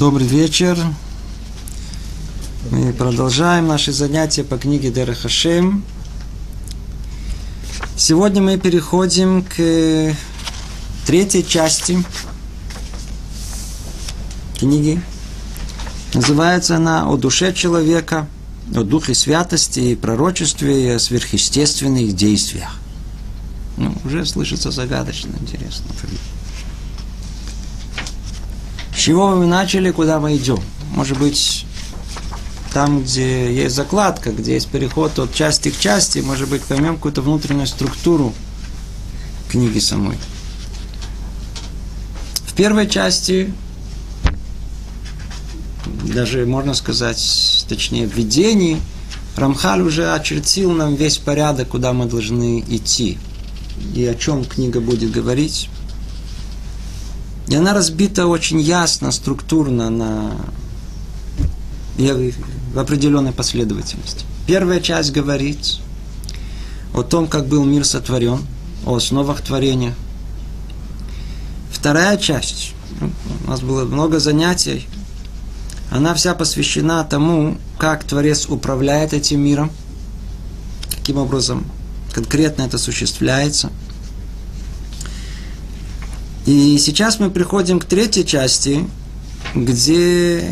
Добрый 0.00 0.26
вечер. 0.26 0.78
Мы 2.70 2.90
продолжаем 2.94 3.66
наши 3.66 3.92
занятия 3.92 4.44
по 4.44 4.56
книге 4.56 4.90
Дерехашем. 4.90 5.84
Сегодня 7.98 8.40
мы 8.40 8.56
переходим 8.56 9.44
к 9.44 10.16
третьей 11.04 11.46
части 11.46 12.02
книги. 14.58 15.02
Называется 16.14 16.76
она 16.76 17.06
«О 17.06 17.18
душе 17.18 17.52
человека», 17.52 18.26
о 18.74 18.84
духе 18.84 19.14
святости 19.14 19.80
и 19.80 19.96
пророчестве 19.96 20.82
и 20.82 20.88
о 20.92 20.98
сверхъестественных 20.98 22.16
действиях. 22.16 22.74
Ну, 23.76 23.94
уже 24.06 24.24
слышится 24.24 24.70
загадочно, 24.70 25.32
интересно. 25.38 25.84
Чего 29.00 29.34
мы 29.34 29.46
начали, 29.46 29.90
куда 29.92 30.20
мы 30.20 30.36
идем? 30.36 30.60
Может 30.94 31.18
быть, 31.18 31.64
там, 32.74 33.02
где 33.02 33.52
есть 33.52 33.74
закладка, 33.74 34.30
где 34.30 34.54
есть 34.54 34.68
переход 34.68 35.18
от 35.18 35.32
части 35.34 35.70
к 35.70 35.78
части, 35.78 36.18
может 36.18 36.50
быть, 36.50 36.62
поймем 36.62 36.96
какую-то 36.96 37.22
внутреннюю 37.22 37.66
структуру 37.66 38.34
книги 39.48 39.78
самой. 39.78 40.18
В 42.44 42.52
первой 42.52 42.90
части, 42.90 43.54
даже 46.04 46.44
можно 46.44 46.74
сказать, 46.74 47.64
точнее, 47.70 48.06
в 48.06 48.14
видении, 48.14 48.82
Рамхаль 49.34 49.80
уже 49.80 50.12
очертил 50.12 50.72
нам 50.72 50.94
весь 50.94 51.16
порядок, 51.16 51.68
куда 51.68 51.94
мы 51.94 52.04
должны 52.04 52.60
идти. 52.68 53.16
И 53.94 54.04
о 54.04 54.14
чем 54.14 54.44
книга 54.44 54.82
будет 54.82 55.10
говорить. 55.10 55.70
И 57.50 57.54
она 57.56 57.74
разбита 57.74 58.28
очень 58.28 58.60
ясно, 58.60 59.10
структурно 59.10 59.90
на 59.90 60.36
в 62.72 62.78
определенной 62.78 63.32
последовательности. 63.32 64.24
Первая 64.46 64.80
часть 64.80 65.12
говорит 65.12 65.80
о 66.94 67.02
том, 67.02 67.26
как 67.26 67.46
был 67.46 67.64
мир 67.64 67.84
сотворен, 67.84 68.46
о 68.86 68.94
основах 68.94 69.42
творения. 69.42 69.94
Вторая 71.72 72.16
часть, 72.16 72.72
ну, 73.00 73.10
у 73.44 73.50
нас 73.50 73.60
было 73.60 73.84
много 73.84 74.20
занятий, 74.20 74.86
она 75.90 76.14
вся 76.14 76.34
посвящена 76.34 77.02
тому, 77.04 77.58
как 77.78 78.04
Творец 78.04 78.46
управляет 78.48 79.12
этим 79.12 79.40
миром, 79.40 79.70
каким 80.90 81.18
образом 81.18 81.66
конкретно 82.12 82.62
это 82.62 82.76
осуществляется. 82.76 83.70
И 86.50 86.78
сейчас 86.78 87.20
мы 87.20 87.30
приходим 87.30 87.78
к 87.78 87.84
третьей 87.84 88.26
части, 88.26 88.84
где 89.54 90.42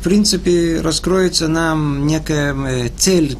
в 0.00 0.02
принципе, 0.02 0.80
раскроется 0.80 1.46
нам 1.46 2.06
некая 2.06 2.54
э, 2.54 2.88
цель, 2.96 3.36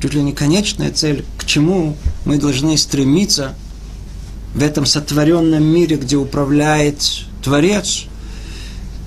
чуть 0.00 0.14
ли 0.14 0.22
не 0.22 0.32
конечная 0.32 0.90
цель, 0.90 1.26
к 1.36 1.44
чему 1.44 1.98
мы 2.24 2.38
должны 2.38 2.78
стремиться 2.78 3.54
в 4.54 4.62
этом 4.62 4.86
сотворенном 4.86 5.62
мире, 5.62 5.96
где 5.96 6.16
управляет 6.16 6.96
Творец. 7.44 8.06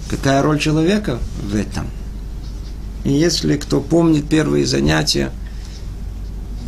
Какая 0.08 0.44
роль 0.44 0.60
человека 0.60 1.18
в 1.42 1.56
этом? 1.56 1.88
И 3.04 3.12
если 3.12 3.58
кто 3.58 3.82
помнит 3.82 4.30
первые 4.30 4.68
занятия, 4.68 5.32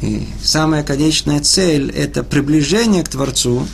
и 0.02 0.28
самая 0.42 0.82
конечная 0.82 1.42
цель– 1.42 1.92
это 1.96 2.24
приближение 2.24 3.04
к 3.04 3.10
Творцу, 3.10 3.68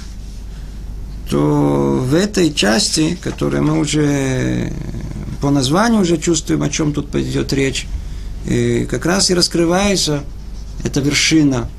то 1.29 2.03
в 2.03 2.15
этой 2.15 2.53
части, 2.53 3.17
которую 3.21 3.63
мы 3.63 3.77
уже 3.79 4.73
по 5.41 5.51
названию 5.51 6.01
уже 6.01 6.17
чувствуем, 6.17 6.63
о 6.63 6.69
чем 6.69 6.91
тут 6.91 7.09
пойдет 7.11 7.53
речь. 7.53 7.87
И 8.45 8.87
как 8.89 9.05
раз 9.05 9.29
и 9.29 9.35
раскрывается 9.35 10.23
эта 10.83 11.01
вершина 11.01 11.69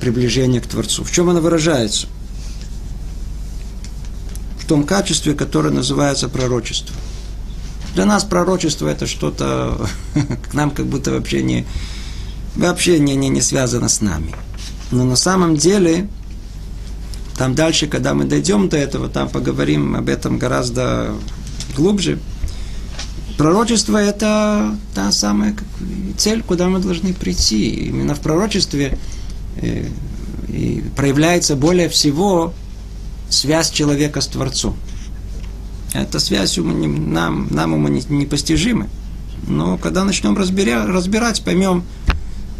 приближения 0.00 0.60
к 0.60 0.66
Творцу. 0.66 1.04
В 1.04 1.12
чем 1.12 1.28
она 1.28 1.40
выражается? 1.40 2.06
В 4.58 4.64
том 4.66 4.84
качестве, 4.84 5.34
которое 5.34 5.70
называется 5.70 6.28
пророчество. 6.28 6.94
Для 7.94 8.06
нас 8.06 8.24
пророчество 8.24 8.88
это 8.88 9.06
что-то 9.06 9.86
к 10.50 10.54
нам 10.54 10.70
как 10.70 10.86
будто 10.86 11.10
вообще 11.10 11.42
не 11.42 11.66
вообще 12.56 12.98
не, 12.98 13.16
не, 13.16 13.28
не 13.28 13.42
связано 13.42 13.88
с 13.88 14.00
нами. 14.00 14.34
Но 14.90 15.04
на 15.04 15.16
самом 15.16 15.56
деле, 15.56 16.08
там 17.40 17.54
дальше, 17.54 17.86
когда 17.86 18.12
мы 18.12 18.24
дойдем 18.24 18.68
до 18.68 18.76
этого, 18.76 19.08
там 19.08 19.30
поговорим 19.30 19.96
об 19.96 20.10
этом 20.10 20.36
гораздо 20.36 21.14
глубже. 21.74 22.18
Пророчество– 23.38 23.96
это 23.96 24.76
та 24.94 25.10
самая 25.10 25.56
цель, 26.18 26.42
куда 26.42 26.68
мы 26.68 26.80
должны 26.80 27.14
прийти. 27.14 27.86
Именно 27.86 28.14
в 28.14 28.20
пророчестве 28.20 28.98
э, 29.56 29.88
и 30.48 30.84
проявляется 30.94 31.56
более 31.56 31.88
всего 31.88 32.52
связь 33.30 33.70
человека 33.70 34.20
с 34.20 34.26
Творцом. 34.26 34.76
Эта 35.94 36.20
связь 36.20 36.58
нам, 36.58 37.48
нам 37.50 37.72
ума 37.72 37.88
непостижима. 37.88 38.86
Но 39.48 39.78
когда 39.78 40.04
начнем 40.04 40.36
разбирать, 40.36 40.88
разбирать, 40.88 41.42
поймем, 41.42 41.84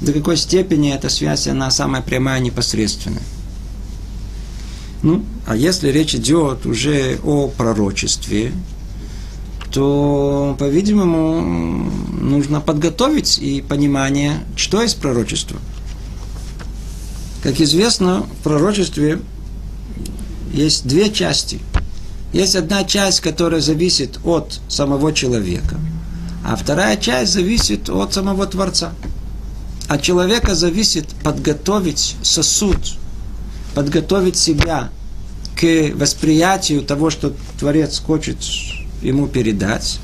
до 0.01 0.15
какой 0.15 0.39
степени 0.39 0.95
эта 0.95 1.11
связь, 1.11 1.49
она 1.49 1.71
самая 1.71 2.01
прямая, 2.01 2.41
непосредственная. 2.41 3.21
Ну, 5.03 5.25
а 5.47 5.57
если 5.57 5.89
речь 5.91 6.15
идет 6.15 6.67
уже 6.67 7.19
о 7.25 7.49
пророчестве, 7.49 8.53
то, 9.73 10.57
по-видимому, 10.59 11.91
нужно 12.21 12.61
подготовить 12.61 13.39
и 13.39 13.63
понимание, 13.63 14.41
что 14.57 14.83
есть 14.83 14.99
пророчество. 15.01 15.59
Как 17.43 17.61
известно, 17.61 18.27
в 18.41 18.43
пророчестве 18.43 19.21
есть 20.53 20.87
две 20.87 21.11
части. 21.11 21.61
Есть 22.33 22.55
одна 22.55 22.85
часть, 22.85 23.21
которая 23.21 23.61
зависит 23.61 24.19
от 24.25 24.61
самого 24.69 25.13
человека, 25.13 25.77
а 26.45 26.57
вторая 26.57 26.97
часть 26.97 27.33
зависит 27.33 27.89
от 27.89 28.13
самого 28.13 28.47
Творца. 28.47 28.93
От 29.89 30.03
человека 30.03 30.55
зависит 30.55 31.07
подготовить 31.25 32.17
сосуд, 32.23 32.79
подготовить 33.75 34.37
себя 34.37 34.91
к 35.57 35.93
восприятию 35.95 36.83
того, 36.83 37.11
что 37.11 37.33
Творец 37.59 38.01
хочет 38.01 38.39
ему 39.03 39.27
передать. 39.27 40.01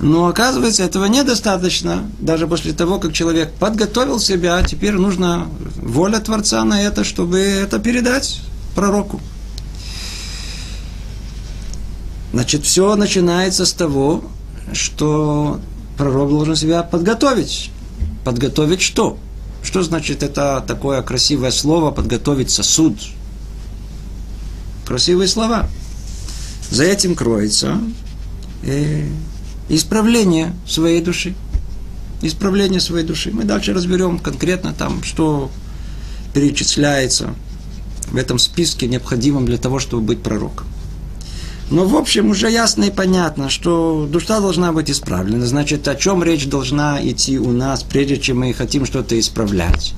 Но 0.00 0.26
оказывается, 0.26 0.84
этого 0.84 1.06
недостаточно. 1.06 2.08
Даже 2.20 2.46
после 2.46 2.72
того, 2.72 2.98
как 2.98 3.12
человек 3.12 3.52
подготовил 3.54 4.20
себя, 4.20 4.62
теперь 4.62 4.92
нужна 4.92 5.48
воля 5.76 6.20
Творца 6.20 6.62
на 6.64 6.80
это, 6.82 7.02
чтобы 7.02 7.38
это 7.38 7.78
передать 7.78 8.40
пророку. 8.76 9.20
Значит, 12.32 12.64
все 12.64 12.94
начинается 12.94 13.66
с 13.66 13.72
того, 13.72 14.22
что 14.72 15.60
пророк 15.96 16.30
должен 16.30 16.54
себя 16.54 16.82
подготовить. 16.82 17.70
Подготовить 18.24 18.82
что? 18.82 19.18
Что 19.62 19.82
значит 19.82 20.22
это 20.22 20.64
такое 20.66 21.02
красивое 21.02 21.50
слово 21.50 21.90
подготовить 21.90 22.50
сосуд? 22.50 22.98
Красивые 24.86 25.28
слова. 25.28 25.68
За 26.70 26.84
этим 26.84 27.14
кроется 27.14 27.78
э, 28.62 29.06
исправление 29.68 30.54
своей 30.66 31.02
души. 31.02 31.34
Исправление 32.22 32.80
своей 32.80 33.04
души. 33.04 33.30
Мы 33.32 33.44
дальше 33.44 33.72
разберем 33.72 34.18
конкретно 34.18 34.72
там, 34.72 35.02
что 35.02 35.50
перечисляется 36.34 37.34
в 38.10 38.16
этом 38.16 38.38
списке, 38.38 38.86
необходимом 38.86 39.44
для 39.44 39.58
того, 39.58 39.78
чтобы 39.78 40.02
быть 40.02 40.22
пророком. 40.22 40.66
Но, 41.70 41.84
в 41.84 41.96
общем, 41.96 42.30
уже 42.30 42.50
ясно 42.50 42.84
и 42.84 42.90
понятно, 42.90 43.50
что 43.50 44.08
душа 44.10 44.40
должна 44.40 44.72
быть 44.72 44.90
исправлена. 44.90 45.46
Значит, 45.46 45.86
о 45.86 45.94
чем 45.94 46.22
речь 46.22 46.46
должна 46.46 46.98
идти 47.02 47.38
у 47.38 47.52
нас, 47.52 47.82
прежде 47.82 48.16
чем 48.16 48.40
мы 48.40 48.54
хотим 48.54 48.86
что-то 48.86 49.18
исправлять. 49.18 49.94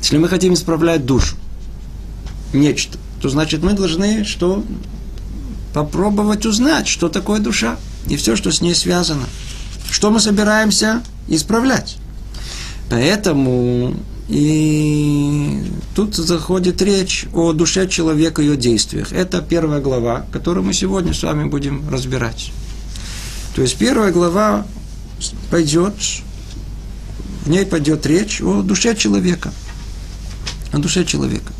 Если 0.00 0.18
мы 0.18 0.28
хотим 0.28 0.54
исправлять 0.54 1.06
душу, 1.06 1.36
нечто, 2.52 2.98
то 3.20 3.28
значит 3.28 3.62
мы 3.62 3.72
должны 3.72 4.24
что? 4.24 4.64
попробовать 5.72 6.46
узнать, 6.46 6.88
что 6.88 7.08
такое 7.08 7.40
душа 7.40 7.76
и 8.08 8.16
все, 8.16 8.36
что 8.36 8.50
с 8.50 8.60
ней 8.60 8.74
связано. 8.74 9.26
Что 9.90 10.10
мы 10.10 10.20
собираемся 10.20 11.02
исправлять. 11.28 11.98
Поэтому 12.90 13.94
и 14.28 15.64
тут 15.94 16.14
заходит 16.14 16.82
речь 16.82 17.26
о 17.32 17.52
душе 17.52 17.88
человека 17.88 18.42
и 18.42 18.46
ее 18.46 18.56
действиях. 18.56 19.12
Это 19.12 19.40
первая 19.40 19.80
глава, 19.80 20.26
которую 20.32 20.64
мы 20.64 20.74
сегодня 20.74 21.14
с 21.14 21.22
вами 21.22 21.48
будем 21.48 21.88
разбирать. 21.90 22.52
То 23.54 23.62
есть 23.62 23.76
первая 23.76 24.12
глава 24.12 24.66
пойдет, 25.50 25.94
в 27.44 27.50
ней 27.50 27.64
пойдет 27.64 28.04
речь 28.06 28.40
о 28.42 28.62
душе 28.62 28.94
человека. 28.94 29.52
О 30.72 30.78
душе 30.78 31.04
человека. 31.04 31.52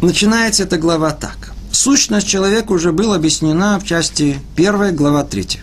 начинается 0.00 0.64
эта 0.64 0.78
глава 0.78 1.10
так. 1.12 1.52
Сущность 1.72 2.26
человека 2.26 2.72
уже 2.72 2.92
была 2.92 3.16
объяснена 3.16 3.78
в 3.78 3.84
части 3.84 4.38
1, 4.56 4.96
глава 4.96 5.24
3. 5.24 5.60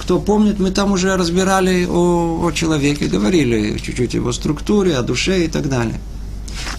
Кто 0.00 0.18
помнит, 0.18 0.58
мы 0.58 0.70
там 0.70 0.92
уже 0.92 1.16
разбирали 1.16 1.86
о, 1.86 2.40
о 2.42 2.50
человеке, 2.52 3.06
говорили 3.06 3.78
чуть-чуть 3.78 4.14
его 4.14 4.32
структуре, 4.32 4.96
о 4.96 5.02
душе 5.02 5.44
и 5.44 5.48
так 5.48 5.68
далее. 5.68 6.00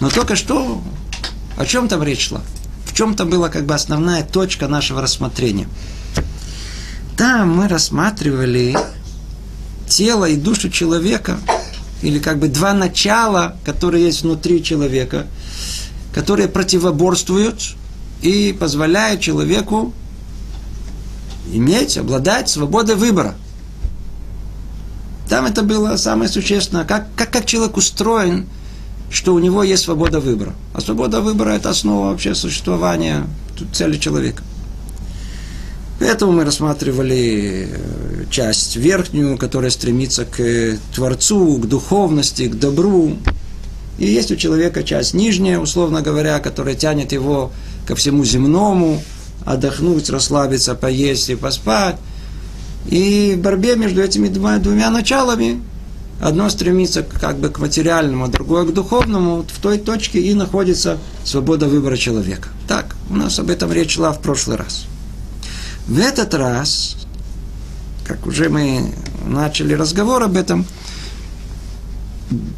Но 0.00 0.10
только 0.10 0.36
что, 0.36 0.82
о 1.56 1.64
чем 1.64 1.88
там 1.88 2.02
речь 2.02 2.28
шла? 2.28 2.42
В 2.84 2.94
чем-то 2.94 3.24
была 3.24 3.48
как 3.48 3.64
бы 3.64 3.74
основная 3.74 4.22
точка 4.24 4.68
нашего 4.68 5.00
рассмотрения. 5.00 5.68
Там 7.16 7.50
мы 7.56 7.68
рассматривали 7.68 8.76
тело 9.88 10.26
и 10.26 10.36
душу 10.36 10.70
человека, 10.70 11.38
или 12.02 12.18
как 12.18 12.38
бы 12.38 12.48
два 12.48 12.74
начала, 12.74 13.56
которые 13.64 14.04
есть 14.04 14.22
внутри 14.22 14.62
человека, 14.62 15.26
которые 16.14 16.48
противоборствуют 16.48 17.74
и 18.22 18.56
позволяют 18.58 19.20
человеку 19.20 19.92
иметь, 21.52 21.96
обладать 21.96 22.48
свободой 22.48 22.96
выбора. 22.96 23.34
Там 25.28 25.46
это 25.46 25.62
было 25.62 25.96
самое 25.96 26.30
существенное, 26.30 26.84
как, 26.84 27.08
как, 27.16 27.30
как 27.30 27.46
человек 27.46 27.76
устроен, 27.76 28.46
что 29.10 29.34
у 29.34 29.38
него 29.38 29.62
есть 29.62 29.84
свобода 29.84 30.20
выбора. 30.20 30.54
А 30.74 30.80
свобода 30.80 31.20
выбора– 31.20 31.50
это 31.56 31.70
основа 31.70 32.10
вообще 32.10 32.34
существования 32.34 33.26
цели 33.72 33.98
человека. 33.98 34.42
Поэтому 35.98 36.32
мы 36.32 36.44
рассматривали 36.44 37.68
э, 37.70 38.24
часть 38.30 38.76
верхнюю, 38.76 39.36
которая 39.36 39.70
стремится 39.70 40.24
к 40.24 40.78
Творцу, 40.94 41.58
к 41.58 41.66
духовности, 41.66 42.48
к 42.48 42.54
добру. 42.54 43.16
И 43.98 44.06
есть 44.06 44.30
у 44.30 44.36
человека 44.36 44.84
часть 44.84 45.12
нижняя, 45.12 45.58
условно 45.58 46.00
говоря, 46.02 46.38
которая 46.38 46.76
тянет 46.76 47.10
его 47.10 47.50
ко 47.84 47.96
всему 47.96 48.24
земному, 48.24 49.02
отдохнуть, 49.44 50.10
расслабиться, 50.10 50.74
поесть 50.74 51.30
и 51.30 51.36
поспать. 51.36 51.96
И 52.86 53.34
в 53.36 53.42
борьбе 53.42 53.76
между 53.76 54.02
этими 54.02 54.28
двумя, 54.28 54.58
двумя 54.58 54.90
началами 54.90 55.60
одно 56.20 56.48
стремится 56.48 57.02
как 57.02 57.38
бы 57.38 57.48
к 57.48 57.58
материальному, 57.58 58.24
а 58.24 58.28
другое 58.28 58.64
к 58.64 58.72
духовному, 58.72 59.42
в 59.42 59.60
той 59.60 59.78
точке 59.78 60.20
и 60.20 60.34
находится 60.34 60.98
свобода 61.24 61.66
выбора 61.66 61.96
человека. 61.96 62.48
Так, 62.66 62.96
у 63.10 63.14
нас 63.14 63.38
об 63.38 63.50
этом 63.50 63.72
речь 63.72 63.94
шла 63.94 64.12
в 64.12 64.20
прошлый 64.20 64.56
раз. 64.56 64.86
В 65.86 65.98
этот 65.98 66.34
раз, 66.34 66.96
как 68.04 68.26
уже 68.26 68.48
мы 68.48 68.92
начали 69.26 69.74
разговор 69.74 70.22
об 70.22 70.36
этом, 70.36 70.66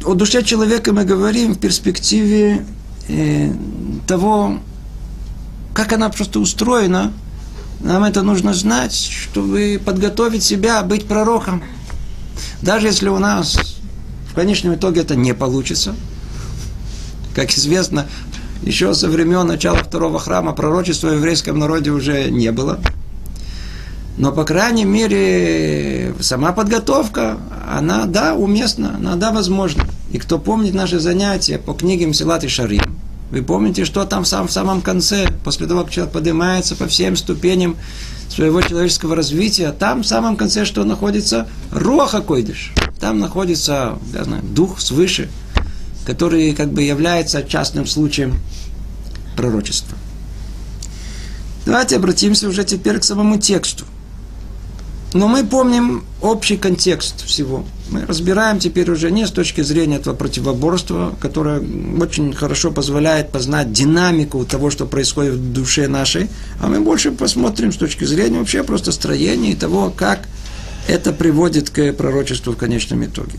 о 0.03 0.15
душе 0.15 0.43
человека 0.43 0.91
мы 0.91 1.05
говорим 1.05 1.53
в 1.53 1.59
перспективе 1.59 2.65
э, 3.07 3.53
того, 4.07 4.59
как 5.73 5.93
она 5.93 6.09
просто 6.09 6.39
устроена, 6.39 7.13
нам 7.79 8.03
это 8.03 8.21
нужно 8.21 8.53
знать, 8.53 8.93
чтобы 8.93 9.81
подготовить 9.83 10.43
себя 10.43 10.83
быть 10.83 11.07
пророком. 11.07 11.63
Даже 12.61 12.87
если 12.87 13.09
у 13.09 13.17
нас 13.17 13.57
в 14.31 14.35
конечном 14.35 14.75
итоге 14.75 15.01
это 15.01 15.15
не 15.15 15.33
получится, 15.33 15.95
как 17.35 17.51
известно, 17.51 18.07
еще 18.61 18.93
со 18.93 19.09
времен 19.09 19.47
начала 19.47 19.77
второго 19.77 20.19
храма 20.19 20.53
пророчества 20.53 21.07
в 21.07 21.15
еврейском 21.15 21.57
народе 21.57 21.91
уже 21.91 22.29
не 22.29 22.51
было. 22.51 22.79
Но, 24.17 24.31
по 24.31 24.43
крайней 24.43 24.85
мере, 24.85 26.13
сама 26.19 26.51
подготовка, 26.51 27.37
она, 27.67 28.05
да, 28.05 28.35
уместна, 28.35 28.95
она, 28.97 29.15
да, 29.15 29.31
возможна. 29.31 29.85
И 30.11 30.19
кто 30.19 30.37
помнит 30.37 30.73
наши 30.75 30.99
занятия 30.99 31.57
по 31.57 31.73
книге 31.73 32.05
Мсилат 32.07 32.43
и 32.43 32.47
Шарим, 32.47 32.99
вы 33.31 33.43
помните, 33.43 33.85
что 33.85 34.05
там 34.05 34.25
сам, 34.25 34.47
в 34.47 34.51
самом 34.51 34.81
конце, 34.81 35.27
после 35.45 35.65
того, 35.65 35.83
как 35.83 35.91
человек 35.91 36.13
поднимается 36.13 36.75
по 36.75 36.87
всем 36.87 37.15
ступеням 37.15 37.77
своего 38.29 38.61
человеческого 38.61 39.15
развития, 39.15 39.71
там 39.71 40.03
в 40.03 40.05
самом 40.05 40.35
конце 40.35 40.65
что 40.65 40.83
находится? 40.83 41.47
Роха 41.71 42.21
Койдыш. 42.21 42.73
Там 42.99 43.19
находится 43.19 43.97
я 44.13 44.23
знаю, 44.25 44.43
дух 44.43 44.81
свыше, 44.81 45.29
который 46.05 46.53
как 46.53 46.71
бы 46.71 46.83
является 46.83 47.41
частным 47.41 47.87
случаем 47.87 48.37
пророчества. 49.37 49.97
Давайте 51.65 51.95
обратимся 51.95 52.49
уже 52.49 52.65
теперь 52.65 52.99
к 52.99 53.03
самому 53.03 53.37
тексту. 53.39 53.85
Но 55.13 55.27
мы 55.27 55.43
помним 55.43 56.05
общий 56.21 56.55
контекст 56.55 57.25
всего. 57.25 57.65
Мы 57.89 58.05
разбираем 58.05 58.59
теперь 58.59 58.89
уже 58.89 59.11
не 59.11 59.27
с 59.27 59.31
точки 59.31 59.59
зрения 59.61 59.97
этого 59.97 60.15
противоборства, 60.15 61.13
которое 61.19 61.61
очень 61.99 62.33
хорошо 62.33 62.71
позволяет 62.71 63.29
познать 63.29 63.73
динамику 63.73 64.45
того, 64.45 64.69
что 64.69 64.85
происходит 64.85 65.33
в 65.33 65.53
душе 65.53 65.89
нашей, 65.89 66.29
а 66.61 66.67
мы 66.67 66.79
больше 66.79 67.11
посмотрим 67.11 67.73
с 67.73 67.75
точки 67.75 68.05
зрения 68.05 68.39
вообще 68.39 68.63
просто 68.63 68.93
строения 68.93 69.51
и 69.51 69.55
того, 69.55 69.91
как 69.93 70.27
это 70.87 71.11
приводит 71.11 71.69
к 71.69 71.91
пророчеству 71.91 72.53
в 72.53 72.57
конечном 72.57 73.03
итоге. 73.03 73.37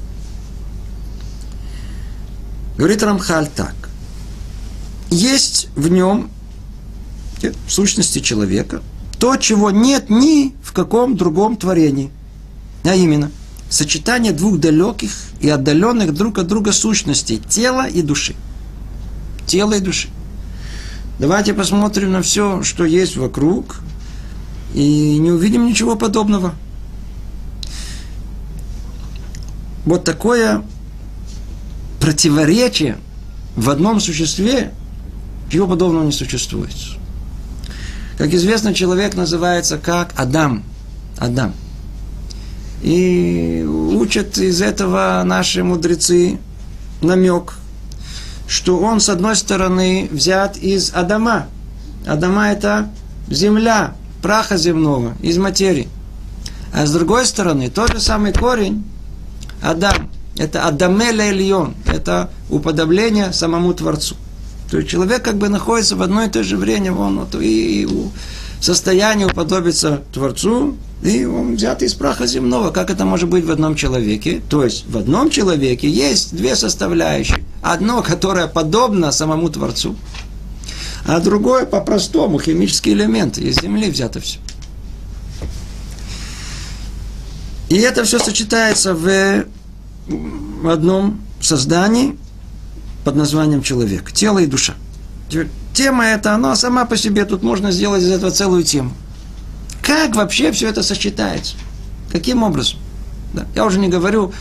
Говорит 2.76 3.02
Рамхаль 3.02 3.48
так. 3.48 3.74
Есть 5.08 5.68
в 5.74 5.88
нем, 5.88 6.30
в 7.66 7.70
сущности 7.70 8.18
человека, 8.18 8.82
то, 9.18 9.36
чего 9.36 9.70
нет 9.70 10.10
ни 10.10 10.54
в 10.72 10.74
каком 10.74 11.18
другом 11.18 11.58
творении. 11.58 12.10
А 12.82 12.94
именно, 12.94 13.30
сочетание 13.68 14.32
двух 14.32 14.58
далеких 14.58 15.12
и 15.42 15.50
отдаленных 15.50 16.14
друг 16.14 16.38
от 16.38 16.46
друга 16.46 16.72
сущностей– 16.72 17.42
тела 17.48 17.86
и 17.86 18.00
души. 18.00 18.34
Тело 19.46 19.74
и 19.74 19.80
души. 19.80 20.08
Давайте 21.18 21.52
посмотрим 21.52 22.12
на 22.12 22.22
все, 22.22 22.62
что 22.62 22.86
есть 22.86 23.18
вокруг, 23.18 23.80
и 24.72 25.18
не 25.18 25.30
увидим 25.30 25.66
ничего 25.66 25.94
подобного. 25.94 26.54
Вот 29.84 30.04
такое 30.04 30.62
противоречие 32.00 32.96
в 33.56 33.68
одном 33.68 34.00
существе, 34.00 34.72
чего 35.50 35.68
подобного 35.68 36.04
не 36.04 36.12
существует. 36.12 36.72
Как 38.22 38.32
известно, 38.34 38.72
человек 38.72 39.16
называется 39.16 39.78
как 39.78 40.12
Адам. 40.14 40.62
Адам. 41.18 41.54
И 42.80 43.66
учат 43.66 44.38
из 44.38 44.62
этого 44.62 45.20
наши 45.24 45.64
мудрецы 45.64 46.38
намек, 47.00 47.54
что 48.46 48.78
он, 48.78 49.00
с 49.00 49.08
одной 49.08 49.34
стороны, 49.34 50.08
взят 50.12 50.56
из 50.56 50.92
Адама. 50.94 51.48
Адама– 52.06 52.48
это 52.52 52.92
земля, 53.28 53.96
праха 54.22 54.56
земного, 54.56 55.14
из 55.20 55.36
материи. 55.38 55.88
А 56.72 56.86
с 56.86 56.92
другой 56.92 57.26
стороны, 57.26 57.70
тот 57.70 57.90
же 57.90 57.98
самый 57.98 58.32
корень, 58.32 58.84
Адам, 59.60 60.12
это 60.38 60.68
Адамеля 60.68 61.28
Ильон, 61.32 61.74
это 61.86 62.30
уподобление 62.50 63.32
самому 63.32 63.74
Творцу. 63.74 64.14
То 64.72 64.78
есть 64.78 64.88
человек 64.88 65.22
как 65.22 65.36
бы 65.36 65.50
находится 65.50 65.96
в 65.96 66.02
одно 66.02 66.24
и 66.24 66.30
то 66.30 66.42
же 66.42 66.56
время, 66.56 66.94
он 66.94 67.18
вот, 67.18 67.34
и, 67.34 67.82
и 67.82 67.84
в 67.84 68.10
состоянии 68.58 69.26
уподобиться 69.26 70.02
Творцу, 70.14 70.78
и 71.02 71.26
он 71.26 71.56
взят 71.56 71.82
из 71.82 71.92
праха 71.92 72.26
земного. 72.26 72.70
Как 72.70 72.88
это 72.88 73.04
может 73.04 73.28
быть 73.28 73.44
в 73.44 73.50
одном 73.50 73.76
человеке? 73.76 74.40
То 74.48 74.64
есть 74.64 74.86
в 74.88 74.96
одном 74.96 75.28
человеке 75.28 75.90
есть 75.90 76.34
две 76.34 76.56
составляющие. 76.56 77.44
Одно, 77.60 78.00
которое 78.00 78.46
подобно 78.46 79.12
самому 79.12 79.50
Творцу, 79.50 79.94
а 81.04 81.20
другое 81.20 81.66
по-простому, 81.66 82.40
химический 82.40 82.94
элемент. 82.94 83.36
Из 83.36 83.60
земли 83.60 83.90
взято 83.90 84.20
все. 84.20 84.38
И 87.68 87.76
это 87.76 88.04
все 88.04 88.18
сочетается 88.18 88.94
в 88.94 89.44
одном 90.66 91.20
создании, 91.42 92.16
под 93.04 93.16
названием 93.16 93.62
человек. 93.62 94.12
Тело 94.12 94.38
и 94.38 94.46
душа. 94.46 94.74
Тема 95.74 96.04
эта, 96.04 96.34
она 96.34 96.54
сама 96.56 96.84
по 96.84 96.96
себе, 96.96 97.24
тут 97.24 97.42
можно 97.42 97.70
сделать 97.72 98.02
из 98.02 98.10
этого 98.10 98.30
целую 98.30 98.64
тему. 98.64 98.92
Как 99.82 100.14
вообще 100.14 100.52
все 100.52 100.68
это 100.68 100.82
сочетается? 100.82 101.56
Каким 102.10 102.42
образом? 102.42 102.78
Да. 103.32 103.46
Я 103.54 103.64
уже 103.64 103.78
не 103.78 103.88
говорю 103.88 104.32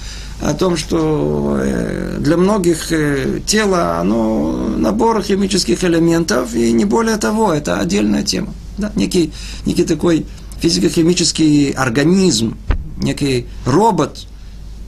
о 0.41 0.53
том, 0.53 0.75
что 0.75 1.57
э, 1.61 2.17
для 2.19 2.35
многих 2.35 2.91
э, 2.91 3.39
тело, 3.45 3.99
оно 3.99 4.67
набор 4.75 5.23
химических 5.23 5.83
элементов, 5.83 6.53
и 6.53 6.71
не 6.73 6.83
более 6.83 7.17
того, 7.17 7.53
это 7.53 7.79
отдельная 7.79 8.23
тема. 8.23 8.53
Да? 8.77 8.91
Некий, 8.95 9.31
некий 9.65 9.85
такой 9.85 10.25
физико-химический 10.59 11.71
организм, 11.71 12.57
некий 12.97 13.47
робот, 13.65 14.25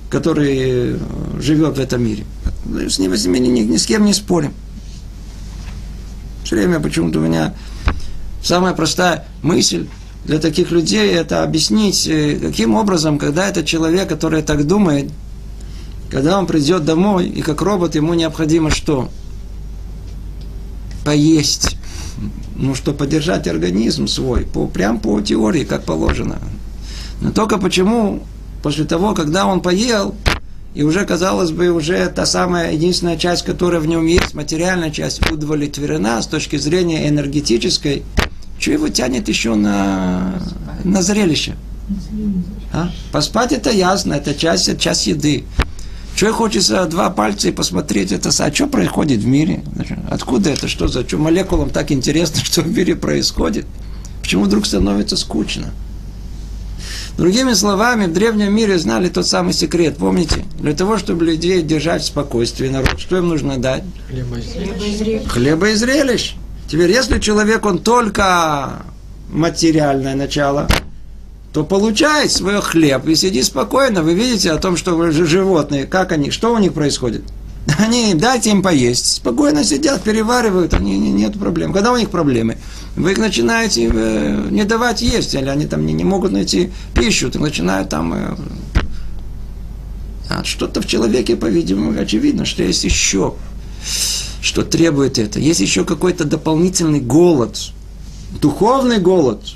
который 0.10 0.58
э, 0.58 0.98
живет 1.40 1.78
в 1.78 1.80
этом 1.80 2.04
мире. 2.04 2.26
С 2.66 3.00
ним, 3.00 3.16
с 3.16 3.26
ним 3.26 3.34
ни, 3.34 3.60
ни 3.62 3.78
с 3.78 3.86
кем 3.86 4.06
не 4.06 4.14
спорим. 4.14 4.54
Все 6.44 6.56
время 6.56 6.80
почему-то 6.80 7.20
у 7.20 7.22
меня 7.22 7.54
самая 8.42 8.74
простая 8.74 9.26
мысль 9.42 9.88
для 10.26 10.40
таких 10.40 10.72
людей 10.72 11.12
это 11.12 11.44
объяснить, 11.44 12.08
э, 12.08 12.38
каким 12.42 12.76
образом, 12.76 13.18
когда 13.18 13.48
этот 13.48 13.66
человек, 13.66 14.08
который 14.08 14.42
так 14.42 14.66
думает, 14.66 15.12
когда 16.10 16.38
он 16.38 16.48
придет 16.48 16.86
домой, 16.86 17.28
и 17.28 17.42
как 17.42 17.62
робот 17.62 17.96
ему 17.96 18.14
необходимо 18.14 18.70
что? 18.70 19.10
поесть. 21.04 21.78
Ну, 22.56 22.76
что 22.76 22.94
поддержать 22.94 23.48
организм 23.48 24.08
свой, 24.08 24.46
по, 24.46 24.68
прям 24.68 25.00
по 25.00 25.20
теории, 25.22 25.64
как 25.64 25.84
положено. 25.84 26.40
Но 27.22 27.32
только 27.32 27.58
почему 27.58 28.24
после 28.62 28.86
того, 28.86 29.14
когда 29.14 29.46
он 29.46 29.62
поел, 29.62 30.16
и 30.76 30.84
уже, 30.84 31.06
казалось 31.06 31.52
бы, 31.52 31.70
уже 31.70 32.08
та 32.08 32.26
самая 32.26 32.74
единственная 32.74 33.18
часть, 33.18 33.44
которая 33.44 33.80
в 33.80 33.88
нем 33.88 34.06
есть, 34.06 34.34
материальная 34.34 34.90
часть, 34.90 35.30
удовлетворена 35.32 36.22
с 36.22 36.28
точки 36.28 36.58
зрения 36.58 37.08
энергетической, 37.08 38.04
что 38.58 38.72
его 38.72 38.90
тянет 38.90 39.28
еще 39.28 39.56
на, 39.56 40.42
на 40.84 41.02
зрелище? 41.02 41.56
А? 42.72 42.90
Поспать 43.12 43.52
это 43.52 43.70
ясно, 43.70 44.14
это 44.14 44.34
часть, 44.34 44.80
часть 44.80 45.06
еды. 45.06 45.44
Что 46.16 46.32
хочется 46.32 46.86
два 46.86 47.10
пальца 47.10 47.50
и 47.50 47.52
посмотреть 47.52 48.12
это, 48.12 48.30
а 48.30 48.54
что 48.54 48.68
происходит 48.68 49.22
в 49.22 49.28
мире? 49.28 49.64
Откуда 50.10 50.52
это, 50.52 50.68
что 50.68 50.88
за, 50.88 51.08
что 51.08 51.18
молекулам 51.18 51.70
так 51.70 51.92
интересно, 51.92 52.40
что 52.44 52.62
в 52.62 52.68
мире 52.68 52.96
происходит? 52.96 53.66
Почему 54.22 54.46
вдруг 54.46 54.66
становится 54.66 55.18
скучно? 55.18 55.72
Другими 57.18 57.54
словами, 57.54 58.08
в 58.08 58.14
древнем 58.14 58.54
мире 58.54 58.80
знали 58.80 59.08
тот 59.08 59.28
самый 59.28 59.54
секрет, 59.54 59.98
помните? 59.98 60.46
Для 60.60 60.74
того, 60.74 60.98
чтобы 60.98 61.26
людей 61.26 61.62
держать 61.62 62.02
в 62.02 62.08
спокойствии, 62.08 62.68
народ, 62.68 63.00
что 63.00 63.18
им 63.18 63.30
нужно 63.30 63.58
дать? 63.58 63.84
Хлеба 64.10 64.38
и 64.38 64.96
зрелищ. 64.96 65.28
Хлеба 65.28 65.70
и 65.70 65.76
зрелищ. 65.76 66.36
Теперь, 66.68 66.92
если 66.92 67.20
человек, 67.20 67.66
он 67.66 67.80
только 67.80 68.84
материальное 69.30 70.16
начало, 70.16 70.68
то 71.54 71.64
получает 71.64 72.32
свой 72.32 72.60
хлеб 72.62 73.08
и 73.08 73.14
сиди 73.14 73.44
спокойно. 73.44 74.02
Вы 74.02 74.16
видите 74.16 74.52
о 74.52 74.58
том, 74.58 74.76
что 74.76 75.12
животные, 75.12 75.86
как 75.86 76.12
они, 76.12 76.32
что 76.32 76.52
у 76.52 76.58
них 76.58 76.74
происходит? 76.74 77.24
Они, 77.78 78.14
дайте 78.14 78.52
им 78.52 78.62
поесть, 78.62 79.16
спокойно 79.16 79.64
сидят, 79.64 80.04
переваривают, 80.04 80.74
они, 80.74 80.98
нет 80.98 81.40
проблем. 81.40 81.72
Когда 81.72 81.92
у 81.92 81.98
них 81.98 82.10
проблемы? 82.10 82.58
Вы 82.96 83.14
их 83.14 83.18
начинаете 83.18 83.90
э, 83.92 84.48
не 84.52 84.66
давать 84.66 85.02
есть, 85.02 85.34
или 85.34 85.48
они 85.48 85.66
там 85.66 85.86
не, 85.86 85.94
не 85.94 86.04
могут 86.04 86.32
найти 86.32 86.72
пищу, 86.94 87.32
то 87.32 87.40
начинают 87.40 87.90
там... 87.90 88.14
Э, 88.14 88.36
а 90.30 90.44
что-то 90.44 90.82
в 90.82 90.88
человеке, 90.88 91.36
по-видимому, 91.36 92.00
очевидно, 92.00 92.46
что 92.46 92.64
есть 92.64 92.84
еще, 92.84 93.36
что 94.42 94.64
требует 94.64 95.18
это. 95.18 95.40
Есть 95.40 95.60
еще 95.60 95.86
какой-то 95.86 96.26
дополнительный 96.26 97.00
голод, 97.00 97.58
духовный 98.42 99.00
голод– 99.00 99.42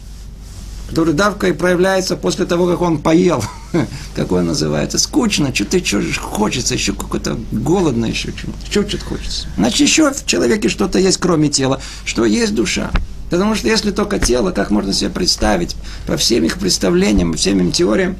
который 0.89 1.13
давка 1.13 1.47
и 1.47 1.51
проявляется 1.51 2.15
после 2.15 2.45
того, 2.45 2.67
как 2.67 2.81
он 2.81 2.99
поел. 2.99 3.43
как 4.15 4.31
он 4.31 4.47
называется? 4.47 4.99
Скучно, 4.99 5.53
что-то 5.53 5.77
еще 5.77 6.01
хочется, 6.13 6.73
еще 6.73 6.93
какое-то 6.93 7.37
голодно 7.51 8.05
еще, 8.05 8.31
что 8.69 8.87
что-то 8.87 9.05
хочется. 9.05 9.47
Значит, 9.57 9.81
еще 9.81 10.11
в 10.11 10.25
человеке 10.25 10.69
что-то 10.69 10.99
есть, 10.99 11.17
кроме 11.17 11.49
тела, 11.49 11.81
что 12.05 12.25
есть 12.25 12.55
душа. 12.55 12.91
Потому 13.29 13.55
что 13.55 13.67
если 13.67 13.91
только 13.91 14.19
тело, 14.19 14.51
как 14.51 14.71
можно 14.71 14.93
себе 14.93 15.09
представить, 15.09 15.75
по 16.05 16.15
всем 16.15 16.45
их 16.45 16.57
представлениям, 16.57 17.33
всем 17.33 17.59
им 17.59 17.71
теориям, 17.71 18.15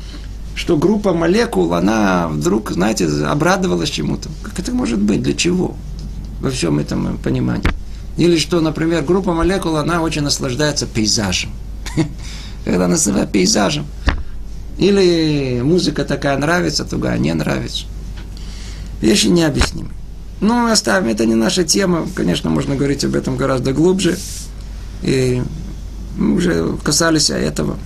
что 0.53 0.75
группа 0.75 1.13
молекул, 1.13 1.73
она 1.73 2.27
вдруг, 2.27 2.71
знаете, 2.71 3.07
обрадовалась 3.25 3.89
чему-то. 3.89 4.29
Как 4.43 4.59
это 4.59 4.73
может 4.73 4.99
быть? 4.99 5.21
Для 5.21 5.33
чего? 5.33 5.75
Во 6.41 6.49
всем 6.49 6.79
этом 6.79 7.17
понимании. 7.19 7.69
Или 8.17 8.37
что, 8.37 8.59
например, 8.59 9.03
группа 9.03 9.33
молекул, 9.33 9.77
она 9.77 10.01
очень 10.01 10.23
наслаждается 10.23 10.87
пейзажем. 10.87 11.51
когда 12.67 12.87
называют 12.87 13.31
пейзажем. 13.31 13.85
Или 14.77 15.62
музыка 15.62 16.05
такая 16.05 16.38
нравится, 16.38 16.86
другая 16.86 17.17
не 17.17 17.34
нравится. 17.34 17.86
Вещи 19.01 19.27
необъяснимы. 19.27 19.89
Ну, 20.39 20.72
оставим, 20.72 21.10
это 21.10 21.25
не 21.25 21.36
наша 21.36 21.63
тема. 21.63 22.07
Конечно, 22.15 22.50
можно 22.50 22.75
говорить 22.75 23.03
об 23.03 23.15
этом 23.15 23.38
гораздо 23.38 23.74
глубже. 23.74 24.17
И 25.01 25.41
мы 26.15 26.36
уже 26.36 26.77
касались 26.84 27.29
этого. 27.29 27.77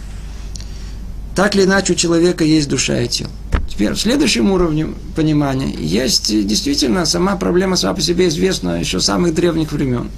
Так 1.36 1.56
или 1.56 1.64
иначе, 1.64 1.94
у 1.94 1.96
человека 1.96 2.44
есть 2.44 2.68
душа 2.68 3.00
и 3.00 3.08
тело. 3.08 3.32
Теперь, 3.70 3.94
в 3.94 4.00
следующем 4.00 4.52
уровне 4.52 4.88
понимания 5.16 5.74
есть 5.74 6.46
действительно 6.46 7.06
сама 7.06 7.38
проблема 7.38 7.78
сама 7.78 7.94
по 7.94 8.02
себе 8.02 8.28
известна 8.28 8.80
еще 8.80 9.00
с 9.00 9.06
самых 9.06 9.34
древних 9.34 9.72
времен. 9.72 10.10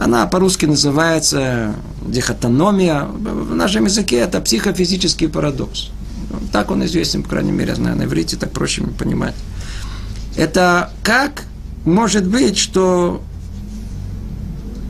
Она 0.00 0.26
по-русски 0.26 0.64
называется 0.64 1.74
дихотономия. 2.00 3.02
В 3.02 3.54
нашем 3.54 3.84
языке 3.84 4.16
это 4.16 4.40
психофизический 4.40 5.28
парадокс. 5.28 5.90
Так 6.52 6.70
он 6.70 6.82
известен, 6.86 7.22
по 7.22 7.28
крайней 7.28 7.52
мере, 7.52 7.68
я 7.68 7.74
знаю, 7.74 7.96
на 7.96 8.04
иврите 8.04 8.38
так 8.38 8.50
проще 8.50 8.82
понимать. 8.82 9.34
Это 10.36 10.90
как 11.02 11.42
может 11.84 12.26
быть, 12.26 12.56
что 12.56 13.22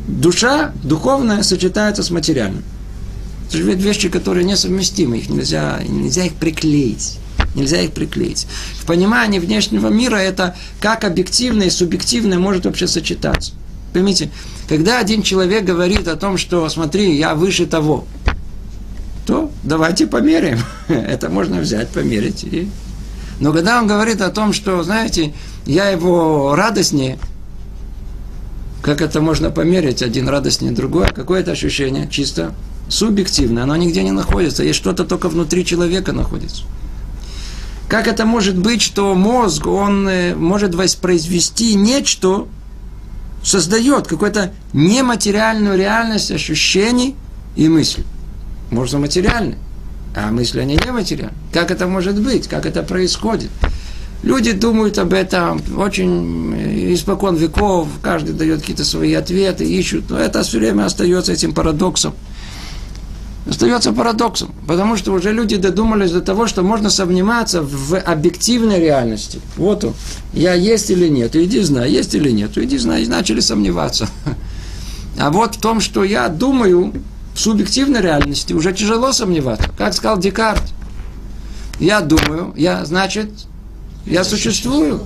душа 0.07 0.73
духовная 0.85 1.43
сочетается 1.43 2.05
с 2.05 2.11
материальным. 2.11 2.63
Это 3.49 3.57
же 3.57 3.65
вещи, 3.65 4.09
которые 4.09 4.45
несовместимы, 4.45 5.19
их 5.19 5.29
нельзя, 5.29 5.81
нельзя 5.89 6.27
их 6.27 6.35
приклеить. 6.35 7.19
Нельзя 7.57 7.81
их 7.81 7.91
приклеить. 7.91 8.47
В 8.79 8.87
понимании 8.87 9.41
внешнего 9.41 9.89
мира 9.89 10.19
это 10.19 10.55
как 10.81 11.03
объективное 11.03 11.67
и 11.67 11.71
субъективное 11.71 12.39
может 12.39 12.65
вообще 12.65 12.87
сочетаться. 12.87 13.55
Поймите, 13.93 14.31
когда 14.69 14.99
один 14.99 15.23
человек 15.23 15.65
говорит 15.65 16.07
о 16.09 16.17
том, 16.17 16.39
что 16.39 16.69
смотри, 16.69 17.17
я 17.17 17.35
выше 17.35 17.67
того, 17.67 18.07
то 19.27 19.51
давайте 19.63 20.07
померяем. 20.07 20.61
Это 20.89 21.29
можно 21.29 21.61
взять, 21.61 21.89
померить. 21.89 22.45
И... 22.45 22.69
Но 23.41 23.53
когда 23.53 23.79
он 23.79 23.87
говорит 23.87 24.21
о 24.21 24.31
том, 24.31 24.53
что, 24.53 24.83
знаете, 24.83 25.33
я 25.67 25.89
его 25.89 26.55
радостнее, 26.55 27.19
как 28.83 29.03
это 29.03 29.21
можно 29.21 29.51
померить, 29.51 30.03
один 30.03 30.29
радостнее 30.29 30.73
другой, 30.73 31.09
какое-то 31.09 31.53
ощущение 31.53 32.09
чисто 32.11 32.55
субъективное, 32.89 33.63
оно 33.65 33.77
нигде 33.77 34.03
не 34.03 34.11
находится, 34.11 34.63
есть 34.63 34.79
что-то 34.79 35.05
только 35.05 35.29
внутри 35.29 35.65
человека 35.65 36.13
находится. 36.13 36.65
Как 37.89 38.07
это 38.07 38.25
может 38.25 38.57
быть, 38.57 38.83
что 38.83 39.15
мозг, 39.15 39.67
он 39.67 40.09
э, 40.09 40.35
может 40.35 40.75
воспроизвести 40.75 41.75
нечто, 41.75 42.47
создает 43.43 44.07
какую-то 44.07 44.53
нематериальную 44.73 45.77
реальность 45.77 46.31
ощущений 46.31 47.17
и 47.57 47.69
мыслей. 47.69 48.05
Можно 48.71 48.99
материальные, 48.99 49.59
а 50.15 50.31
мысли 50.31 50.61
они 50.61 50.75
нематериальные. 50.77 51.37
Как 51.53 51.71
это 51.71 51.87
может 51.87 52.21
быть? 52.21 52.49
Как 52.49 52.67
это 52.67 52.83
происходит? 52.83 53.51
Люди 54.23 54.53
думают 54.53 54.99
об 54.99 55.15
этом 55.15 55.63
очень 55.79 56.55
э, 56.55 56.93
испокон 56.93 57.37
веков, 57.37 57.89
каждый 58.03 58.35
дает 58.35 58.61
какие-то 58.61 58.85
свои 58.85 59.15
ответы, 59.15 59.65
ищут, 59.65 60.11
но 60.11 60.19
это 60.19 60.43
все 60.43 60.59
время 60.59 60.85
остается 60.85 61.33
этим 61.33 61.55
парадоксом 61.55 62.15
остается 63.51 63.93
парадоксом, 63.93 64.55
потому 64.67 64.97
что 64.97 65.13
уже 65.13 65.33
люди 65.33 65.57
додумались 65.57 66.13
до 66.13 66.21
того, 66.21 66.47
что 66.47 66.63
можно 66.63 66.89
сомневаться 66.89 67.63
в 67.63 67.99
объективной 67.99 68.79
реальности. 68.79 69.41
Вот 69.57 69.85
он, 69.85 69.95
я 70.33 70.55
есть 70.55 70.89
или 70.91 71.09
нет, 71.09 71.35
иди 71.35 71.61
знай, 71.61 71.91
есть 71.91 72.15
или 72.15 72.31
нет, 72.31 72.57
иди 72.57 72.79
знай, 72.79 73.03
и 73.03 73.09
начали 73.09 73.41
сомневаться. 73.41 74.09
А 75.19 75.31
вот 75.31 75.57
в 75.57 75.61
том, 75.61 75.81
что 75.81 76.05
я 76.05 76.29
думаю, 76.29 76.95
в 77.35 77.41
субъективной 77.41 78.01
реальности 78.01 78.53
уже 78.53 78.73
тяжело 78.73 79.13
сомневаться. 79.13 79.69
Как 79.77 79.93
сказал 79.95 80.19
Декарт, 80.19 80.63
я 81.81 82.01
думаю, 82.01 82.55
я, 82.57 82.85
значит, 82.85 83.31
я 84.07 84.23
существую. 84.25 85.03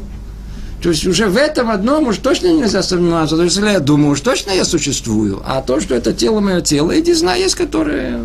То 0.85 0.91
есть 0.91 1.07
уже 1.07 1.29
в 1.29 1.39
этом 1.39 1.71
одном 1.71 2.09
уж 2.09 2.19
точно 2.19 2.49
нельзя 2.49 2.83
сомневаться. 2.83 3.37
То 3.39 3.45
есть 3.45 3.57
если 3.57 3.71
я 3.71 3.81
думаю, 3.81 4.11
уж 4.11 4.21
точно 4.21 4.51
я 4.51 4.67
существую, 4.67 5.43
а 5.43 5.63
то, 5.63 5.81
что 5.81 5.95
это 5.95 6.13
тело 6.13 6.41
мое 6.41 6.61
тело, 6.61 7.01
иди 7.01 7.15
знай, 7.15 7.41
есть, 7.41 7.55
которые 7.55 8.21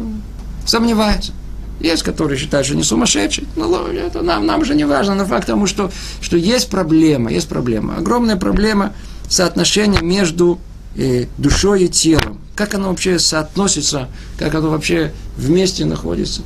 сомневаются. 0.65 1.31
Есть, 1.79 2.03
которые 2.03 2.37
считают, 2.37 2.67
что 2.67 2.75
не 2.75 2.83
сумасшедший. 2.83 3.47
Но 3.55 3.87
это 3.87 4.23
нам, 4.23 4.45
нам 4.45 4.65
же 4.65 4.75
не 4.75 4.83
важно. 4.83 5.15
Но 5.15 5.25
факт 5.25 5.47
тому, 5.47 5.67
что, 5.67 5.89
что 6.19 6.35
есть 6.35 6.69
проблема, 6.69 7.31
есть 7.31 7.47
проблема. 7.47 7.95
Огромная 7.95 8.35
проблема 8.35 8.91
соотношения 9.29 10.01
между 10.01 10.59
душой 11.37 11.83
и 11.83 11.87
телом 11.87 12.39
как 12.59 12.73
оно 12.73 12.89
вообще 12.89 13.19
соотносится, 13.19 14.09
как 14.37 14.53
оно 14.53 14.69
вообще 14.69 15.13
вместе 15.37 15.85
находится. 15.85 16.41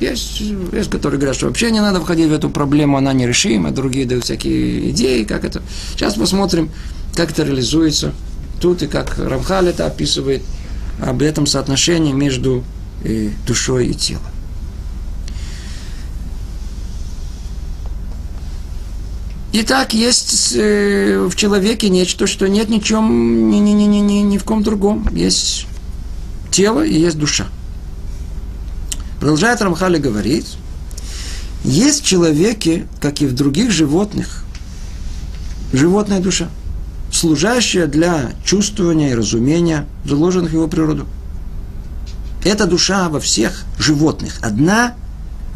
Есть, 0.00 0.42
есть 0.72 0.90
которые 0.90 1.20
говорят, 1.20 1.36
что 1.36 1.46
вообще 1.46 1.70
не 1.70 1.80
надо 1.80 2.00
входить 2.00 2.28
в 2.28 2.32
эту 2.32 2.50
проблему, 2.50 2.96
она 2.96 3.12
нерешима, 3.12 3.70
другие 3.70 4.04
дают 4.04 4.24
всякие 4.24 4.90
идеи, 4.90 5.22
как 5.22 5.44
это. 5.44 5.62
Сейчас 5.92 6.14
посмотрим, 6.14 6.68
как 7.14 7.30
это 7.30 7.44
реализуется 7.44 8.12
тут 8.60 8.82
и 8.82 8.88
как 8.88 9.16
Рамхаль 9.18 9.68
это 9.68 9.86
описывает, 9.86 10.42
об 11.00 11.22
этом 11.22 11.46
соотношении 11.46 12.12
между 12.12 12.64
э, 13.04 13.30
душой 13.46 13.86
и 13.86 13.94
телом. 13.94 14.31
Итак, 19.54 19.92
есть 19.92 20.54
э, 20.56 21.28
в 21.30 21.36
человеке 21.36 21.90
нечто, 21.90 22.26
что 22.26 22.48
нет 22.48 22.70
ничем, 22.70 23.50
ни, 23.50 23.56
ни, 23.56 23.72
ни, 23.72 23.84
ни, 23.84 23.98
ни, 23.98 24.12
ни 24.22 24.38
в 24.38 24.44
ком 24.44 24.62
другом. 24.62 25.06
Есть 25.12 25.66
тело 26.50 26.82
и 26.82 26.98
есть 26.98 27.18
душа. 27.18 27.46
Продолжает 29.20 29.60
Рамхали 29.60 29.98
говорить, 29.98 30.56
есть 31.64 32.02
в 32.02 32.06
человеке, 32.06 32.86
как 33.00 33.20
и 33.20 33.26
в 33.26 33.34
других 33.34 33.70
животных, 33.70 34.44
животная 35.72 36.20
душа. 36.20 36.48
служащая 37.12 37.86
для 37.86 38.32
чувствования 38.44 39.10
и 39.10 39.14
разумения 39.14 39.86
заложенных 40.04 40.52
в 40.52 40.54
его 40.54 40.66
природу. 40.66 41.06
Это 42.44 42.66
душа 42.66 43.08
во 43.08 43.20
всех 43.20 43.64
животных. 43.78 44.38
Одна 44.40 44.94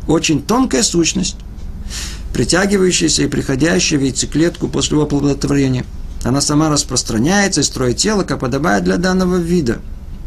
очень 0.06 0.42
тонкая 0.42 0.82
сущность, 0.82 1.36
притягивающаяся 2.36 3.22
и 3.22 3.28
приходящая 3.28 3.98
в 3.98 4.02
яйцеклетку 4.02 4.68
после 4.68 5.00
оплодотворения. 5.00 5.86
Она 6.22 6.42
сама 6.42 6.68
распространяется 6.68 7.62
и 7.62 7.64
строит 7.64 7.96
тело, 7.96 8.24
как 8.24 8.40
подобает 8.40 8.84
для 8.84 8.98
данного 8.98 9.36
вида. 9.36 9.78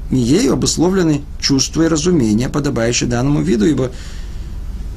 И 0.09 0.17
ею 0.17 0.53
обусловлены 0.53 1.21
чувства 1.39 1.83
и 1.83 1.87
разумения, 1.87 2.49
подобающие 2.49 3.07
данному 3.07 3.43
виду, 3.43 3.65
ибо 3.65 3.91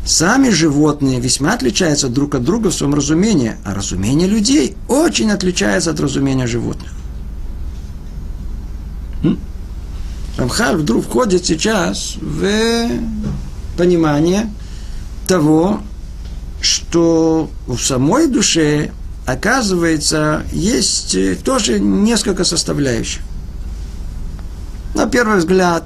Сами 0.07 0.49
животные 0.49 1.21
весьма 1.21 1.53
отличаются 1.53 2.09
друг 2.09 2.35
от 2.35 2.45
друга 2.45 2.71
в 2.71 2.75
своем 2.75 2.95
разумении, 2.95 3.57
а 3.65 3.75
разумение 3.75 4.27
людей 4.27 4.75
очень 4.89 5.31
отличается 5.31 5.91
от 5.91 6.01
разумения 6.01 6.47
животных. 6.47 6.91
Рамхаль 10.39 10.77
вдруг 10.77 11.05
входит 11.05 11.45
сейчас 11.45 12.17
в 12.21 12.89
понимание 13.77 14.51
того, 15.29 15.83
что 16.63 17.51
в 17.67 17.79
самой 17.79 18.29
душе, 18.29 18.93
оказывается, 19.27 20.45
есть 20.53 21.17
тоже 21.45 21.79
несколько 21.79 22.45
составляющих. 22.45 23.21
На 24.95 25.07
первый 25.07 25.39
взгляд, 25.39 25.85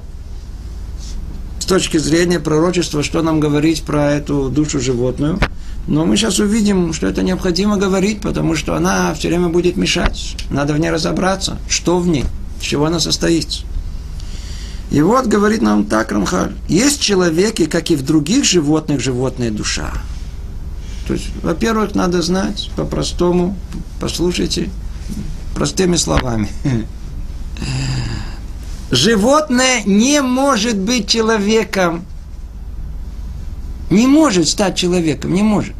точки 1.67 1.97
зрения 1.97 2.39
пророчества, 2.39 3.03
что 3.03 3.21
нам 3.21 3.39
говорить 3.39 3.83
про 3.83 4.13
эту 4.13 4.49
душу 4.49 4.79
животную. 4.79 5.37
Но 5.85 6.05
мы 6.05 6.17
сейчас 6.17 6.39
увидим, 6.39 6.93
что 6.93 7.07
это 7.07 7.21
необходимо 7.21 7.77
говорить, 7.77 8.21
потому 8.21 8.55
что 8.55 8.75
она 8.75 9.13
все 9.13 9.27
время 9.27 9.49
будет 9.49 9.77
мешать. 9.77 10.35
Надо 10.49 10.73
в 10.73 10.79
ней 10.79 10.89
разобраться, 10.89 11.59
что 11.69 11.99
в 11.99 12.07
ней, 12.07 12.25
из 12.59 12.65
чего 12.65 12.85
она 12.85 12.99
состоит. 12.99 13.63
И 14.91 15.01
вот 15.01 15.27
говорит 15.27 15.61
нам 15.61 15.85
так 15.85 16.11
Рамхаль. 16.11 16.53
Есть 16.67 17.01
человеки, 17.01 17.65
как 17.65 17.91
и 17.91 17.95
в 17.95 18.03
других 18.03 18.45
животных, 18.45 19.01
животная 19.01 19.51
душа. 19.51 19.93
То 21.07 21.13
есть, 21.13 21.29
во-первых, 21.41 21.95
надо 21.95 22.21
знать 22.21 22.69
по-простому, 22.75 23.57
послушайте, 24.01 24.69
простыми 25.55 25.95
словами. 25.95 26.49
Животное 28.91 29.83
не 29.85 30.21
может 30.21 30.77
быть 30.77 31.07
человеком. 31.09 32.05
Не 33.89 34.05
может 34.05 34.49
стать 34.49 34.75
человеком, 34.75 35.33
не 35.33 35.43
может. 35.43 35.73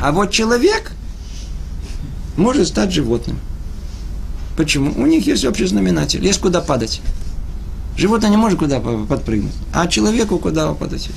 А 0.00 0.12
вот 0.12 0.30
человек 0.30 0.92
может 2.36 2.68
стать 2.68 2.92
животным. 2.92 3.40
Почему? 4.56 4.92
У 4.96 5.06
них 5.06 5.26
есть 5.26 5.44
общий 5.44 5.66
знаменатель, 5.66 6.24
есть 6.24 6.40
куда 6.40 6.60
падать. 6.60 7.00
Животное 7.96 8.30
не 8.30 8.36
может 8.36 8.58
куда 8.58 8.78
подпрыгнуть, 8.78 9.52
а 9.74 9.88
человеку 9.88 10.38
куда 10.38 10.72
падать. 10.74 11.10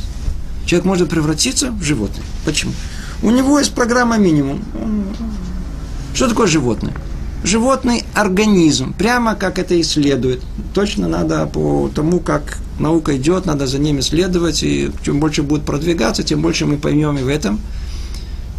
Человек 0.65 0.85
может 0.85 1.09
превратиться 1.09 1.71
в 1.71 1.83
животное. 1.83 2.23
Почему? 2.45 2.73
У 3.21 3.29
него 3.29 3.59
есть 3.59 3.73
программа 3.73 4.17
минимум. 4.17 4.61
Что 6.13 6.27
такое 6.27 6.47
животное? 6.47 6.93
животный 7.43 8.03
организм, 8.13 8.93
прямо 8.93 9.35
как 9.35 9.59
это 9.59 9.79
исследует. 9.79 10.41
Точно 10.73 11.07
надо 11.07 11.45
по 11.47 11.89
тому, 11.93 12.19
как 12.19 12.57
наука 12.79 13.17
идет, 13.17 13.45
надо 13.45 13.67
за 13.67 13.79
ними 13.79 14.01
следовать, 14.01 14.63
и 14.63 14.91
чем 15.03 15.19
больше 15.19 15.43
будет 15.43 15.63
продвигаться, 15.63 16.23
тем 16.23 16.41
больше 16.41 16.65
мы 16.65 16.77
поймем 16.77 17.17
и 17.17 17.23
в 17.23 17.27
этом. 17.27 17.59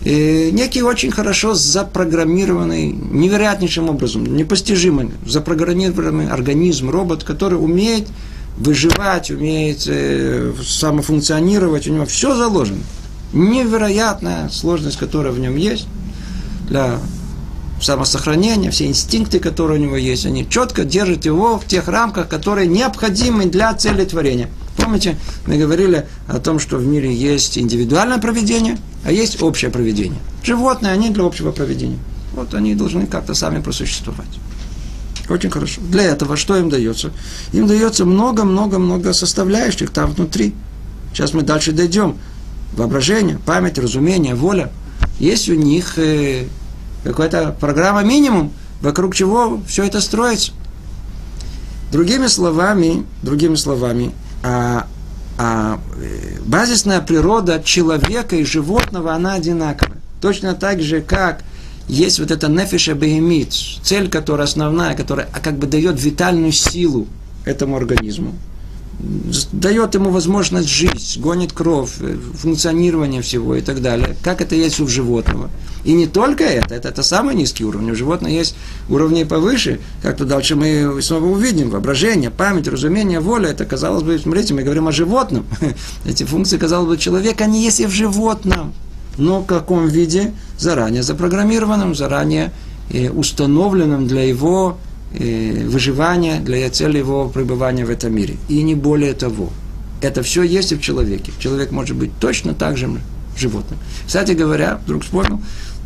И 0.04 0.48
некий 0.52 0.82
очень 0.82 1.10
хорошо 1.10 1.52
запрограммированный, 1.54 2.90
невероятнейшим 2.90 3.90
образом, 3.90 4.24
непостижимый, 4.34 5.10
запрограммированный 5.26 6.28
организм, 6.28 6.88
робот, 6.88 7.22
который 7.22 7.62
умеет 7.62 8.08
выживать, 8.56 9.30
умеет 9.30 9.84
э, 9.86 10.52
самофункционировать, 10.62 11.86
у 11.86 11.92
него 11.92 12.06
все 12.06 12.34
заложено. 12.34 12.80
Невероятная 13.32 14.48
сложность, 14.48 14.98
которая 14.98 15.32
в 15.32 15.38
нем 15.38 15.56
есть 15.56 15.86
для 16.68 16.98
самосохранение, 17.80 18.70
все 18.70 18.86
инстинкты, 18.86 19.38
которые 19.38 19.80
у 19.80 19.82
него 19.82 19.96
есть, 19.96 20.26
они 20.26 20.48
четко 20.48 20.84
держат 20.84 21.24
его 21.24 21.58
в 21.58 21.66
тех 21.66 21.88
рамках, 21.88 22.28
которые 22.28 22.66
необходимы 22.66 23.46
для 23.46 23.72
цели 23.74 24.04
творения. 24.04 24.48
Помните, 24.76 25.16
мы 25.46 25.56
говорили 25.56 26.06
о 26.26 26.38
том, 26.38 26.58
что 26.58 26.76
в 26.76 26.86
мире 26.86 27.14
есть 27.14 27.58
индивидуальное 27.58 28.18
проведение, 28.18 28.78
а 29.04 29.12
есть 29.12 29.42
общее 29.42 29.70
проведение. 29.70 30.18
Животные, 30.42 30.92
они 30.92 31.10
для 31.10 31.24
общего 31.24 31.52
проведения. 31.52 31.98
Вот 32.34 32.54
они 32.54 32.74
должны 32.74 33.06
как-то 33.06 33.34
сами 33.34 33.60
просуществовать. 33.60 34.28
Очень 35.28 35.50
хорошо. 35.50 35.80
Для 35.82 36.02
этого 36.02 36.36
что 36.36 36.56
им 36.56 36.70
дается? 36.70 37.12
Им 37.52 37.66
дается 37.66 38.04
много-много-много 38.04 39.12
составляющих 39.12 39.90
там 39.90 40.12
внутри. 40.12 40.54
Сейчас 41.12 41.34
мы 41.34 41.42
дальше 41.42 41.72
дойдем. 41.72 42.16
Воображение, 42.72 43.38
память, 43.44 43.78
разумение, 43.78 44.34
воля. 44.34 44.70
Есть 45.18 45.48
у 45.48 45.54
них 45.54 45.98
э, 45.98 46.46
какая-то 47.04 47.56
программа 47.58 48.02
минимум, 48.02 48.52
вокруг 48.80 49.14
чего 49.14 49.60
все 49.66 49.84
это 49.84 50.00
строится. 50.00 50.52
Другими 51.92 52.28
словами, 52.28 53.04
другими 53.22 53.56
словами, 53.56 54.12
а, 54.42 54.86
а, 55.36 55.80
э, 55.96 56.38
базисная 56.44 57.00
природа 57.00 57.60
человека 57.62 58.36
и 58.36 58.44
животного, 58.44 59.12
она 59.12 59.34
одинаковая. 59.34 59.98
Точно 60.20 60.54
так 60.54 60.80
же, 60.80 61.00
как 61.00 61.42
есть 61.88 62.20
вот 62.20 62.30
эта 62.30 62.48
нефиша 62.48 62.94
бегемит, 62.94 63.52
цель, 63.52 64.08
которая 64.08 64.46
основная, 64.46 64.96
которая 64.96 65.28
как 65.42 65.58
бы 65.58 65.66
дает 65.66 66.00
витальную 66.00 66.52
силу 66.52 67.08
этому 67.44 67.76
организму 67.76 68.34
дает 69.52 69.94
ему 69.94 70.10
возможность 70.10 70.68
жить, 70.68 71.18
гонит 71.20 71.52
кровь, 71.52 71.92
э, 72.00 72.16
функционирование 72.34 73.22
всего 73.22 73.54
и 73.54 73.60
так 73.60 73.80
далее. 73.82 74.16
Как 74.22 74.40
это 74.40 74.54
есть 74.54 74.80
у 74.80 74.88
животного. 74.88 75.50
И 75.84 75.92
не 75.92 76.06
только 76.06 76.44
это, 76.44 76.74
это, 76.74 76.88
это 76.88 77.02
самый 77.02 77.34
низкий 77.34 77.64
уровень. 77.64 77.90
У 77.90 77.94
животного 77.94 78.32
есть 78.32 78.54
уровни 78.88 79.24
повыше, 79.24 79.80
как-то 80.02 80.24
дальше 80.24 80.56
мы 80.56 81.00
снова 81.02 81.24
увидим. 81.24 81.70
Воображение, 81.70 82.30
память, 82.30 82.68
разумение, 82.68 83.20
воля. 83.20 83.50
Это, 83.50 83.64
казалось 83.64 84.02
бы, 84.02 84.18
смотрите, 84.18 84.54
мы 84.54 84.62
говорим 84.62 84.88
о 84.88 84.92
животном. 84.92 85.46
Эти 86.04 86.24
функции, 86.24 86.58
казалось 86.58 86.88
бы, 86.88 86.98
человека, 86.98 87.44
они 87.44 87.62
есть 87.62 87.80
и 87.80 87.86
в 87.86 87.90
животном. 87.90 88.74
Но 89.16 89.40
в 89.40 89.46
каком 89.46 89.88
виде? 89.88 90.32
Заранее 90.58 91.02
запрограммированном, 91.02 91.94
заранее 91.94 92.52
э, 92.90 93.10
установленном 93.10 94.06
для 94.06 94.24
его 94.24 94.78
выживания, 95.12 96.40
для 96.40 96.70
цели 96.70 96.98
его 96.98 97.28
пребывания 97.28 97.84
в 97.84 97.90
этом 97.90 98.14
мире. 98.14 98.36
И 98.48 98.62
не 98.62 98.74
более 98.74 99.12
того. 99.12 99.50
Это 100.00 100.22
все 100.22 100.42
есть 100.42 100.72
и 100.72 100.76
в 100.76 100.80
человеке. 100.80 101.32
Человек 101.38 101.72
может 101.72 101.96
быть 101.96 102.10
точно 102.20 102.54
так 102.54 102.76
же 102.76 102.88
животным. 103.36 103.78
Кстати 104.06 104.32
говоря, 104.32 104.80
вдруг 104.84 105.02
вспомнил, 105.02 105.40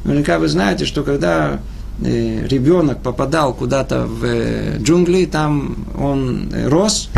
наверняка 0.04 0.38
вы 0.38 0.48
знаете, 0.48 0.84
что 0.84 1.02
когда 1.02 1.60
э, 2.02 2.46
ребенок 2.46 3.02
попадал 3.02 3.54
куда-то 3.54 4.06
в 4.06 4.24
э, 4.24 4.78
джунгли, 4.78 5.24
там 5.24 5.86
он 5.98 6.52
рос, 6.66 7.08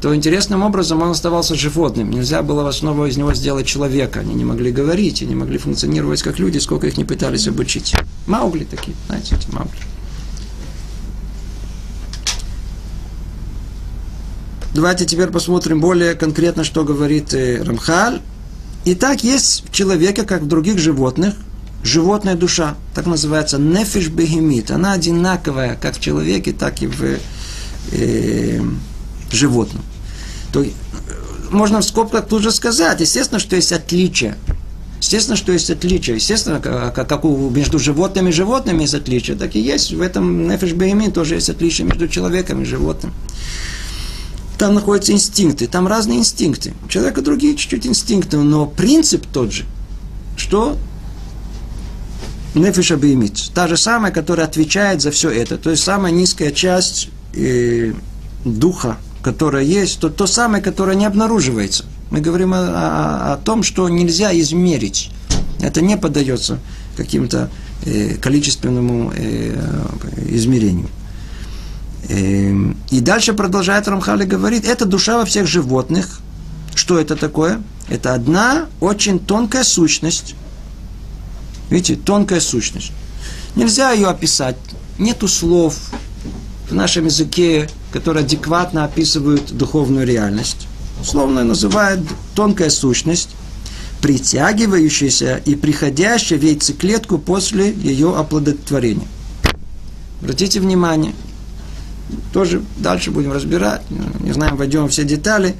то 0.00 0.14
интересным 0.14 0.62
образом 0.62 1.00
он 1.00 1.10
оставался 1.10 1.54
животным. 1.54 2.10
Нельзя 2.10 2.42
было 2.42 2.64
в 2.64 2.66
основу 2.66 3.06
из 3.06 3.16
него 3.16 3.34
сделать 3.34 3.66
человека. 3.66 4.20
Они 4.20 4.34
не 4.34 4.44
могли 4.44 4.72
говорить, 4.72 5.22
они 5.22 5.30
не 5.30 5.36
могли 5.36 5.58
функционировать 5.58 6.22
как 6.22 6.40
люди, 6.40 6.58
сколько 6.58 6.88
их 6.88 6.96
не 6.96 7.04
пытались 7.04 7.46
обучить. 7.46 7.94
Маугли 8.26 8.64
такие, 8.64 8.96
знаете, 9.06 9.36
эти 9.36 9.48
маугли. 9.54 9.91
Давайте 14.74 15.04
теперь 15.04 15.28
посмотрим 15.28 15.80
более 15.80 16.14
конкретно, 16.14 16.64
что 16.64 16.82
говорит 16.82 17.34
э, 17.34 17.62
Рамхаль. 17.62 18.22
Итак, 18.86 19.22
есть 19.22 19.64
в 19.68 19.70
человеке, 19.72 20.22
как 20.22 20.40
в 20.40 20.48
других 20.48 20.78
животных, 20.78 21.34
животная 21.84 22.36
душа, 22.36 22.76
так 22.94 23.04
называется 23.04 23.58
нефиш 23.58 24.08
бегемит. 24.08 24.70
Она 24.70 24.92
одинаковая 24.92 25.76
как 25.76 25.96
в 25.96 26.00
человеке, 26.00 26.52
так 26.52 26.80
и 26.80 26.86
в 26.86 27.18
э, 27.92 28.60
животном. 29.30 29.82
То, 30.54 30.64
можно 31.50 31.80
в 31.80 31.84
скобках 31.84 32.26
тут 32.26 32.40
же 32.40 32.50
сказать, 32.50 32.98
естественно, 33.00 33.40
что 33.40 33.56
есть 33.56 33.72
отличия. 33.72 34.38
Естественно, 35.00 35.36
что 35.36 35.52
есть 35.52 35.68
отличия. 35.68 36.14
Естественно, 36.14 36.60
как, 36.60 36.94
как 36.94 37.24
у, 37.26 37.50
между 37.50 37.78
животными 37.78 38.30
и 38.30 38.32
животными 38.32 38.82
есть 38.82 38.94
отличия, 38.94 39.36
так 39.36 39.54
и 39.54 39.60
есть 39.60 39.92
в 39.92 40.00
этом 40.00 40.48
нефиш 40.48 40.72
бегемит 40.72 41.12
тоже 41.12 41.34
есть 41.34 41.50
отличия 41.50 41.84
между 41.84 42.08
человеком 42.08 42.62
и 42.62 42.64
животным 42.64 43.12
там 44.62 44.74
находятся 44.74 45.10
инстинкты, 45.10 45.66
там 45.66 45.88
разные 45.88 46.20
инстинкты. 46.20 46.72
У 46.84 46.88
человека 46.88 47.20
другие 47.20 47.56
чуть-чуть 47.56 47.84
инстинкты, 47.84 48.36
но 48.36 48.64
принцип 48.64 49.26
тот 49.26 49.50
же. 49.52 49.64
Что? 50.36 50.78
Нефиша 52.54 52.96
беймит. 52.96 53.50
Та 53.54 53.66
же 53.66 53.76
самая, 53.76 54.12
которая 54.12 54.46
отвечает 54.46 55.02
за 55.02 55.10
все 55.10 55.30
это. 55.30 55.58
То 55.58 55.70
есть 55.70 55.82
самая 55.82 56.12
низкая 56.12 56.52
часть 56.52 57.08
э, 57.34 57.92
духа, 58.44 58.98
которая 59.20 59.64
есть, 59.64 59.98
то 59.98 60.08
то 60.08 60.28
самое, 60.28 60.62
которое 60.62 60.94
не 60.94 61.06
обнаруживается. 61.06 61.84
Мы 62.12 62.20
говорим 62.20 62.54
о, 62.54 62.58
о, 62.58 63.32
о 63.32 63.36
том, 63.38 63.64
что 63.64 63.88
нельзя 63.88 64.30
измерить. 64.32 65.10
Это 65.60 65.80
не 65.80 65.96
поддается 65.96 66.60
каким-то 66.96 67.50
э, 67.84 68.14
количественному 68.14 69.12
э, 69.12 69.56
измерению. 70.28 70.86
Эм, 72.08 72.76
и 72.90 73.00
дальше 73.00 73.32
продолжает 73.32 73.86
Рамхали 73.86 74.24
говорит, 74.24 74.66
это 74.66 74.84
душа 74.84 75.18
во 75.18 75.24
всех 75.24 75.46
животных. 75.46 76.20
Что 76.74 76.98
это 76.98 77.16
такое? 77.16 77.62
Это 77.88 78.14
одна 78.14 78.66
очень 78.80 79.18
тонкая 79.18 79.64
сущность. 79.64 80.34
Видите, 81.70 81.96
тонкая 81.96 82.40
сущность. 82.40 82.92
Нельзя 83.54 83.92
ее 83.92 84.08
описать. 84.08 84.56
Нету 84.98 85.28
слов 85.28 85.76
в 86.68 86.74
нашем 86.74 87.06
языке, 87.06 87.68
которые 87.92 88.24
адекватно 88.24 88.84
описывают 88.84 89.52
духовную 89.52 90.06
реальность. 90.06 90.66
Условно 91.00 91.44
называют 91.44 92.00
тонкая 92.34 92.70
сущность, 92.70 93.30
притягивающаяся 94.00 95.36
и 95.36 95.54
приходящая 95.54 96.38
в 96.38 96.42
яйцеклетку 96.42 97.18
после 97.18 97.72
ее 97.72 98.16
оплодотворения. 98.16 99.06
Обратите 100.20 100.60
внимание, 100.60 101.14
тоже 102.32 102.62
дальше 102.78 103.10
будем 103.10 103.32
разбирать, 103.32 103.82
не 104.20 104.32
знаем, 104.32 104.56
войдем 104.56 104.88
все 104.88 105.04
детали. 105.04 105.54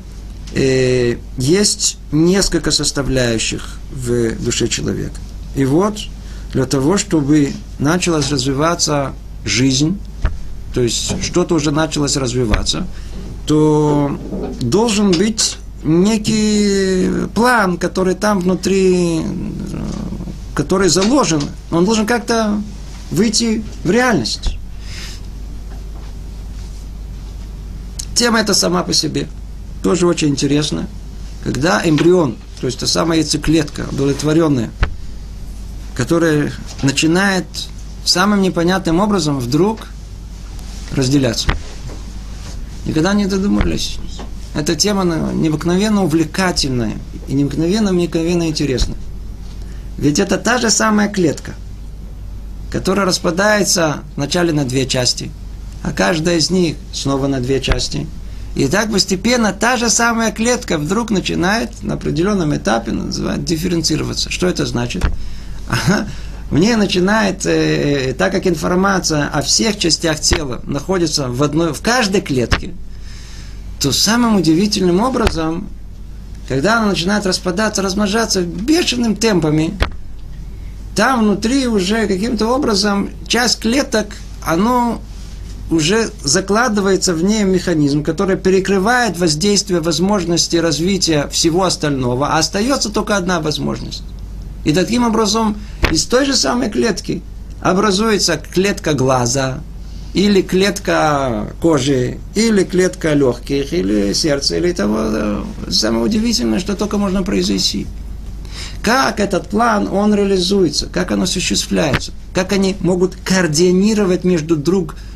Э, 0.54 1.16
есть 1.38 1.98
несколько 2.10 2.70
составляющих 2.70 3.78
в 3.90 4.36
душе 4.42 4.68
человека. 4.68 5.16
И 5.54 5.64
вот 5.64 5.98
для 6.52 6.66
того, 6.66 6.98
чтобы 6.98 7.52
началась 7.78 8.30
развиваться 8.30 9.12
жизнь, 9.44 9.98
то 10.74 10.82
есть 10.82 11.22
что-то 11.22 11.54
уже 11.54 11.70
началось 11.70 12.16
развиваться, 12.16 12.86
то 13.46 14.18
должен 14.60 15.10
быть 15.12 15.56
некий 15.84 17.26
план, 17.34 17.76
который 17.76 18.14
там 18.14 18.40
внутри, 18.40 19.22
который 20.54 20.88
заложен, 20.88 21.42
он 21.70 21.84
должен 21.84 22.06
как-то 22.06 22.60
выйти 23.10 23.62
в 23.84 23.90
реальность. 23.90 24.58
Тема 28.14 28.40
эта 28.40 28.54
сама 28.54 28.82
по 28.82 28.92
себе 28.92 29.28
тоже 29.82 30.06
очень 30.06 30.28
интересна. 30.28 30.86
Когда 31.44 31.82
эмбрион, 31.84 32.36
то 32.60 32.66
есть 32.66 32.78
та 32.78 32.86
самая 32.86 33.18
яйцеклетка, 33.18 33.86
удовлетворенная, 33.90 34.70
которая 35.94 36.52
начинает 36.82 37.46
самым 38.04 38.42
непонятным 38.42 39.00
образом 39.00 39.38
вдруг 39.38 39.88
разделяться. 40.92 41.48
Никогда 42.86 43.12
не 43.14 43.26
додумались. 43.26 43.98
Эта 44.54 44.74
тема 44.74 45.04
необыкновенно 45.32 46.04
увлекательная 46.04 46.94
и 47.26 47.32
необыкновенно, 47.32 47.88
необыкновенно 47.90 48.48
интересная. 48.48 48.98
Ведь 49.96 50.18
это 50.18 50.36
та 50.36 50.58
же 50.58 50.70
самая 50.70 51.08
клетка, 51.08 51.54
которая 52.70 53.06
распадается 53.06 54.02
вначале 54.16 54.52
на 54.52 54.64
две 54.64 54.86
части, 54.86 55.30
а 55.82 55.92
каждая 55.92 56.38
из 56.38 56.50
них 56.50 56.76
снова 56.92 57.26
на 57.26 57.40
две 57.40 57.60
части. 57.60 58.06
И 58.54 58.68
так 58.68 58.92
постепенно 58.92 59.52
та 59.52 59.76
же 59.76 59.88
самая 59.88 60.30
клетка 60.30 60.78
вдруг 60.78 61.10
начинает 61.10 61.82
на 61.82 61.94
определенном 61.94 62.54
этапе 62.54 62.92
называть, 62.92 63.44
дифференцироваться. 63.44 64.30
Что 64.30 64.46
это 64.46 64.66
значит? 64.66 65.04
мне 66.50 66.76
начинает, 66.76 67.46
э, 67.46 68.14
так 68.16 68.30
как 68.30 68.46
информация 68.46 69.26
о 69.28 69.40
всех 69.40 69.78
частях 69.78 70.20
тела 70.20 70.60
находится 70.64 71.28
в, 71.28 71.42
одной, 71.42 71.72
в 71.72 71.80
каждой 71.80 72.20
клетке, 72.20 72.74
то 73.80 73.90
самым 73.90 74.36
удивительным 74.36 75.00
образом, 75.00 75.68
когда 76.46 76.76
она 76.76 76.88
начинает 76.88 77.24
распадаться, 77.24 77.80
размножаться 77.80 78.42
бешеным 78.42 79.16
темпами, 79.16 79.78
там 80.94 81.20
внутри 81.20 81.66
уже 81.66 82.06
каким-то 82.06 82.48
образом 82.48 83.08
часть 83.26 83.60
клеток, 83.60 84.08
оно 84.44 85.00
уже 85.72 86.10
закладывается 86.22 87.14
в 87.14 87.24
ней 87.24 87.44
механизм, 87.44 88.02
который 88.02 88.36
перекрывает 88.36 89.18
воздействие 89.18 89.80
возможности 89.80 90.56
развития 90.56 91.28
всего 91.30 91.64
остального, 91.64 92.28
а 92.28 92.38
остается 92.38 92.90
только 92.90 93.16
одна 93.16 93.40
возможность. 93.40 94.02
И 94.64 94.72
таким 94.72 95.04
образом 95.04 95.56
из 95.90 96.04
той 96.04 96.24
же 96.24 96.34
самой 96.36 96.70
клетки 96.70 97.22
образуется 97.60 98.36
клетка 98.36 98.94
глаза, 98.94 99.60
или 100.14 100.42
клетка 100.42 101.52
кожи, 101.60 102.18
или 102.34 102.64
клетка 102.64 103.14
легких, 103.14 103.72
или 103.72 104.12
сердца, 104.12 104.56
или 104.56 104.72
того. 104.72 105.44
Самое 105.70 106.04
удивительное, 106.04 106.58
что 106.58 106.76
только 106.76 106.98
можно 106.98 107.22
произойти. 107.22 107.86
Как 108.82 109.20
этот 109.20 109.48
план, 109.48 109.88
он 109.88 110.14
реализуется, 110.14 110.86
как 110.86 111.12
он 111.12 111.22
осуществляется, 111.22 112.12
как 112.34 112.52
они 112.52 112.76
могут 112.80 113.16
координировать 113.24 114.24
между 114.24 114.56
друг 114.56 114.88
другом. 114.88 115.11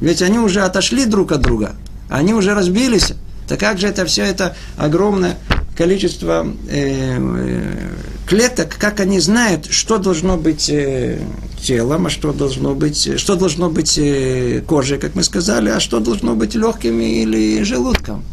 Ведь 0.00 0.22
они 0.22 0.38
уже 0.38 0.62
отошли 0.62 1.04
друг 1.04 1.32
от 1.32 1.40
друга, 1.40 1.72
они 2.08 2.34
уже 2.34 2.54
разбились. 2.54 3.12
Так 3.48 3.60
как 3.60 3.78
же 3.78 3.86
это 3.86 4.04
все 4.06 4.22
это 4.22 4.56
огромное 4.76 5.36
количество 5.76 6.46
э, 6.68 7.18
э, 7.18 7.88
клеток, 8.26 8.76
как 8.76 9.00
они 9.00 9.20
знают, 9.20 9.66
что 9.70 9.98
должно 9.98 10.36
быть 10.36 10.68
э, 10.68 11.20
телом, 11.62 12.06
а 12.06 12.10
что 12.10 12.32
должно 12.32 12.74
быть, 12.74 13.18
что 13.18 13.36
должно 13.36 13.70
быть 13.70 13.98
э, 13.98 14.62
кожей, 14.66 14.98
как 14.98 15.14
мы 15.14 15.22
сказали, 15.22 15.68
а 15.68 15.80
что 15.80 16.00
должно 16.00 16.34
быть 16.34 16.54
легкими 16.54 17.22
или 17.22 17.62
желудком. 17.62 18.24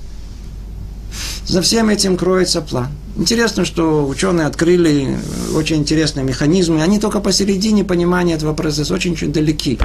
За 1.46 1.62
всем 1.62 1.90
этим 1.90 2.18
кроется 2.18 2.62
план. 2.62 2.88
Интересно, 3.16 3.64
что 3.64 4.08
ученые 4.08 4.48
открыли 4.48 5.18
очень 5.56 5.78
интересные 5.78 6.24
механизмы. 6.24 6.82
Они 6.82 7.00
только 7.00 7.20
посередине 7.20 7.84
понимания 7.84 8.34
этого 8.34 8.54
процесса 8.54 8.94
очень-очень 8.94 9.32
далеки. 9.32 9.78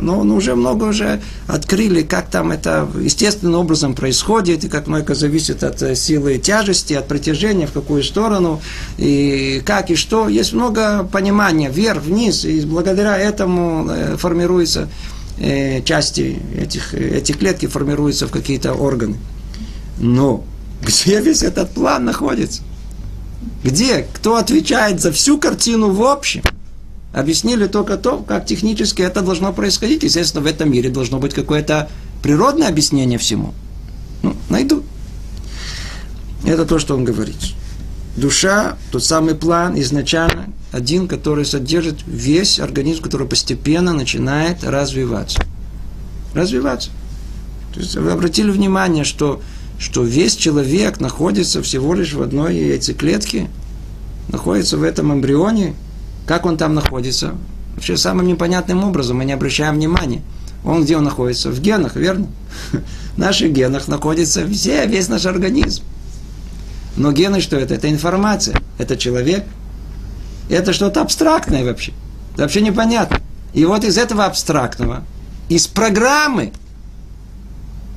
Но, 0.00 0.22
но 0.22 0.36
уже 0.36 0.54
много 0.54 0.84
уже 0.84 1.20
открыли, 1.46 2.02
как 2.02 2.30
там 2.30 2.50
это 2.50 2.88
естественным 3.00 3.60
образом 3.60 3.94
происходит, 3.94 4.64
и 4.64 4.68
как 4.68 4.86
много 4.86 5.14
зависит 5.14 5.64
от 5.64 5.82
э, 5.82 5.96
силы 5.96 6.38
тяжести, 6.38 6.92
от 6.92 7.08
притяжения, 7.08 7.66
в 7.66 7.72
какую 7.72 8.04
сторону, 8.04 8.60
и 8.96 9.60
как 9.64 9.90
и 9.90 9.96
что. 9.96 10.28
Есть 10.28 10.52
много 10.52 11.02
понимания 11.04 11.70
вверх, 11.70 12.02
вниз, 12.02 12.44
и 12.44 12.60
благодаря 12.60 13.18
этому 13.18 13.88
э, 13.90 14.16
формируются 14.16 14.88
э, 15.38 15.82
части 15.82 16.38
этих, 16.56 16.94
эти 16.94 17.32
клетки 17.32 17.66
формируются 17.66 18.28
в 18.28 18.30
какие-то 18.30 18.74
органы. 18.74 19.16
Но 19.98 20.44
где 20.82 21.20
весь 21.20 21.42
этот 21.42 21.70
план 21.70 22.04
находится? 22.04 22.62
Где? 23.64 24.06
Кто 24.12 24.36
отвечает 24.36 25.00
за 25.00 25.12
всю 25.12 25.38
картину 25.38 25.90
в 25.90 26.02
общем? 26.02 26.42
Объяснили 27.12 27.66
только 27.66 27.96
то, 27.96 28.18
как 28.18 28.46
технически 28.46 29.02
это 29.02 29.22
должно 29.22 29.52
происходить. 29.52 30.02
Естественно, 30.02 30.42
в 30.42 30.46
этом 30.46 30.70
мире 30.70 30.90
должно 30.90 31.18
быть 31.18 31.34
какое-то 31.34 31.88
природное 32.22 32.68
объяснение 32.68 33.18
всему. 33.18 33.54
Ну, 34.22 34.36
найду. 34.48 34.82
Это 36.44 36.64
то, 36.64 36.78
что 36.78 36.94
он 36.94 37.04
говорит. 37.04 37.36
Душа, 38.16 38.76
тот 38.90 39.04
самый 39.04 39.34
план 39.34 39.78
изначально, 39.80 40.52
один, 40.72 41.08
который 41.08 41.44
содержит 41.44 41.98
весь 42.06 42.60
организм, 42.60 43.02
который 43.02 43.26
постепенно 43.26 43.92
начинает 43.92 44.64
развиваться. 44.64 45.40
Развиваться. 46.34 46.90
То 47.72 47.80
есть 47.80 47.96
вы 47.96 48.10
обратили 48.10 48.50
внимание, 48.50 49.04
что 49.04 49.40
что 49.78 50.02
весь 50.02 50.36
человек 50.36 51.00
находится 51.00 51.62
всего 51.62 51.94
лишь 51.94 52.12
в 52.12 52.22
одной 52.22 52.56
яйцеклетке, 52.56 53.48
находится 54.28 54.76
в 54.76 54.82
этом 54.82 55.12
эмбрионе. 55.12 55.74
Как 56.26 56.46
он 56.46 56.56
там 56.56 56.74
находится? 56.74 57.34
Вообще 57.74 57.96
самым 57.96 58.26
непонятным 58.26 58.84
образом, 58.84 59.18
мы 59.18 59.24
не 59.24 59.32
обращаем 59.32 59.76
внимания. 59.76 60.22
Он 60.64 60.82
где 60.82 60.96
он 60.96 61.04
находится? 61.04 61.50
В 61.50 61.60
генах, 61.60 61.94
верно? 61.94 62.26
В 63.14 63.18
наших 63.18 63.52
генах 63.52 63.88
находится 63.88 64.46
все, 64.48 64.86
весь 64.86 65.08
наш 65.08 65.26
организм. 65.26 65.84
Но 66.96 67.12
гены 67.12 67.40
что 67.40 67.56
это? 67.56 67.74
Это 67.74 67.88
информация. 67.88 68.60
Это 68.76 68.96
человек. 68.96 69.44
Это 70.50 70.72
что-то 70.72 71.00
абстрактное 71.00 71.64
вообще. 71.64 71.92
Это 72.32 72.42
вообще 72.42 72.60
непонятно. 72.60 73.20
И 73.54 73.64
вот 73.64 73.84
из 73.84 73.96
этого 73.96 74.24
абстрактного, 74.24 75.04
из 75.48 75.68
программы, 75.68 76.52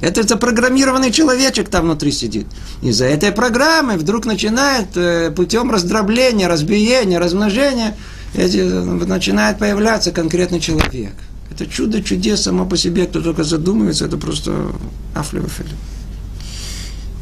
это 0.01 0.23
запрограммированный 0.23 1.11
человечек 1.11 1.69
там 1.69 1.85
внутри 1.85 2.11
сидит. 2.11 2.47
Из-за 2.81 3.05
этой 3.05 3.31
программы 3.31 3.97
вдруг 3.97 4.25
начинает 4.25 4.97
э, 4.97 5.31
путем 5.31 5.71
раздробления, 5.71 6.47
разбиения, 6.47 7.19
размножения, 7.19 7.95
эти, 8.33 8.57
начинает 8.57 9.59
появляться 9.59 10.11
конкретный 10.11 10.59
человек. 10.59 11.13
Это 11.51 11.67
чудо 11.67 12.01
чудес 12.01 12.41
само 12.41 12.65
по 12.65 12.77
себе, 12.77 13.05
кто 13.05 13.21
только 13.21 13.43
задумывается, 13.43 14.05
это 14.05 14.17
просто 14.17 14.71
афлевафель. 15.13 15.69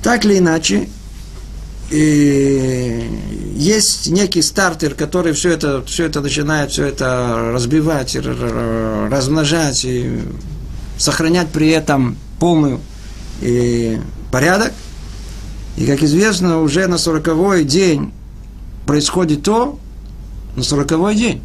Так 0.01 0.23
или 0.23 0.37
иначе, 0.37 0.87
и 1.89 3.09
есть 3.55 4.07
некий 4.07 4.41
стартер, 4.41 4.93
который 4.93 5.33
все 5.33 5.49
это, 5.51 5.83
все 5.85 6.05
это 6.05 6.21
начинает 6.21 6.71
все 6.71 6.85
это 6.85 7.51
разбивать, 7.51 8.15
размножать 8.15 9.83
и 9.85 10.21
сохранять 10.99 11.47
при 11.49 11.69
этом 11.69 12.17
полный 12.39 12.77
и 13.41 13.99
порядок. 14.31 14.73
И, 15.77 15.85
как 15.85 16.03
известно, 16.03 16.61
уже 16.61 16.85
на 16.87 16.97
сороковой 16.97 17.63
день 17.63 18.11
происходит 18.85 19.43
то, 19.43 19.79
на 20.55 20.63
сороковой 20.63 21.15
день 21.15 21.41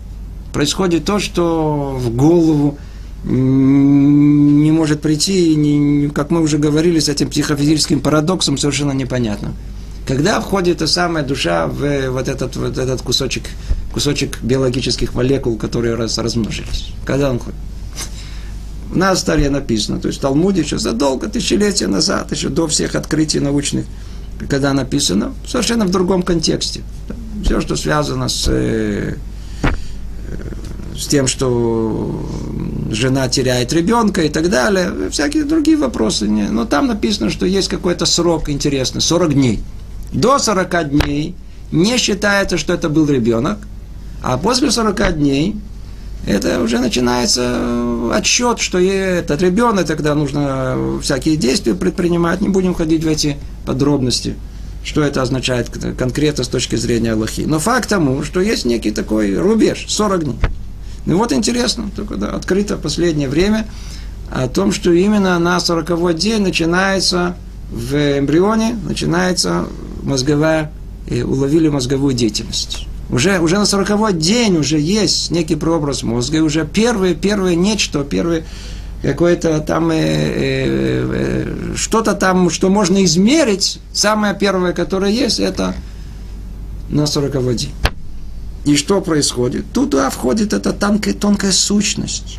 происходит 0.53 1.05
то, 1.05 1.19
что 1.19 1.97
в 1.99 2.11
голову 2.15 2.79
не 3.25 4.71
может 4.71 5.01
прийти, 5.01 5.55
не, 5.55 6.09
как 6.11 6.31
мы 6.31 6.43
уже 6.43 6.59
говорили, 6.59 6.99
с 6.99 7.09
этим 7.09 7.31
психофизическим 7.31 8.01
парадоксом 8.01 8.59
совершенно 8.59 8.93
непонятно. 8.93 9.55
Когда 10.07 10.41
входит 10.41 10.79
та 10.79 10.87
самая 10.87 11.25
душа 11.25 11.67
в 11.67 12.11
вот 12.11 12.29
этот, 12.29 12.57
вот 12.57 12.77
этот 12.77 13.01
кусочек, 13.03 13.45
кусочек 13.93 14.41
биологических 14.43 15.15
молекул, 15.15 15.57
которые 15.57 15.95
раз, 15.95 16.19
размножились? 16.19 16.93
Когда 17.07 17.31
он 17.31 17.39
ходит? 17.39 17.55
У 18.95 18.97
нас 18.97 19.23
в 19.23 19.25
Таре 19.25 19.51
написано, 19.51 19.99
то 19.99 20.07
есть 20.07 20.21
в 20.21 20.23
Талмуде 20.23 20.61
еще 20.61 20.79
задолго, 20.79 21.29
тысячелетия 21.29 21.89
назад, 21.89 22.31
еще 22.31 22.49
до 22.49 22.69
всех 22.69 22.95
открытий 22.95 23.41
научных, 23.41 23.87
когда 24.49 24.73
написано, 24.73 25.35
совершенно 25.45 25.85
в 25.85 25.91
другом 25.91 26.23
контексте. 26.23 26.83
Все, 27.45 27.61
что 27.61 27.75
связано 27.75 28.29
с, 28.29 28.47
э, 28.47 29.17
э, 29.65 30.37
с 30.97 31.09
тем, 31.09 31.27
что 31.27 32.25
жена 32.93 33.29
теряет 33.29 33.73
ребенка 33.73 34.23
и 34.23 34.29
так 34.29 34.49
далее, 34.49 35.11
всякие 35.11 35.43
другие 35.43 35.77
вопросы. 35.77 36.27
Но 36.29 36.65
там 36.65 36.87
написано, 36.87 37.31
что 37.31 37.47
есть 37.47 37.69
какой-то 37.69 38.07
срок 38.07 38.49
интересный, 38.49 39.01
40 39.01 39.35
дней. 39.35 39.61
До 40.13 40.39
40 40.39 40.91
дней 40.91 41.35
не 41.73 41.99
считается, 41.99 42.59
что 42.59 42.73
это 42.73 42.89
был 42.89 43.07
ребенок, 43.07 43.59
а 44.23 44.39
после 44.39 44.71
40 44.71 45.17
дней 45.17 45.57
это 46.27 46.61
уже 46.63 46.79
начинается 46.79 48.13
отсчет, 48.13 48.59
что 48.59 48.79
этот 48.79 49.43
ребенок, 49.43 49.87
тогда 49.87 50.15
нужно 50.15 50.99
всякие 51.03 51.37
действия 51.37 51.75
предпринимать, 51.75 52.41
не 52.41 52.49
будем 52.49 52.75
ходить 52.75 53.05
в 53.05 53.09
эти 53.09 53.37
подробности, 53.67 54.35
что 54.83 55.03
это 55.03 55.23
означает 55.23 55.69
конкретно 55.99 56.45
с 56.45 56.49
точки 56.49 56.77
зрения 56.77 57.13
Аллахи. 57.13 57.43
Но 57.43 57.59
факт 57.59 57.89
тому, 57.89 58.23
что 58.23 58.41
есть 58.41 58.65
некий 58.65 58.91
такой 58.91 59.37
рубеж, 59.37 59.85
40 59.89 60.25
дней. 60.25 60.37
Ну 61.07 61.19
вот 61.19 61.33
интересно, 61.33 61.91
только 61.95 62.17
да, 62.17 62.29
открыто 62.29 62.77
в 62.77 62.81
последнее 62.81 63.29
время 63.29 63.67
о 64.31 64.49
том, 64.49 64.73
что 64.73 64.93
именно 64.93 65.39
на 65.39 65.61
40 65.61 66.17
день 66.17 66.41
начинается 66.41 67.37
в 67.71 67.95
эмбрионе, 68.19 68.79
начинается 68.87 69.67
мозговая, 70.03 70.71
и 71.07 71.23
уловили 71.23 71.69
мозговую 71.69 72.15
деятельность. 72.15 72.87
Уже, 73.11 73.39
уже 73.39 73.59
на 73.59 73.67
40 73.67 74.19
день 74.19 74.57
уже 74.57 74.79
есть 74.79 75.31
некий 75.31 75.57
прообраз 75.57 76.03
мозга, 76.03 76.39
и 76.39 76.41
уже 76.41 76.67
первое, 76.67 77.15
первое 77.15 77.55
нечто, 77.55 78.03
первое 78.03 78.45
какое-то 79.03 79.61
там 79.61 79.91
э, 79.91 79.95
э, 79.97 81.13
э, 81.13 81.75
что-то 81.77 82.15
там, 82.15 82.49
что 82.49 82.71
можно 82.71 83.05
измерить, 83.05 83.81
самое 83.93 84.35
первое, 84.35 84.73
которое 84.73 85.13
есть, 85.13 85.39
это 85.39 85.75
на 86.89 87.07
40 87.07 87.55
день. 87.57 87.73
И 88.65 88.77
что 88.77 89.03
происходит? 89.03 89.67
Туда 89.73 90.09
входит 90.09 90.55
эта 90.55 90.73
тонкая, 90.73 91.13
тонкая 91.13 91.53
сущность. 91.53 92.39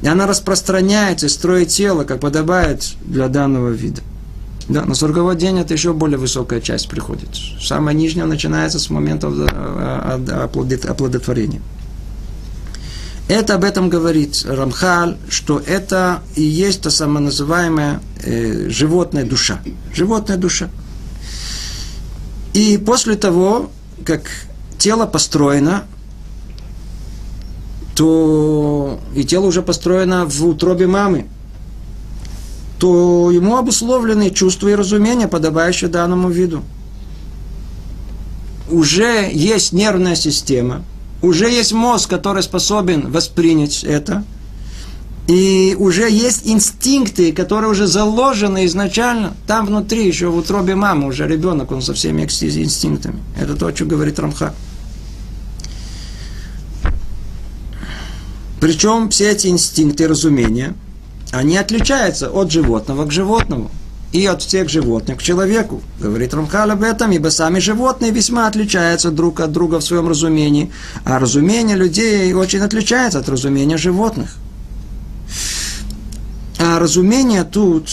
И 0.00 0.06
она 0.06 0.26
распространяется, 0.26 1.28
строит 1.28 1.68
тело, 1.68 2.04
как 2.04 2.20
подобает 2.20 2.94
для 3.04 3.28
данного 3.28 3.68
вида. 3.68 4.00
Да, 4.68 4.84
на 4.84 4.94
40 4.94 5.36
день 5.38 5.58
это 5.58 5.72
еще 5.72 5.94
более 5.94 6.18
высокая 6.18 6.60
часть 6.60 6.88
приходит. 6.88 7.30
Самая 7.60 7.94
нижняя 7.94 8.26
начинается 8.26 8.78
с 8.78 8.90
момента 8.90 9.28
оплодотворения. 10.88 11.62
Это 13.28 13.54
об 13.54 13.64
этом 13.64 13.88
говорит 13.88 14.44
Рамхаль, 14.46 15.16
что 15.28 15.58
это 15.58 16.22
и 16.34 16.42
есть 16.42 16.82
та 16.82 16.90
самая 16.90 17.22
называемая 17.22 18.00
э, 18.22 18.68
животная 18.68 19.24
душа. 19.24 19.60
Животная 19.94 20.36
душа. 20.36 20.68
И 22.52 22.78
после 22.78 23.16
того, 23.16 23.70
как 24.04 24.22
тело 24.78 25.06
построено, 25.06 25.84
то 27.94 29.00
и 29.14 29.24
тело 29.24 29.46
уже 29.46 29.62
построено 29.62 30.26
в 30.26 30.46
утробе 30.46 30.86
мамы– 30.86 31.26
то 32.78 33.30
ему 33.30 33.56
обусловлены 33.56 34.30
чувства 34.30 34.68
и 34.68 34.74
разумения, 34.74 35.28
подобающие 35.28 35.90
данному 35.90 36.30
виду. 36.30 36.62
Уже 38.70 39.28
есть 39.32 39.72
нервная 39.72 40.14
система, 40.14 40.82
уже 41.20 41.50
есть 41.50 41.72
мозг, 41.72 42.08
который 42.08 42.42
способен 42.42 43.10
воспринять 43.10 43.82
это, 43.82 44.24
и 45.26 45.74
уже 45.78 46.08
есть 46.08 46.46
инстинкты, 46.46 47.32
которые 47.32 47.70
уже 47.70 47.86
заложены 47.86 48.64
изначально. 48.66 49.34
Там 49.46 49.66
внутри, 49.66 50.06
еще 50.06 50.28
в 50.28 50.36
утробе 50.36 50.74
мамы, 50.74 51.08
уже 51.08 51.26
ребенок, 51.26 51.72
он 51.72 51.82
со 51.82 51.92
всеми 51.94 52.22
инстинктами. 52.22 53.18
Это 53.38 53.54
то, 53.54 53.74
что 53.74 53.84
говорит 53.84 54.18
Рамха. 54.18 54.54
Причем 58.60 59.08
все 59.10 59.30
эти 59.30 59.48
инстинкты 59.48 60.06
разумения– 60.06 60.74
они 61.32 61.56
отличаются 61.56 62.30
от 62.30 62.50
животного 62.50 63.04
к 63.04 63.12
животному 63.12 63.70
и 64.12 64.24
от 64.24 64.42
всех 64.42 64.68
животных 64.68 65.18
к 65.18 65.22
человеку. 65.22 65.82
Говорит 66.00 66.32
Рамхал 66.32 66.70
об 66.70 66.82
этом, 66.82 67.12
ибо 67.12 67.28
сами 67.28 67.58
животные 67.58 68.10
весьма 68.10 68.46
отличаются 68.46 69.10
друг 69.10 69.40
от 69.40 69.52
друга 69.52 69.80
в 69.80 69.84
своем 69.84 70.08
разумении, 70.08 70.70
а 71.04 71.18
разумение 71.18 71.76
людей 71.76 72.32
очень 72.32 72.60
отличается 72.60 73.18
от 73.18 73.28
разумения 73.28 73.76
животных. 73.76 74.36
А 76.58 76.78
разумение 76.78 77.44
тут 77.44 77.90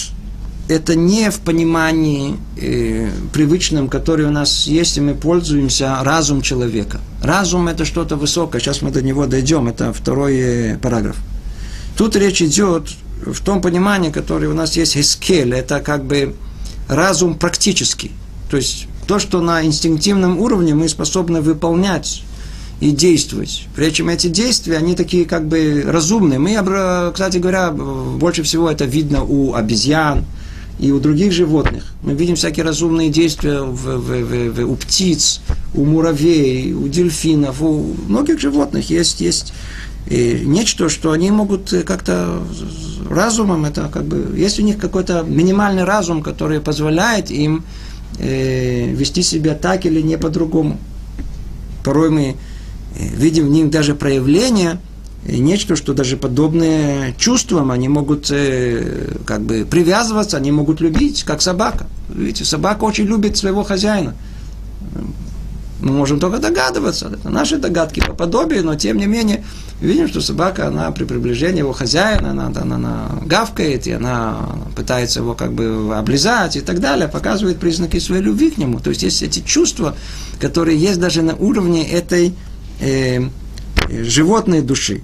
это 0.68 0.96
не 0.96 1.30
в 1.30 1.40
понимании 1.42 2.38
э, 2.58 3.10
привычном, 3.32 3.90
который 3.90 4.26
у 4.26 4.32
нас 4.32 4.66
есть, 4.66 4.98
и 4.98 5.02
мы 5.02 5.14
пользуемся 5.14 5.98
разум 6.02 6.42
человека. 6.42 7.00
Разум 7.22 7.68
это 7.68 7.86
что-то 7.86 8.16
высокое, 8.16 8.62
сейчас 8.62 8.82
мы 8.82 8.90
до 8.90 9.02
него 9.02 9.28
дойдем, 9.28 9.68
это 9.68 9.94
второй 9.94 10.38
э, 10.38 10.78
параграф. 10.78 11.18
Тут 11.98 12.16
речь 12.16 12.42
идет 12.42 12.90
в 13.26 13.40
том 13.42 13.62
понимании, 13.62 14.12
которое 14.12 14.48
у 14.48 14.54
нас 14.54 14.76
есть 14.76 14.98
эскель, 14.98 15.54
это 15.54 15.80
как 15.80 16.06
бы 16.06 16.36
разум 16.88 17.36
практический. 17.36 18.12
То 18.50 18.58
есть 18.58 18.88
то, 19.08 19.20
что 19.20 19.42
на 19.42 19.64
инстинктивном 19.64 20.40
уровне 20.40 20.74
мы 20.74 20.90
способны 20.90 21.42
выполнять 21.42 22.24
и 22.80 22.92
действовать. 22.92 23.68
Причем 23.76 24.10
эти 24.10 24.28
действия, 24.28 24.78
они 24.78 24.96
такие 24.96 25.26
как 25.26 25.48
бы 25.48 25.84
разумные. 25.86 26.40
Мы, 26.40 26.56
кстати 27.14 27.38
говоря, 27.38 27.72
больше 27.72 28.44
всего 28.44 28.70
это 28.70 28.86
видно 28.86 29.24
у 29.24 29.54
обезьян 29.54 30.26
и 30.78 30.92
у 30.92 31.00
других 31.00 31.32
животных. 31.32 31.94
Мы 32.02 32.14
видим 32.14 32.36
всякие 32.36 32.66
разумные 32.66 33.10
действия 33.10 33.62
в, 33.62 33.76
в, 33.76 34.00
в, 34.00 34.50
в, 34.52 34.72
у 34.72 34.76
птиц, 34.76 35.40
у 35.74 35.86
муравей, 35.86 36.74
у 36.74 36.88
дельфинов, 36.90 37.62
у 37.62 37.96
многих 38.08 38.40
животных 38.40 38.90
есть, 38.90 39.22
есть 39.22 39.54
и 40.08 40.44
нечто, 40.46 40.88
что 40.90 41.12
они 41.12 41.32
могут 41.32 41.74
как-то 41.86 42.44
разумом, 43.10 43.66
это 43.66 43.90
как 43.92 44.06
бы, 44.06 44.38
есть 44.38 44.60
у 44.60 44.64
них 44.64 44.78
какой-то 44.78 45.24
минимальный 45.24 45.84
разум, 45.84 46.22
который 46.22 46.60
позволяет 46.60 47.32
им 47.32 47.64
э, 48.20 48.92
вести 48.92 49.24
себя 49.24 49.56
так 49.56 49.86
или 49.86 50.02
не 50.02 50.18
по-другому. 50.18 50.78
Порой 51.84 52.12
мы 52.12 52.24
э, 52.24 52.36
видим 53.16 53.48
в 53.48 53.50
них 53.50 53.70
даже 53.72 53.96
проявление, 53.96 54.80
и 55.28 55.40
нечто, 55.40 55.76
что 55.76 55.96
даже 55.96 56.18
подобные 56.18 57.16
чувствам, 57.18 57.72
они 57.72 57.88
могут 57.88 58.30
э, 58.30 59.18
как 59.26 59.42
бы 59.42 59.66
привязываться, 59.70 60.38
они 60.38 60.52
могут 60.52 60.82
любить, 60.82 61.24
как 61.24 61.42
собака. 61.42 61.88
Видите, 62.10 62.46
собака 62.46 62.84
очень 62.84 63.06
любит 63.06 63.38
своего 63.38 63.64
хозяина. 63.64 64.14
Мы 65.82 65.92
можем 65.92 66.20
только 66.20 66.38
догадываться, 66.40 67.12
это 67.14 67.30
наши 67.30 67.58
догадки 67.58 68.00
по 68.00 68.14
подобию, 68.14 68.64
но 68.64 68.76
тем 68.76 68.98
не 68.98 69.08
менее 69.08 69.44
видим, 69.82 70.08
что 70.08 70.22
собака, 70.22 70.68
она 70.68 70.90
при 70.92 71.04
приближении 71.04 71.60
его 71.60 71.74
хозяина, 71.74 72.32
она, 72.32 72.48
она, 72.48 72.76
она 72.76 73.10
гавкает, 73.26 73.86
и 73.86 73.92
она 73.92 74.50
пытается 74.76 75.20
его 75.20 75.34
как 75.34 75.54
бы 75.54 75.94
облизать 75.96 76.56
и 76.56 76.62
так 76.62 76.80
далее, 76.80 77.10
показывает 77.10 77.60
признаки 77.60 78.00
своей 78.00 78.22
любви 78.22 78.52
к 78.52 78.58
нему. 78.58 78.80
То 78.80 78.90
есть 78.92 79.04
есть 79.04 79.22
эти 79.22 79.42
чувства, 79.42 79.96
которые 80.40 80.78
есть 80.78 81.00
даже 81.00 81.22
на 81.22 81.36
уровне 81.36 81.86
этой 81.90 82.34
э, 82.80 83.22
животной 83.90 84.62
души. 84.62 85.02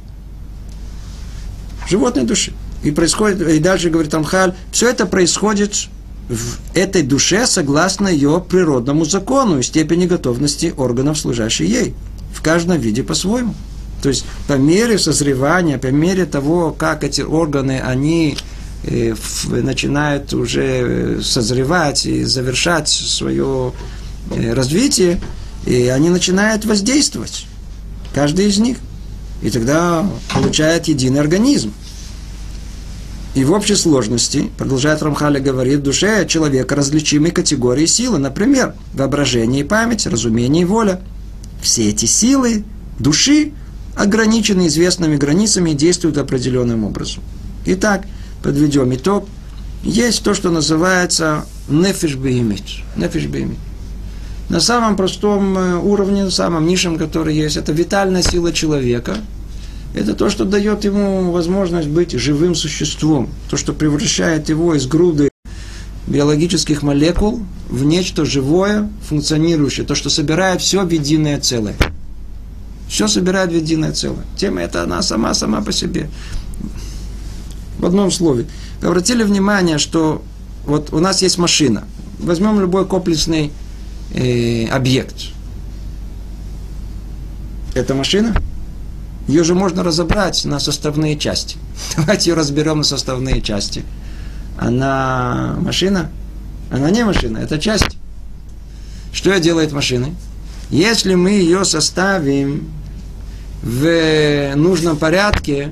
Животной 1.89 2.23
души. 2.23 2.53
И 2.83 2.91
происходит, 2.91 3.41
и 3.41 3.59
дальше 3.59 3.89
говорит 3.89 4.13
Амхаль, 4.13 4.55
все 4.71 4.89
это 4.89 5.05
происходит 5.05 5.89
в 6.31 6.59
этой 6.73 7.03
душе 7.03 7.45
согласно 7.45 8.07
ее 8.07 8.43
природному 8.47 9.03
закону 9.03 9.59
и 9.59 9.63
степени 9.63 10.05
готовности 10.05 10.73
органов, 10.75 11.19
служащих 11.19 11.67
ей. 11.67 11.93
В 12.33 12.41
каждом 12.41 12.79
виде 12.79 13.03
по-своему. 13.03 13.53
То 14.01 14.09
есть 14.09 14.25
по 14.47 14.53
мере 14.53 14.97
созревания, 14.97 15.77
по 15.77 15.87
мере 15.87 16.25
того, 16.25 16.71
как 16.71 17.03
эти 17.03 17.21
органы, 17.21 17.81
они 17.81 18.37
э, 18.83 19.13
начинают 19.45 20.33
уже 20.33 20.63
э, 20.63 21.21
созревать 21.21 22.05
и 22.05 22.23
завершать 22.23 22.87
свое 22.87 23.73
э, 24.31 24.53
развитие, 24.53 25.19
и 25.65 25.87
они 25.87 26.09
начинают 26.09 26.63
воздействовать. 26.65 27.45
Каждый 28.15 28.47
из 28.47 28.57
них. 28.57 28.77
И 29.41 29.49
тогда 29.49 30.09
получает 30.33 30.87
единый 30.87 31.19
организм. 31.19 31.73
И 33.33 33.45
в 33.45 33.53
общей 33.53 33.75
сложности, 33.75 34.51
продолжает 34.57 35.01
Рамхали 35.01 35.39
говорит, 35.39 35.79
в 35.79 35.83
душе 35.83 36.27
человека 36.27 36.75
различимые 36.75 37.31
категории 37.31 37.85
силы, 37.85 38.17
например, 38.17 38.73
воображение 38.93 39.61
и 39.61 39.67
память, 39.67 40.05
разумение 40.05 40.63
и 40.63 40.65
воля. 40.65 40.99
все 41.61 41.89
эти 41.89 42.05
силы 42.05 42.65
души 42.99 43.53
ограничены 43.95 44.67
известными 44.67 45.15
границами 45.15 45.71
и 45.71 45.75
действуют 45.75 46.17
определенным 46.17 46.83
образом. 46.83 47.23
Итак, 47.65 48.05
подведем 48.43 48.93
итог. 48.93 49.27
Есть 49.83 50.23
то, 50.23 50.33
что 50.33 50.49
называется 50.49 51.45
нефиш 51.69 52.15
беймит. 52.15 52.63
Нефиш 52.95 53.25
беймит. 53.27 53.57
На 54.49 54.59
самом 54.59 54.97
простом 54.97 55.57
э, 55.57 55.75
уровне, 55.77 56.25
на 56.25 56.31
самом 56.31 56.67
низшем, 56.67 56.97
который 56.97 57.33
есть, 57.33 57.55
это 57.55 57.71
витальная 57.71 58.21
сила 58.21 58.51
человека. 58.51 59.15
Это 59.93 60.13
то, 60.13 60.29
что 60.29 60.45
дает 60.45 60.85
ему 60.85 61.31
возможность 61.31 61.89
быть 61.89 62.11
живым 62.13 62.55
существом. 62.55 63.29
То, 63.49 63.57
что 63.57 63.73
превращает 63.73 64.49
его 64.49 64.73
из 64.73 64.87
груды 64.87 65.29
биологических 66.07 66.81
молекул 66.81 67.41
в 67.69 67.83
нечто 67.83 68.25
живое, 68.25 68.89
функционирующее. 69.07 69.85
То, 69.85 69.95
что 69.95 70.09
собирает 70.09 70.61
все 70.61 70.85
в 70.85 70.89
единое 70.89 71.39
целое. 71.39 71.75
Все 72.87 73.07
собирает 73.07 73.51
в 73.51 73.55
единое 73.55 73.91
целое. 73.91 74.25
Тема 74.37 74.61
это 74.61 74.83
она 74.83 75.01
сама, 75.01 75.33
сама 75.33 75.61
по 75.61 75.71
себе. 75.71 76.09
В 77.79 77.85
одном 77.85 78.11
слове. 78.11 78.45
Обратили 78.81 79.23
внимание, 79.23 79.77
что 79.77 80.21
вот 80.65 80.93
у 80.93 80.99
нас 80.99 81.21
есть 81.21 81.37
машина. 81.37 81.85
Возьмем 82.19 82.59
любой 82.59 82.85
комплексный 82.85 83.51
э, 84.13 84.67
объект. 84.67 85.15
Это 87.73 87.95
машина? 87.95 88.35
Ее 89.31 89.45
же 89.45 89.55
можно 89.55 89.81
разобрать 89.81 90.43
на 90.43 90.59
составные 90.59 91.17
части. 91.17 91.55
Давайте 91.95 92.31
ее 92.31 92.35
разберем 92.35 92.79
на 92.79 92.83
составные 92.83 93.41
части. 93.41 93.85
Она 94.57 95.55
машина? 95.61 96.11
Она 96.69 96.91
не 96.91 97.05
машина, 97.05 97.37
это 97.37 97.57
часть. 97.57 97.97
Что 99.13 99.39
делает 99.39 99.71
машины? 99.71 100.15
Если 100.69 101.15
мы 101.15 101.31
ее 101.31 101.63
составим 101.63 102.69
в 103.63 104.53
нужном 104.55 104.97
порядке 104.97 105.69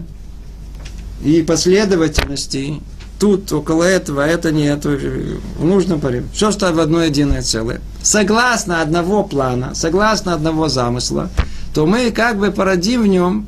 и 1.21 1.41
последовательности, 1.41 2.81
тут 3.19 3.51
около 3.51 3.83
этого, 3.83 4.21
это 4.21 4.53
нет, 4.53 4.85
в 4.85 5.65
нужном 5.65 5.99
порядке. 5.99 6.29
Все 6.33 6.51
ставим 6.51 6.77
в 6.77 6.79
одно 6.79 7.03
единое 7.03 7.41
целое. 7.41 7.81
Согласно 8.01 8.81
одного 8.81 9.25
плана, 9.25 9.75
согласно 9.75 10.33
одного 10.33 10.69
замысла, 10.69 11.29
то 11.73 11.85
мы 11.85 12.11
как 12.11 12.37
бы 12.39 12.51
породим 12.51 13.03
в 13.03 13.07
нем, 13.07 13.45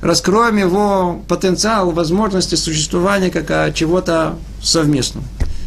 раскроем 0.00 0.56
его 0.56 1.22
потенциал, 1.28 1.90
возможности 1.90 2.54
существования 2.54 3.30
как 3.30 3.74
чего-то 3.74 4.36
совместного. 4.62 5.26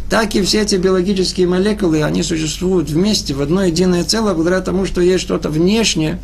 Так 0.10 0.36
и 0.36 0.42
все 0.42 0.62
эти 0.62 0.76
биологические 0.76 1.48
молекулы, 1.48 2.04
они 2.04 2.24
существуют 2.24 2.90
вместе, 2.90 3.34
в 3.34 3.42
одно 3.42 3.64
единое 3.64 4.04
целое, 4.06 4.34
благодаря 4.34 4.62
тому, 4.62 4.86
что 4.86 5.02
есть 5.02 5.24
что-то 5.24 5.50
внешнее, 5.50 6.20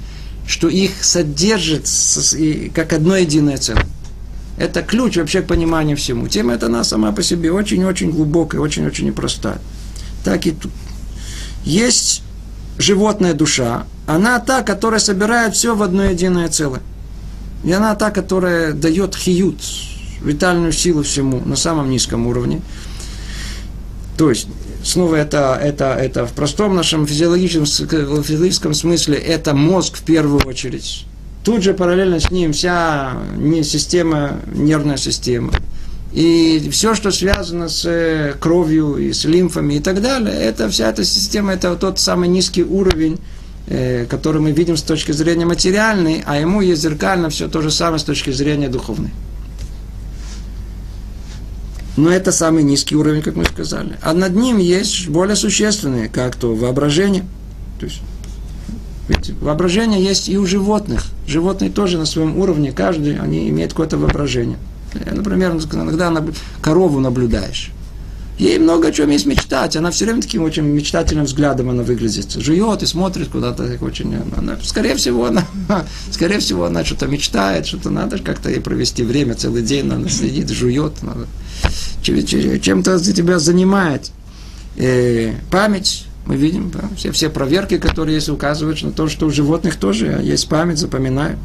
что 0.48 0.69
их 0.69 1.04
содержит 1.04 1.88
как 2.74 2.93
одно 2.93 3.17
единое 3.17 3.58
целое. 3.58 3.86
Это 4.58 4.84
ключ 4.84 5.17
вообще 5.17 5.41
к 5.41 5.48
пониманию 5.48 5.98
всему. 5.98 6.28
Тема 6.28 6.54
эта 6.54 6.67
она 6.67 6.84
сама 6.84 7.12
по 7.12 7.24
себе 7.24 7.52
очень-очень 7.52 8.12
глубокая, 8.12 8.62
очень-очень 8.62 9.08
непростая. 9.08 9.58
Так 10.24 10.46
и 10.46 10.52
тут. 10.52 10.72
Есть 11.65 12.22
животная 12.78 13.34
душа, 13.34 13.86
она 14.06 14.39
та, 14.39 14.63
которая 14.63 15.00
собирает 15.00 15.56
все 15.56 15.76
в 15.76 15.84
одно 15.84 16.04
единое 16.04 16.50
целое. 16.50 16.82
И 17.63 17.72
она 17.72 17.96
та, 17.96 18.12
которая 18.12 18.74
дает 18.74 19.16
хиют, 19.16 19.62
витальную 20.22 20.72
силу 20.72 21.04
всему 21.04 21.42
на 21.46 21.56
самом 21.56 21.89
низком 21.89 22.28
уровне. 22.28 22.62
То 24.18 24.30
есть, 24.30 24.48
снова 24.84 25.16
это, 25.16 25.58
это, 25.62 25.94
это 25.94 26.26
в 26.26 26.34
простом 26.34 26.76
нашем 26.76 27.08
физиологическом, 27.08 27.66
физиологическом 27.66 28.74
смысле, 28.74 29.18
это 29.18 29.54
мозг 29.54 29.98
в 29.98 30.04
первую 30.04 30.46
очередь. 30.46 31.06
Тут 31.44 31.63
же 31.63 31.74
параллельно 31.74 32.20
с 32.20 32.32
ним 32.32 32.54
вся 32.54 33.13
не 33.38 33.63
система, 33.63 34.39
нервная 34.54 34.98
система. 34.98 35.52
И 36.13 36.70
все, 36.72 36.94
что 36.94 37.12
связано 37.12 37.70
с 37.70 37.86
э, 37.86 38.36
кровью 38.39 38.98
и 38.98 39.12
с 39.13 39.26
лимфами 39.26 39.76
и 39.76 39.80
так 39.80 40.00
далее, 40.02 40.34
это 40.34 40.70
вся 40.70 40.89
эта 40.89 41.04
система, 41.04 41.54
это 41.54 41.76
тот 41.76 42.00
самый 42.00 42.30
низкий 42.30 42.63
уровень, 42.63 43.18
который 43.67 44.41
мы 44.41 44.52
видим 44.52 44.76
с 44.76 44.82
точки 44.82 45.12
зрения 45.12 45.45
материальной, 45.45 46.23
а 46.26 46.38
ему 46.38 46.62
есть 46.62 46.82
зеркально 46.82 47.30
все 47.30 47.47
то 47.47 47.62
же 47.62 47.71
самое 47.71 47.99
с 47.99 48.04
точки 48.04 48.32
зрения 48.32 48.69
духовной. 48.69 49.12
Но 51.95 52.10
это 52.10 52.32
самый 52.32 52.63
низкий 52.63 52.95
уровень, 52.95 53.21
как 53.21 53.36
мы 53.36 53.45
сказали. 53.45 53.97
А 54.02 54.13
над 54.13 54.36
ним 54.36 54.58
есть 54.58 55.08
более 55.10 55.36
существенные, 55.36 56.10
как 56.10 56.36
то 56.36 56.56
воображение. 56.56 57.23
То 57.80 57.86
есть, 57.86 58.02
ведь 59.08 59.30
воображение 59.39 60.04
есть 60.04 60.28
и 60.28 60.38
у 60.38 60.45
животных. 60.45 61.06
Животные 61.28 61.69
тоже 61.69 61.97
на 61.97 62.06
своем 62.06 62.38
уровне, 62.38 62.71
каждый, 62.71 63.19
они 63.19 63.47
имеют 63.49 63.73
какое-то 63.73 63.97
воображение. 63.97 64.58
Например, 65.06 65.52
иногда 65.52 66.23
корову 66.62 66.99
наблюдаешь. 66.99 67.71
Ей 68.38 68.58
много 68.58 68.88
о 68.88 68.91
чем 68.91 69.10
есть 69.12 69.26
мечтать. 69.26 69.76
Она 69.76 69.91
все 69.91 70.06
время 70.06 70.22
таким 70.22 70.43
очень 70.43 70.63
мечтательным 70.63 71.26
взглядом 71.26 71.69
она 71.69 71.84
выглядит. 71.84 72.32
Жует 72.32 72.82
и 72.82 72.86
смотрит 72.86 73.30
куда-то 73.30 73.78
очень. 73.82 74.15
Она, 74.36 74.58
скорее 74.63 74.96
всего, 74.96 75.26
она, 75.26 75.46
скорее 76.12 76.39
всего, 76.39 76.65
она 76.65 76.84
что-то 76.84 77.08
мечтает, 77.08 77.67
что-то 77.67 77.89
надо 77.89 78.17
как-то 78.17 78.50
ей 78.50 78.60
провести 78.60 79.04
время 79.04 79.36
целый 79.36 79.62
день. 79.62 79.91
Она 79.91 80.10
сидит, 80.10 80.50
жует. 80.50 80.93
Чем-то 82.04 83.00
тебя 83.00 83.39
занимает. 83.39 84.12
И 84.76 85.34
память, 85.52 86.06
мы 86.26 86.36
видим, 86.36 86.72
да, 86.72 86.89
все, 86.98 87.12
все 87.12 87.30
проверки, 87.30 87.78
которые 87.78 88.15
есть, 88.15 88.30
указывают 88.30 88.82
на 88.82 88.91
то, 88.91 89.08
что 89.08 89.28
у 89.28 89.30
животных 89.30 89.76
тоже 89.76 90.19
есть 90.24 90.50
память, 90.50 90.80
запоминают. 90.80 91.38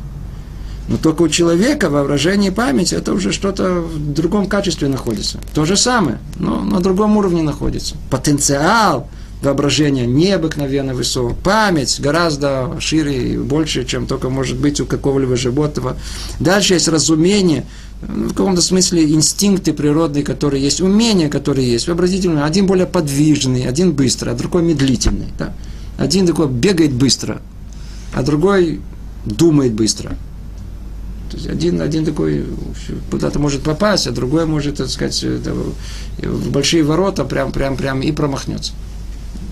Но 0.89 0.97
только 0.97 1.23
у 1.23 1.29
человека 1.29 1.91
воображение 1.91 2.51
и 2.51 2.55
память 2.55 2.93
это 2.93 3.13
уже 3.13 3.33
что-то 3.33 3.83
в 3.83 4.13
другом 4.13 4.47
качестве 4.47 4.89
находится. 4.89 5.39
То 5.55 5.65
же 5.65 5.77
самое, 5.77 6.19
но 6.37 6.63
на 6.63 6.81
другом 6.81 7.17
уровне 7.17 7.43
находится. 7.43 7.95
Потенциал 8.11 9.09
воображения 9.43 10.07
необыкновенно 10.07 10.95
высок. 10.95 11.37
Память 11.39 12.01
гораздо 12.01 12.81
шире 12.81 13.35
и 13.35 13.37
больше, 13.37 13.85
чем 13.85 14.07
только 14.07 14.31
может 14.31 14.59
быть 14.59 14.81
у 14.81 14.87
какого-либо 14.87 15.37
животного. 15.37 15.97
Дальше 16.41 16.75
есть 16.75 16.89
разумение, 16.89 17.65
в 18.01 18.31
каком-то 18.31 18.63
смысле 18.63 19.13
инстинкты 19.13 19.73
природные, 19.73 20.25
которые 20.25 20.63
есть, 20.63 20.81
умения, 20.81 21.29
которые 21.29 21.71
есть. 21.71 21.89
Вообразите, 21.89 22.31
один 22.31 22.67
более 22.67 22.87
подвижный, 22.87 23.67
один 23.67 23.93
быстрый, 23.93 24.33
а 24.33 24.37
другой 24.37 24.63
медлительный. 24.63 25.29
Да? 25.39 25.53
Один 25.99 26.27
такой 26.27 26.49
бегает 26.49 26.93
быстро, 26.93 27.43
а 28.15 28.23
другой 28.23 28.81
думает 29.25 29.73
быстро. 29.73 30.17
То 31.31 31.37
есть 31.37 31.49
один, 31.49 31.81
один 31.81 32.05
такой 32.05 32.47
куда-то 33.11 33.39
может 33.39 33.63
попасть, 33.63 34.07
а 34.07 34.13
другой 34.13 34.47
может, 34.47 34.77
так 34.77 34.89
сказать, 34.89 35.23
это, 35.23 35.55
в 36.23 36.51
большие 36.51 36.83
ворота 36.83 37.25
прям, 37.25 37.53
прям, 37.53 37.77
прям 37.77 38.01
и 38.01 38.13
промахнется. 38.13 38.73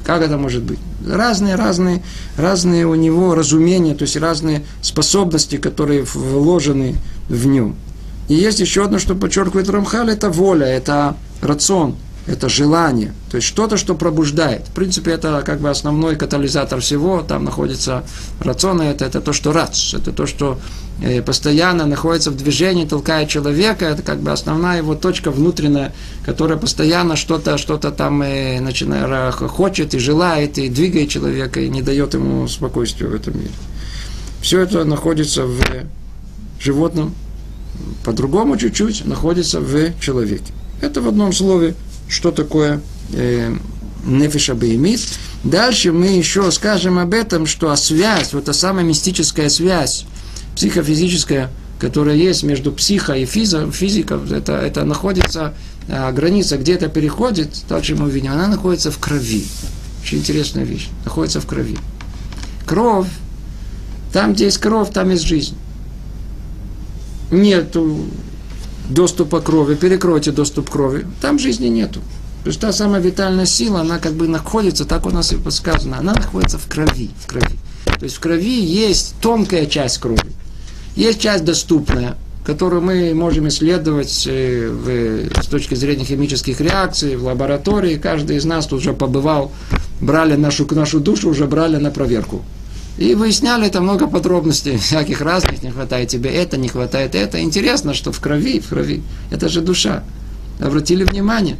Как 0.05 0.23
это 0.23 0.39
может 0.39 0.63
быть? 0.63 0.79
Разные, 1.07 1.57
разные, 1.57 2.03
разные 2.37 2.87
у 2.87 2.95
него 2.95 3.35
разумения, 3.35 3.95
то 3.95 4.03
есть 4.03 4.17
разные 4.17 4.65
способности, 4.81 5.57
которые 5.57 6.05
вложены 6.05 6.95
в 7.29 7.47
нем. 7.47 7.77
И 8.29 8.35
есть 8.35 8.61
еще 8.61 8.85
одно, 8.85 8.99
что 8.99 9.15
подчеркивает 9.15 9.69
Рамхаль, 9.69 10.11
это 10.11 10.31
воля, 10.31 10.67
это 10.67 11.17
рацион, 11.43 11.97
это 12.27 12.49
желание. 12.49 13.13
То 13.31 13.37
есть 13.37 13.47
что-то, 13.47 13.77
что 13.77 13.95
пробуждает. 13.95 14.67
В 14.67 14.73
принципе, 14.73 15.13
это 15.13 15.43
как 15.45 15.61
бы 15.61 15.71
основной 15.71 16.17
катализатор 16.17 16.81
всего. 16.81 17.23
Там 17.23 17.45
находится 17.45 18.05
рацион, 18.41 18.81
это, 18.81 19.05
это 19.05 19.21
то, 19.21 19.33
что 19.33 19.53
рац, 19.53 19.95
это 19.95 20.13
то, 20.13 20.27
что 20.27 20.59
э, 21.01 21.23
постоянно 21.23 21.87
находится 21.87 22.31
в 22.31 22.37
движении, 22.37 22.85
толкает 22.85 23.29
человека. 23.29 23.85
Это 23.85 24.03
как 24.03 24.21
бы 24.21 24.33
основная 24.33 24.79
его 24.79 24.95
точка 24.97 25.31
внутренняя, 25.31 25.93
которая 26.25 26.59
постоянно 26.59 27.15
что-то 27.15 27.59
что 27.59 27.79
там 27.79 28.23
э, 28.23 28.61
начинает, 28.61 29.35
хочет 29.35 29.95
и 29.95 29.99
желает, 29.99 30.59
и 30.59 30.69
двигает 30.69 31.09
человека, 31.09 31.61
и 31.61 31.69
не 31.69 31.83
дает 31.83 32.15
ему 32.15 32.49
спокойствия 32.49 33.07
в 33.07 33.15
этом 33.15 33.39
мире. 33.39 33.51
Все 34.43 34.61
это 34.61 34.85
находится 34.85 35.45
в 35.47 35.61
животном, 36.61 37.15
по-другому 38.05 38.57
чуть-чуть 38.57 39.05
находится 39.05 39.61
в 39.61 40.01
человеке. 40.01 40.53
Это 40.81 41.01
в 41.01 41.09
одном 41.09 41.33
слове, 41.33 41.75
что 42.09 42.31
такое 42.31 42.81
э, 43.13 43.55
нефиша 44.05 44.55
беймит. 44.55 45.01
Дальше 45.45 45.93
мы 45.93 46.07
еще 46.09 46.51
скажем 46.51 46.99
об 46.99 47.15
этом, 47.15 47.47
что 47.47 47.75
связь, 47.77 48.33
вот 48.33 48.47
та 48.47 48.53
самая 48.53 48.85
мистическая 48.85 49.49
связь, 49.49 50.07
психофизическая, 50.55 51.51
которая 51.79 52.17
есть 52.17 52.43
между 52.43 52.73
психо 52.73 53.13
и 53.13 53.27
физо, 53.27 53.71
физикой, 53.71 54.19
это, 54.31 54.55
это 54.55 54.85
находится, 54.85 55.55
а, 55.89 56.11
граница 56.11 56.57
где-то 56.57 56.89
переходит, 56.89 57.51
дальше 57.69 57.95
мы 57.95 58.07
увидим, 58.07 58.33
она 58.33 58.49
находится 58.49 58.91
в 58.91 58.99
крови. 58.99 59.47
Очень 60.03 60.19
интересная 60.19 60.65
вещь, 60.65 60.89
находится 61.05 61.41
в 61.41 61.47
крови. 61.47 61.79
Кровь, 62.65 63.09
там, 64.13 64.33
где 64.33 64.47
есть 64.47 64.59
кровь, 64.59 64.91
там 64.93 65.11
есть 65.11 65.25
жизнь 65.25 65.55
нет 67.31 67.77
доступа 68.89 69.41
крови, 69.41 69.75
перекройте 69.75 70.33
доступ 70.33 70.71
крови, 70.71 71.07
там 71.21 71.39
жизни 71.39 71.67
нету. 71.69 72.01
То 72.45 72.51
есть 72.51 72.61
та 72.61 72.73
самая 72.73 73.01
витальная 73.01 73.47
сила, 73.47 73.81
она 73.81 73.99
как 73.99 74.13
бы 74.13 74.29
находится, 74.29 74.85
так 74.85 75.07
у 75.07 75.11
нас 75.11 75.33
и 75.33 75.37
подсказано, 75.37 75.99
она 75.99 76.15
находится 76.15 76.59
в 76.59 76.67
крови, 76.69 77.11
в 77.21 77.27
крови. 77.27 77.59
То 77.99 78.05
есть 78.05 78.17
в 78.17 78.21
крови 78.21 78.61
есть 78.61 79.15
тонкая 79.21 79.67
часть 79.67 79.99
крови. 79.99 80.33
Есть 80.95 81.21
часть 81.21 81.45
доступная, 81.45 82.17
которую 82.45 82.83
мы 82.83 83.13
можем 83.15 83.49
исследовать 83.49 84.27
э, 84.31 84.69
в, 84.69 85.43
с 85.43 85.47
точки 85.47 85.75
зрения 85.75 86.05
химических 86.05 86.61
реакций 86.61 87.17
в 87.17 87.25
лаборатории. 87.25 87.97
Каждый 87.97 88.37
из 88.37 88.45
нас 88.45 88.67
тут 88.67 88.81
уже 88.81 88.93
побывал, 88.93 89.51
брали 90.01 90.37
нашу, 90.37 90.67
нашу 90.73 91.01
душу, 91.01 91.29
уже 91.31 91.47
брали 91.47 91.77
на 91.77 91.91
проверку. 91.91 92.45
И 92.99 93.15
выясняли 93.15 93.69
там 93.69 93.85
много 93.85 94.07
подробностей, 94.07 94.77
всяких 94.79 95.21
разных, 95.21 95.63
не 95.63 95.71
хватает 95.71 96.09
тебе 96.09 96.31
это, 96.31 96.57
не 96.57 96.69
хватает 96.69 97.15
это. 97.15 97.41
Интересно, 97.41 97.95
что 97.95 98.13
в 98.13 98.21
крови, 98.21 98.61
в 98.61 98.69
крови, 98.69 99.03
это 99.31 99.49
же 99.49 99.61
душа. 99.61 100.03
Обратили 100.61 101.05
внимание? 101.05 101.57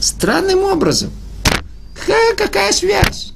Странным 0.00 0.62
образом. 0.62 1.10
Какая, 1.94 2.34
какая 2.34 2.72
связь? 2.72 3.32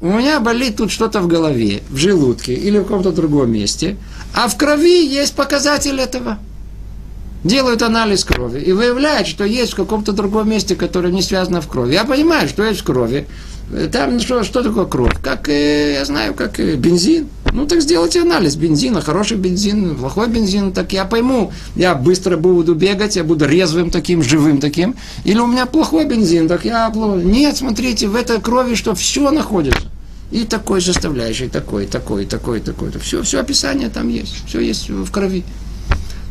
У 0.00 0.06
меня 0.06 0.38
болит 0.38 0.76
тут 0.76 0.92
что-то 0.92 1.20
в 1.20 1.26
голове, 1.26 1.82
в 1.90 1.96
желудке 1.96 2.54
или 2.54 2.78
в 2.78 2.84
каком-то 2.84 3.10
другом 3.10 3.50
месте, 3.50 3.96
а 4.32 4.46
в 4.48 4.56
крови 4.56 5.04
есть 5.04 5.34
показатель 5.34 5.98
этого. 5.98 6.38
Делают 7.42 7.82
анализ 7.82 8.24
крови 8.24 8.60
и 8.60 8.72
выявляют, 8.72 9.26
что 9.26 9.44
есть 9.44 9.72
в 9.72 9.76
каком-то 9.76 10.12
другом 10.12 10.50
месте, 10.50 10.76
которое 10.76 11.12
не 11.12 11.22
связано 11.22 11.60
в 11.60 11.68
крови. 11.68 11.94
Я 11.94 12.04
понимаю, 12.04 12.48
что 12.48 12.64
есть 12.64 12.80
в 12.80 12.84
крови, 12.84 13.26
там 13.92 14.18
что, 14.20 14.42
что 14.44 14.62
такое 14.62 14.86
кровь? 14.86 15.14
Как, 15.22 15.48
э, 15.48 15.94
я 15.94 16.04
знаю, 16.04 16.34
как 16.34 16.58
э, 16.58 16.76
бензин. 16.76 17.28
Ну, 17.52 17.66
так 17.66 17.80
сделайте 17.80 18.22
анализ 18.22 18.56
бензина, 18.56 19.00
хороший 19.00 19.36
бензин, 19.36 19.96
плохой 19.96 20.28
бензин, 20.28 20.72
так 20.72 20.92
я 20.92 21.04
пойму, 21.04 21.52
я 21.76 21.94
быстро 21.94 22.36
буду 22.36 22.74
бегать, 22.74 23.16
я 23.16 23.24
буду 23.24 23.46
резвым 23.46 23.90
таким, 23.90 24.22
живым 24.22 24.60
таким, 24.60 24.96
или 25.24 25.38
у 25.38 25.46
меня 25.46 25.66
плохой 25.66 26.06
бензин, 26.06 26.48
так 26.48 26.64
я... 26.64 26.92
Нет, 26.94 27.56
смотрите, 27.56 28.08
в 28.08 28.16
этой 28.16 28.40
крови 28.40 28.74
что 28.74 28.94
все 28.94 29.30
находится. 29.30 29.88
И 30.30 30.44
такой 30.44 30.82
составляющий, 30.82 31.48
такой, 31.48 31.86
такой, 31.86 32.26
такой, 32.26 32.60
такой. 32.60 32.90
Все, 33.00 33.22
все 33.22 33.40
описание 33.40 33.88
там 33.88 34.08
есть, 34.08 34.46
все 34.46 34.60
есть 34.60 34.90
в 34.90 35.10
крови 35.10 35.42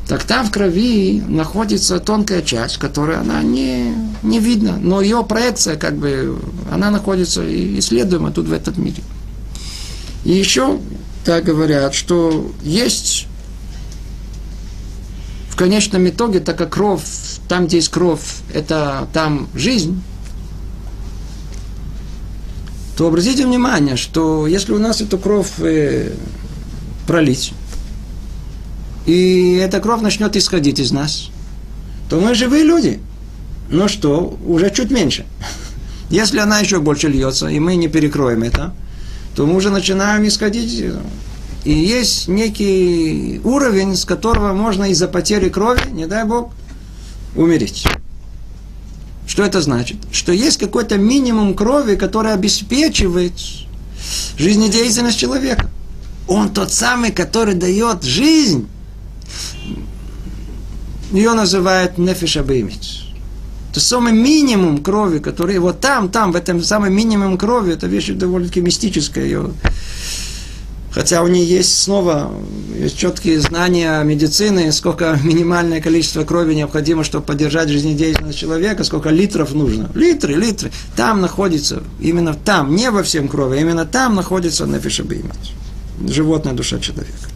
так 0.08 0.24
там 0.24 0.46
в 0.46 0.52
крови 0.52 1.22
находится 1.28 2.00
тонкая 2.00 2.42
часть, 2.42 2.78
которая 2.78 3.20
она 3.20 3.44
не, 3.44 3.94
не 4.24 4.40
видна, 4.40 4.78
но 4.78 5.02
ее 5.02 5.24
проекция, 5.24 5.76
как 5.76 5.98
бы, 5.98 6.40
она 6.72 6.90
находится 6.90 7.44
исследуема 7.80 8.32
тут 8.32 8.48
в 8.48 8.54
этом 8.54 8.84
мире. 8.84 9.04
И 10.24 10.32
еще 10.32 10.80
так 11.26 11.44
говорят, 11.44 11.94
что 11.94 12.50
есть 12.64 13.28
в 15.50 15.58
конечном 15.58 16.08
итоге, 16.08 16.40
так 16.40 16.58
как 16.58 16.70
кровь, 16.70 17.04
там, 17.50 17.68
где 17.68 17.78
есть 17.78 17.90
кровь, 17.90 18.22
это 18.54 19.10
там 19.12 19.50
жизнь, 19.56 20.02
то 22.96 23.08
обратите 23.08 23.46
внимание, 23.46 23.98
что 23.98 24.48
если 24.48 24.72
у 24.72 24.80
нас 24.80 25.02
эту 25.02 25.18
кровь 25.18 25.52
э, 25.60 26.14
пролить, 27.06 27.54
и 29.08 29.54
эта 29.56 29.80
кровь 29.80 30.02
начнет 30.02 30.36
исходить 30.36 30.80
из 30.80 30.92
нас, 30.92 31.30
то 32.10 32.20
мы 32.20 32.36
живые 32.36 32.66
люди. 32.66 33.00
Ну 33.70 33.88
что, 33.88 34.38
уже 34.46 34.70
чуть 34.70 34.92
меньше. 34.92 35.26
Если 36.10 36.40
она 36.40 36.60
еще 36.60 36.80
больше 36.80 37.08
льется, 37.08 37.48
и 37.48 37.58
мы 37.60 37.78
не 37.78 37.88
перекроем 37.88 38.44
это, 38.44 38.74
то 39.34 39.46
мы 39.46 39.56
уже 39.56 39.70
начинаем 39.70 40.28
исходить. 40.28 40.84
И 41.64 41.72
есть 41.72 42.28
некий 42.28 43.40
уровень, 43.46 43.96
с 43.96 44.04
которого 44.04 44.52
можно 44.52 44.92
из-за 44.92 45.08
потери 45.08 45.48
крови, 45.48 45.90
не 45.90 46.06
дай 46.06 46.26
Бог, 46.26 46.52
умереть. 47.36 47.88
Что 49.26 49.44
это 49.44 49.62
значит? 49.62 49.98
Что 50.12 50.34
есть 50.34 50.58
какой-то 50.58 50.98
минимум 50.98 51.54
крови, 51.54 51.96
который 51.96 52.34
обеспечивает 52.34 53.34
жизнедеятельность 54.38 55.18
человека. 55.18 55.70
Он 56.28 56.50
тот 56.50 56.74
самый, 56.74 57.12
который 57.12 57.56
дает 57.56 58.04
жизнь 58.04 58.68
ее 61.12 61.34
называют 61.34 61.98
нефиш 61.98 62.38
абеймит. 62.38 62.80
Это 63.72 63.80
самый 63.80 64.14
минимум 64.14 64.84
крови, 64.84 65.20
который 65.20 65.60
вот 65.60 65.80
там, 65.80 66.10
там, 66.10 66.32
в 66.32 66.36
этом 66.36 66.62
самый 66.64 66.90
минимум 66.90 67.38
крови, 67.38 67.74
это 67.74 67.88
вещь 67.88 68.10
довольно-таки 68.10 68.62
мистическая. 68.62 69.24
Ее, 69.24 69.52
хотя 70.92 71.22
у 71.22 71.28
нее 71.28 71.46
есть 71.46 71.84
снова 71.84 72.32
есть 72.76 72.98
четкие 72.98 73.40
знания 73.40 74.02
медицины, 74.04 74.72
сколько 74.72 75.20
минимальное 75.24 75.82
количество 75.82 76.24
крови 76.24 76.56
необходимо, 76.56 77.04
чтобы 77.04 77.26
поддержать 77.26 77.70
жизнедеятельность 77.70 78.38
человека, 78.40 78.84
сколько 78.84 79.10
литров 79.10 79.54
нужно. 79.54 79.90
Литры, 79.94 80.34
литры. 80.34 80.72
Там 80.96 81.22
находится, 81.22 81.84
именно 82.00 82.34
там, 82.34 82.76
не 82.76 82.90
во 82.90 83.04
всем 83.04 83.28
крови, 83.28 83.58
а 83.58 83.62
именно 83.62 83.86
там 83.86 84.16
находится 84.16 84.66
нефишабимит. 84.66 85.36
Животная 86.08 86.54
душа 86.54 86.80
человека. 86.80 87.30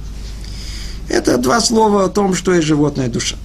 Это 1.09 1.37
два 1.37 1.59
слова 1.59 2.05
о 2.05 2.09
том, 2.09 2.33
что 2.33 2.53
есть 2.53 2.65
животная 2.67 3.09
душа. 3.09 3.35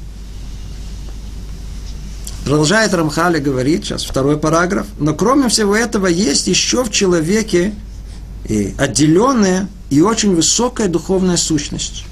Продолжает 2.47 2.95
Рамхали 2.95 3.41
говорит, 3.41 3.85
сейчас 3.85 4.05
второй 4.05 4.39
параграф, 4.39 4.87
но 5.01 5.15
кроме 5.15 5.49
всего 5.49 5.75
этого 5.75 6.07
есть 6.07 6.47
еще 6.47 6.85
в 6.85 6.93
человеке 6.93 7.75
и 8.49 8.73
отделенная 8.79 9.67
и 9.91 10.01
очень 10.01 10.33
высокая 10.33 10.87
духовная 10.87 11.39
сущность. 11.39 12.05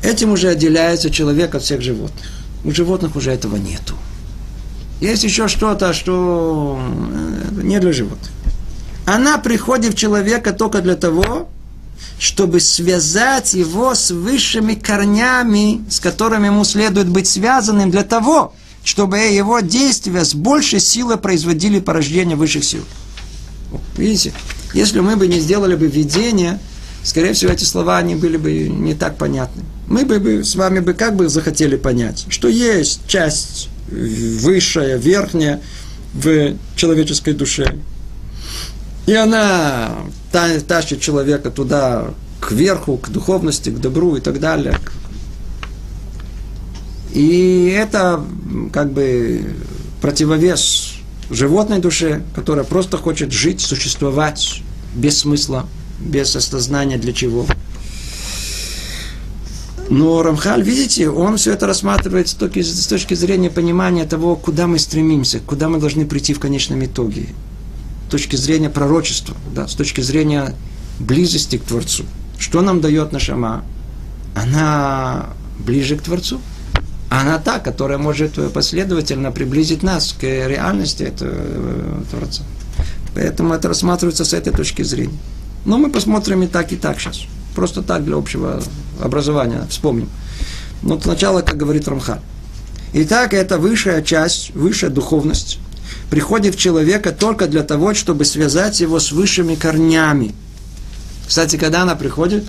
Этим 0.00 0.30
уже 0.30 0.50
отделяется 0.50 1.10
человек 1.10 1.56
от 1.56 1.62
всех 1.62 1.82
животных. 1.82 2.24
У 2.64 2.70
животных 2.70 3.16
уже 3.16 3.32
этого 3.32 3.56
нету. 3.56 3.94
Есть 5.00 5.24
еще 5.24 5.48
что-то, 5.48 5.92
что 5.92 6.78
э, 6.80 7.62
не 7.64 7.80
для 7.80 7.92
животных. 7.92 8.30
Она 9.06 9.38
приходит 9.38 9.94
в 9.94 9.96
человека 9.96 10.52
только 10.52 10.82
для 10.82 10.94
того, 10.94 11.48
чтобы 12.22 12.60
связать 12.60 13.52
его 13.52 13.96
с 13.96 14.12
высшими 14.12 14.74
корнями, 14.74 15.84
с 15.90 15.98
которыми 15.98 16.46
ему 16.46 16.62
следует 16.62 17.08
быть 17.08 17.26
связанным, 17.26 17.90
для 17.90 18.04
того, 18.04 18.54
чтобы 18.84 19.18
его 19.18 19.58
действия 19.58 20.24
с 20.24 20.32
большей 20.32 20.78
силой 20.78 21.16
производили 21.16 21.80
порождение 21.80 22.36
высших 22.36 22.62
сил. 22.62 22.82
Видите, 23.96 24.32
если 24.72 25.00
мы 25.00 25.16
бы 25.16 25.26
не 25.26 25.40
сделали 25.40 25.74
бы 25.74 25.88
видение, 25.88 26.60
скорее 27.02 27.32
всего, 27.32 27.50
эти 27.50 27.64
слова 27.64 27.98
они 27.98 28.14
были 28.14 28.36
бы 28.36 28.68
не 28.68 28.94
так 28.94 29.18
понятны. 29.18 29.64
Мы 29.88 30.04
бы 30.04 30.44
с 30.44 30.54
вами 30.54 30.78
бы 30.78 30.94
как 30.94 31.16
бы 31.16 31.28
захотели 31.28 31.74
понять, 31.74 32.26
что 32.28 32.46
есть 32.46 33.00
часть 33.08 33.68
высшая, 33.90 34.96
верхняя 34.96 35.60
в 36.14 36.54
человеческой 36.76 37.34
душе. 37.34 37.80
И 39.06 39.14
она 39.14 39.96
тащит 40.30 41.00
человека 41.00 41.50
туда, 41.50 42.10
к 42.40 42.52
верху, 42.52 42.96
к 42.96 43.08
духовности, 43.08 43.70
к 43.70 43.78
добру 43.78 44.16
и 44.16 44.20
так 44.20 44.40
далее. 44.40 44.78
И 47.12 47.74
это 47.76 48.24
как 48.72 48.92
бы 48.92 49.54
противовес 50.00 50.94
животной 51.30 51.78
душе, 51.78 52.22
которая 52.34 52.64
просто 52.64 52.96
хочет 52.96 53.32
жить, 53.32 53.60
существовать 53.60 54.62
без 54.94 55.18
смысла, 55.18 55.66
без 56.00 56.34
осознания 56.34 56.98
для 56.98 57.12
чего. 57.12 57.46
Но 59.88 60.22
Рамхаль, 60.22 60.62
видите, 60.62 61.10
он 61.10 61.36
все 61.36 61.52
это 61.52 61.66
рассматривает 61.66 62.28
с 62.28 62.34
точки, 62.34 62.62
с 62.62 62.86
точки 62.86 63.14
зрения 63.14 63.50
понимания 63.50 64.04
того, 64.04 64.36
куда 64.36 64.66
мы 64.66 64.78
стремимся, 64.78 65.40
куда 65.40 65.68
мы 65.68 65.78
должны 65.78 66.06
прийти 66.06 66.34
в 66.34 66.40
конечном 66.40 66.84
итоге 66.84 67.28
точки 68.12 68.36
зрения 68.36 68.68
пророчества, 68.68 69.34
да, 69.54 69.66
с 69.66 69.74
точки 69.74 70.02
зрения 70.02 70.54
близости 70.98 71.56
к 71.56 71.64
Творцу. 71.64 72.04
Что 72.38 72.60
нам 72.60 72.82
дает 72.82 73.10
Нашама? 73.10 73.64
Она 74.34 75.30
ближе 75.58 75.96
к 75.96 76.02
Творцу. 76.02 76.38
Она 77.08 77.38
та, 77.38 77.58
которая 77.58 77.96
может 77.96 78.52
последовательно 78.52 79.32
приблизить 79.32 79.82
нас 79.82 80.14
к 80.18 80.24
реальности 80.24 81.04
этого 81.04 81.30
э, 81.32 82.02
Творца. 82.10 82.42
Поэтому 83.14 83.54
это 83.54 83.68
рассматривается 83.68 84.26
с 84.26 84.34
этой 84.34 84.52
точки 84.52 84.82
зрения. 84.82 85.18
Но 85.64 85.78
мы 85.78 85.90
посмотрим 85.90 86.42
и 86.42 86.46
так, 86.46 86.72
и 86.72 86.76
так 86.76 87.00
сейчас. 87.00 87.22
Просто 87.54 87.82
так 87.82 88.04
для 88.04 88.16
общего 88.16 88.62
образования 89.00 89.64
вспомним. 89.70 90.10
Но 90.82 91.00
сначала, 91.00 91.40
как 91.40 91.56
говорит 91.56 91.88
Рамхан. 91.88 92.20
Итак, 92.92 93.32
это 93.32 93.56
высшая 93.56 94.02
часть, 94.02 94.54
высшая 94.54 94.90
духовность, 94.90 95.58
приходит 96.12 96.56
в 96.56 96.58
человека 96.58 97.10
только 97.10 97.46
для 97.46 97.62
того, 97.62 97.94
чтобы 97.94 98.26
связать 98.26 98.80
его 98.80 99.00
с 99.00 99.12
высшими 99.12 99.54
корнями. 99.54 100.34
Кстати, 101.26 101.56
когда 101.56 101.80
она 101.80 101.94
приходит? 101.94 102.44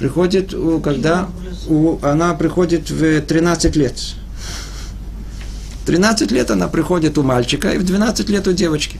Приходит, 0.00 0.52
когда 0.82 1.28
у, 1.68 1.98
она 2.02 2.34
приходит 2.34 2.90
в 2.90 3.20
13 3.20 3.76
лет. 3.76 3.94
13 5.86 6.32
лет 6.32 6.50
она 6.50 6.66
приходит 6.66 7.16
у 7.16 7.22
мальчика, 7.22 7.70
и 7.70 7.78
в 7.78 7.84
12 7.84 8.28
лет 8.28 8.48
у 8.48 8.52
девочки. 8.52 8.98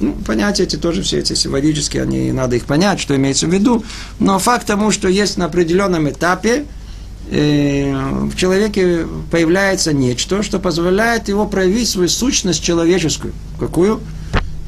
Ну, 0.00 0.14
понятия 0.26 0.62
эти 0.62 0.76
тоже 0.76 1.02
все 1.02 1.18
эти 1.18 1.34
символические, 1.34 2.04
они, 2.04 2.32
надо 2.32 2.56
их 2.56 2.64
понять, 2.64 2.98
что 2.98 3.14
имеется 3.14 3.46
в 3.46 3.52
виду. 3.52 3.84
Но 4.18 4.38
факт 4.38 4.66
тому, 4.66 4.90
что 4.90 5.06
есть 5.06 5.36
на 5.36 5.44
определенном 5.44 6.08
этапе 6.08 6.64
в 7.28 8.34
человеке 8.36 9.06
появляется 9.30 9.92
нечто, 9.92 10.42
что 10.42 10.58
позволяет 10.58 11.28
его 11.28 11.46
проявить 11.46 11.88
свою 11.88 12.08
сущность 12.08 12.62
человеческую. 12.62 13.32
Какую? 13.58 14.00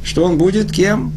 что 0.04 0.24
он 0.24 0.38
будет 0.38 0.72
кем? 0.72 1.12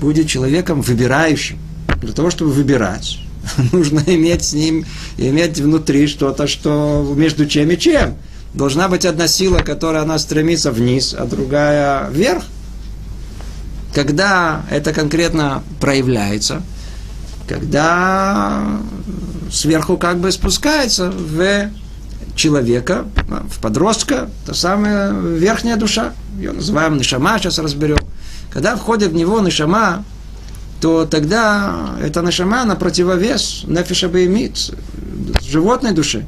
Будет 0.00 0.28
человеком 0.28 0.80
выбирающим. 0.80 1.58
Для 2.00 2.12
того, 2.12 2.30
чтобы 2.30 2.52
выбирать, 2.52 3.18
нужно 3.72 4.02
иметь 4.06 4.44
с 4.44 4.52
ним, 4.52 4.84
иметь 5.16 5.58
внутри 5.58 6.06
что-то, 6.06 6.46
что 6.46 7.12
между 7.16 7.46
чем 7.46 7.70
и 7.70 7.78
чем. 7.78 8.14
Должна 8.54 8.88
быть 8.88 9.04
одна 9.04 9.28
сила, 9.28 9.58
которая 9.58 10.02
она 10.02 10.18
стремится 10.18 10.72
вниз, 10.72 11.14
а 11.16 11.26
другая 11.26 12.08
вверх. 12.10 12.44
Когда 13.94 14.62
это 14.70 14.92
конкретно 14.92 15.62
проявляется, 15.80 16.62
когда 17.48 18.78
сверху 19.50 19.96
как 19.96 20.18
бы 20.18 20.30
спускается 20.32 21.10
в 21.10 21.70
человека, 22.34 23.06
в 23.48 23.60
подростка, 23.60 24.30
та 24.46 24.54
самая 24.54 25.12
верхняя 25.12 25.76
душа. 25.76 26.12
Ее 26.36 26.52
называем 26.52 26.96
нишама, 26.96 27.38
сейчас 27.38 27.58
разберем. 27.58 27.98
Когда 28.50 28.76
входит 28.76 29.10
в 29.10 29.14
него 29.14 29.40
нишама, 29.40 30.04
то 30.80 31.04
тогда 31.04 31.96
эта 32.00 32.22
нишама 32.22 32.64
на 32.64 32.76
противовес 32.76 33.64
нефиша 33.66 34.06
имеет 34.06 34.72
животной 35.42 35.92
души. 35.92 36.24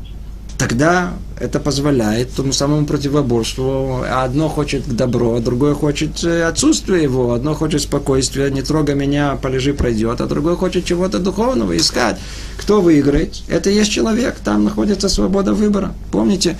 Тогда 0.58 1.12
это 1.40 1.58
позволяет 1.58 2.34
тому 2.34 2.52
самому 2.52 2.86
противоборству. 2.86 4.04
Одно 4.08 4.48
хочет 4.48 4.86
добро, 4.86 5.40
другое 5.40 5.74
хочет 5.74 6.22
э, 6.22 6.44
отсутствие 6.44 7.02
его. 7.02 7.32
Одно 7.32 7.54
хочет 7.54 7.80
спокойствия, 7.80 8.50
не 8.50 8.62
трогай 8.62 8.94
меня, 8.94 9.36
полежи, 9.40 9.72
пройдет. 9.72 10.20
А 10.20 10.26
другое 10.26 10.56
хочет 10.56 10.84
чего-то 10.84 11.18
духовного 11.18 11.76
искать. 11.76 12.18
Кто 12.58 12.82
выиграет? 12.82 13.42
Это 13.48 13.70
есть 13.70 13.90
человек, 13.90 14.36
там 14.44 14.64
находится 14.64 15.08
свобода 15.08 15.54
выбора. 15.54 15.94
Помните, 16.12 16.58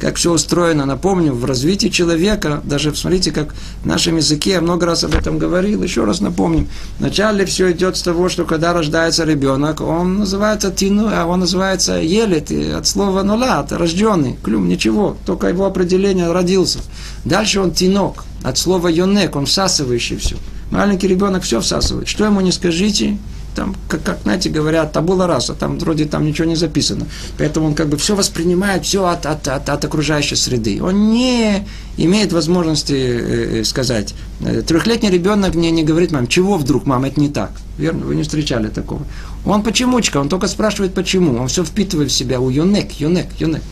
как 0.00 0.16
все 0.16 0.32
устроено, 0.32 0.84
напомню, 0.84 1.32
в 1.32 1.44
развитии 1.44 1.88
человека, 1.88 2.60
даже 2.64 2.94
смотрите, 2.94 3.32
как 3.32 3.54
в 3.82 3.86
нашем 3.86 4.16
языке, 4.16 4.50
я 4.50 4.60
много 4.60 4.86
раз 4.86 5.04
об 5.04 5.14
этом 5.14 5.38
говорил, 5.38 5.82
еще 5.82 6.04
раз 6.04 6.20
напомним. 6.20 6.68
Вначале 6.98 7.44
все 7.46 7.72
идет 7.72 7.96
с 7.96 8.02
того, 8.02 8.28
что 8.28 8.44
когда 8.44 8.72
рождается 8.72 9.24
ребенок, 9.24 9.80
он 9.80 10.18
называется 10.18 10.70
тину, 10.70 11.08
а 11.10 11.24
он 11.26 11.40
называется 11.40 11.94
елет, 11.94 12.50
от 12.50 12.86
слова 12.86 13.22
нула, 13.22 13.60
от 13.60 13.72
рожденный, 13.72 14.36
клюм, 14.42 14.68
ничего, 14.68 15.16
только 15.24 15.48
его 15.48 15.64
определение 15.64 16.30
родился. 16.30 16.80
Дальше 17.24 17.60
он 17.60 17.72
тинок, 17.72 18.24
от 18.42 18.58
слова 18.58 18.88
йонек, 18.88 19.34
он 19.34 19.46
всасывающий 19.46 20.16
все. 20.18 20.36
Маленький 20.70 21.08
ребенок 21.08 21.42
все 21.42 21.60
всасывает. 21.60 22.08
Что 22.08 22.26
ему 22.26 22.42
не 22.42 22.52
скажите, 22.52 23.16
там, 23.58 23.74
как, 23.88 24.02
как 24.04 24.18
знаете, 24.22 24.50
говорят, 24.50 24.92
табула 24.92 25.26
раса, 25.26 25.52
там 25.52 25.78
вроде 25.78 26.04
там 26.04 26.24
ничего 26.24 26.46
не 26.46 26.56
записано. 26.56 27.06
Поэтому 27.38 27.66
он 27.66 27.74
как 27.74 27.88
бы 27.88 27.96
все 27.96 28.14
воспринимает, 28.14 28.84
все 28.84 29.04
от, 29.04 29.26
от, 29.26 29.48
от, 29.48 29.68
от 29.68 29.84
окружающей 29.84 30.36
среды. 30.36 30.80
Он 30.80 31.10
не 31.10 31.66
имеет 31.96 32.32
возможности 32.32 32.92
э, 32.92 33.60
э 33.60 33.64
сказать. 33.64 34.14
Э, 34.40 34.62
трехлетний 34.62 35.10
ребенок 35.10 35.56
мне 35.56 35.72
не 35.72 35.82
говорит, 35.82 36.12
мам, 36.12 36.28
чего 36.28 36.56
вдруг, 36.56 36.86
мам, 36.86 37.04
это 37.04 37.20
не 37.20 37.28
так. 37.28 37.50
Верно? 37.78 38.06
Вы 38.06 38.14
не 38.14 38.22
встречали 38.22 38.68
такого. 38.68 39.02
Он 39.44 39.62
почемучка, 39.62 40.18
он 40.18 40.28
только 40.28 40.46
спрашивает, 40.46 40.94
почему. 40.94 41.40
Он 41.40 41.48
все 41.48 41.64
впитывает 41.64 42.10
в 42.10 42.14
себя. 42.14 42.38
У 42.38 42.50
юнек, 42.50 42.92
юнек, 43.00 43.26
юнек. 43.40 43.62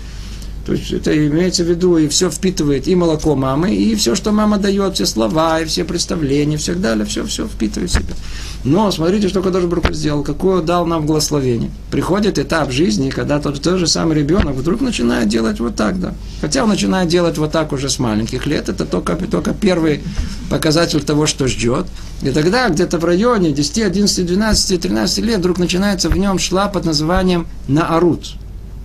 То 0.66 0.72
есть 0.72 0.92
это 0.92 1.16
имеется 1.16 1.62
в 1.62 1.68
виду, 1.68 1.96
и 1.96 2.08
все 2.08 2.28
впитывает, 2.28 2.88
и 2.88 2.96
молоко 2.96 3.36
мамы, 3.36 3.72
и 3.72 3.94
все, 3.94 4.16
что 4.16 4.32
мама 4.32 4.58
дает, 4.58 4.94
все 4.94 5.06
слова, 5.06 5.60
и 5.60 5.64
все 5.64 5.84
представления, 5.84 6.56
все 6.56 6.74
далее, 6.74 7.06
все, 7.06 7.24
все 7.24 7.46
впитывает 7.46 7.90
в 7.90 7.94
себя. 7.94 8.14
Но 8.64 8.90
смотрите, 8.90 9.28
что 9.28 9.42
Кадош 9.42 9.62
Брух 9.66 9.92
сделал, 9.92 10.24
какое 10.24 10.60
дал 10.62 10.84
нам 10.84 11.06
благословение. 11.06 11.70
Приходит 11.92 12.40
этап 12.40 12.72
жизни, 12.72 13.10
когда 13.10 13.38
тот, 13.38 13.62
тот 13.62 13.78
же 13.78 13.86
самый 13.86 14.16
ребенок 14.16 14.56
вдруг 14.56 14.80
начинает 14.80 15.28
делать 15.28 15.60
вот 15.60 15.76
так, 15.76 16.00
да. 16.00 16.14
Хотя 16.40 16.64
он 16.64 16.68
начинает 16.68 17.08
делать 17.08 17.38
вот 17.38 17.52
так 17.52 17.72
уже 17.72 17.88
с 17.88 18.00
маленьких 18.00 18.44
лет, 18.46 18.68
это 18.68 18.84
только, 18.84 19.14
только 19.14 19.54
первый 19.54 20.00
показатель 20.50 21.00
того, 21.00 21.26
что 21.26 21.46
ждет. 21.46 21.86
И 22.22 22.30
тогда 22.30 22.68
где-то 22.68 22.98
в 22.98 23.04
районе 23.04 23.52
10, 23.52 23.82
11, 23.82 24.26
12, 24.26 24.80
13 24.80 25.18
лет 25.24 25.38
вдруг 25.38 25.58
начинается 25.58 26.08
в 26.08 26.18
нем 26.18 26.40
шла 26.40 26.66
под 26.66 26.86
названием 26.86 27.46
Наарут. 27.68 28.34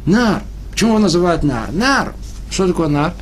Нар. 0.05 0.43
Почему 0.71 0.91
его 0.91 0.99
называют 0.99 1.43
нар? 1.43 1.71
Нар. 1.71 2.13
Что 2.49 2.67
такое 2.67 2.87
нар? 2.87 3.13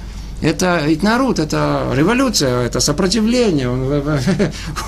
Это 0.41 0.81
ведь 0.85 1.03
народ, 1.03 1.39
это 1.39 1.91
революция, 1.93 2.63
это 2.63 2.79
сопротивление. 2.79 3.69
Он, 3.69 4.03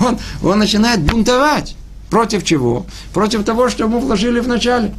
он, 0.00 0.18
он 0.42 0.58
начинает 0.58 1.02
бунтовать. 1.02 1.76
Против 2.08 2.44
чего? 2.44 2.86
Против 3.12 3.44
того, 3.44 3.68
что 3.68 3.84
ему 3.84 3.98
вложили 3.98 4.40
в 4.40 4.48
начале. 4.48 4.94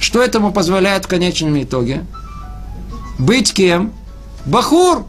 Что 0.00 0.22
этому 0.22 0.52
позволяет 0.52 1.04
в 1.04 1.08
конечном 1.08 1.62
итоге? 1.62 2.04
Быть 3.18 3.52
кем? 3.52 3.92
Бахур. 4.44 5.04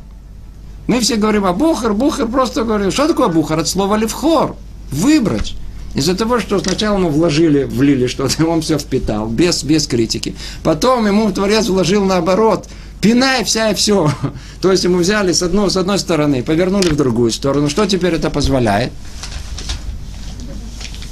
Мы 0.87 1.01
все 1.01 1.17
говорим, 1.17 1.45
а 1.45 1.53
бухар, 1.53 1.93
бухар 1.93 2.27
просто 2.27 2.63
говорим. 2.63 2.91
Что 2.91 3.07
такое 3.07 3.27
бухар? 3.27 3.59
От 3.59 3.67
слова 3.67 3.95
левхор. 3.95 4.55
Выбрать. 4.91 5.55
Из-за 5.97 6.13
того, 6.13 6.39
что 6.39 6.59
сначала 6.59 6.99
ему 6.99 7.09
вложили, 7.09 7.63
влили 7.63 8.05
что-то, 8.05 8.45
он 8.47 8.61
все 8.61 8.77
впитал, 8.77 9.27
без, 9.27 9.63
без 9.63 9.87
критики. 9.87 10.35
Потом 10.61 11.07
ему 11.07 11.31
Творец 11.31 11.67
вложил 11.67 12.05
наоборот, 12.05 12.67
пинай 13.01 13.43
вся 13.43 13.71
и 13.71 13.73
все. 13.73 14.11
То 14.61 14.71
есть 14.71 14.83
ему 14.83 14.99
взяли 14.99 15.31
с 15.31 15.41
одной, 15.41 15.71
с 15.71 15.75
одной 15.75 15.97
стороны, 15.97 16.43
повернули 16.43 16.89
в 16.89 16.95
другую 16.95 17.31
сторону. 17.31 17.67
Что 17.67 17.87
теперь 17.87 18.13
это 18.13 18.29
позволяет? 18.29 18.91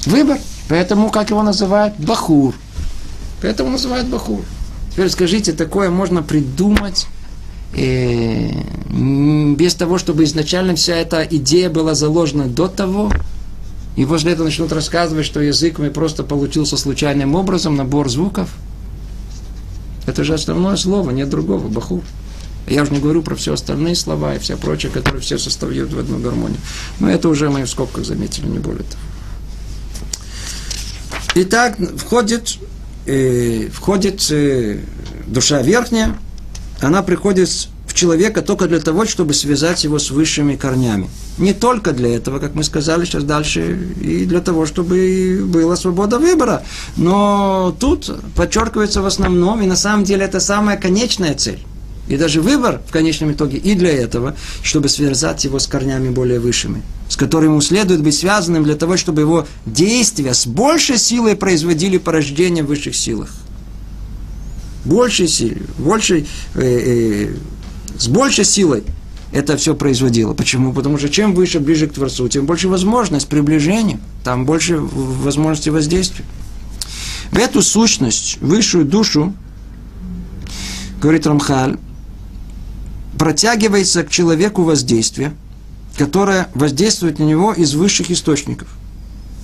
Выбор. 0.06 0.38
Поэтому, 0.70 1.10
как 1.10 1.32
его 1.32 1.42
называют? 1.42 1.96
Бахур. 1.98 2.54
Поэтому 3.42 3.72
называют 3.72 4.08
Бахур. 4.08 4.42
Теперь 4.92 5.10
скажите, 5.10 5.54
такое 5.54 5.90
можно 5.90 6.22
придумать 6.22 7.08
э, 7.74 8.52
без 8.92 9.74
того, 9.74 9.98
чтобы 9.98 10.26
изначально 10.26 10.76
вся 10.76 10.96
эта 10.96 11.24
идея 11.24 11.72
была 11.72 11.96
заложена 11.96 12.46
до 12.46 12.68
того, 12.68 13.12
и 13.96 14.06
после 14.06 14.34
этого 14.34 14.46
начнут 14.46 14.72
рассказывать, 14.72 15.26
что 15.26 15.40
язык 15.40 15.80
мы 15.80 15.90
просто 15.90 16.24
получился 16.24 16.76
случайным 16.78 17.36
образом, 17.36 17.76
набор 17.76 18.10
звуков. 18.10 18.50
Это 20.06 20.24
же 20.24 20.34
основное 20.34 20.76
слово, 20.76 21.12
нет 21.12 21.30
другого, 21.30 21.68
бахур. 21.68 22.04
Я 22.68 22.84
уже 22.84 22.92
не 22.92 23.00
говорю 23.00 23.22
про 23.22 23.36
все 23.36 23.54
остальные 23.54 23.96
слова 23.96 24.36
и 24.36 24.40
все 24.40 24.58
прочее, 24.58 24.92
которые 24.92 25.22
все 25.22 25.38
составляют 25.38 25.94
в 25.94 26.00
одну 26.00 26.20
гармонию. 26.20 26.60
Но 27.00 27.10
это 27.10 27.30
уже 27.30 27.50
мы 27.50 27.64
в 27.64 27.70
скобках 27.70 28.06
заметили, 28.06 28.48
не 28.48 28.60
более 28.60 28.84
того. 28.84 29.04
Итак, 31.36 31.78
входит, 31.98 32.58
э, 33.06 33.70
входит 33.72 34.26
э, 34.32 34.80
душа 35.28 35.62
верхняя, 35.62 36.18
она 36.82 37.04
приходит 37.04 37.70
человека 37.96 38.42
только 38.42 38.68
для 38.68 38.80
того, 38.80 39.06
чтобы 39.06 39.34
связать 39.34 39.84
его 39.84 39.98
с 39.98 40.12
высшими 40.12 40.56
корнями. 40.56 41.10
Не 41.38 41.54
только 41.54 41.92
для 41.92 42.16
этого, 42.16 42.40
как 42.40 42.56
мы 42.56 42.64
сказали 42.64 43.06
сейчас 43.06 43.24
дальше, 43.24 43.78
и 44.02 44.26
для 44.26 44.42
того, 44.42 44.66
чтобы 44.66 45.42
была 45.46 45.76
свобода 45.76 46.20
выбора. 46.20 46.64
Но 46.98 47.76
тут 47.80 48.12
подчеркивается 48.36 49.02
в 49.02 49.06
основном, 49.06 49.62
и 49.62 49.66
на 49.66 49.76
самом 49.76 50.04
деле 50.04 50.26
это 50.26 50.40
самая 50.40 50.78
конечная 50.78 51.34
цель. 51.34 51.60
И 52.08 52.18
даже 52.18 52.42
выбор 52.42 52.82
в 52.88 52.92
конечном 52.92 53.32
итоге 53.32 53.58
и 53.58 53.74
для 53.74 53.92
этого, 53.92 54.36
чтобы 54.62 54.90
связать 54.90 55.44
его 55.44 55.58
с 55.58 55.66
корнями 55.66 56.10
более 56.10 56.40
высшими, 56.40 56.84
с 57.10 57.16
которыми 57.16 57.52
ему 57.52 57.62
следует 57.62 58.04
быть 58.04 58.16
связанным 58.16 58.64
для 58.64 58.76
того, 58.76 58.96
чтобы 58.96 59.22
его 59.22 59.48
действия 59.66 60.34
с 60.36 60.46
большей 60.46 61.00
силой 61.00 61.36
производили 61.36 61.98
порождение 61.98 62.64
в 62.64 62.68
высших 62.68 62.96
силах. 62.96 63.30
Большей 64.84 65.28
силой, 65.28 65.64
большей 65.80 66.28
э, 66.54 66.62
э, 66.62 67.36
с 67.98 68.08
большей 68.08 68.46
силой 68.46 68.84
это 69.32 69.58
все 69.58 69.76
производило. 69.76 70.34
Почему? 70.34 70.72
Потому 70.72 70.98
что 70.98 71.10
чем 71.10 71.34
выше, 71.34 71.60
ближе 71.60 71.88
к 71.88 71.94
Творцу, 71.94 72.28
тем 72.30 72.46
больше 72.46 72.70
возможность 72.70 73.28
приближения, 73.28 74.00
там 74.24 74.46
больше 74.46 74.78
возможности 74.78 75.70
воздействия. 75.70 76.26
В 77.32 77.38
эту 77.38 77.62
сущность, 77.62 78.38
высшую 78.40 78.86
душу, 78.86 79.34
говорит 81.02 81.28
Рамхаль, 81.28 81.78
протягивается 83.18 84.04
к 84.04 84.10
человеку 84.10 84.64
воздействие, 84.64 85.34
которое 85.98 86.50
воздействует 86.54 87.20
на 87.20 87.24
него 87.24 87.52
из 87.54 87.74
высших 87.76 88.12
источников. 88.12 88.70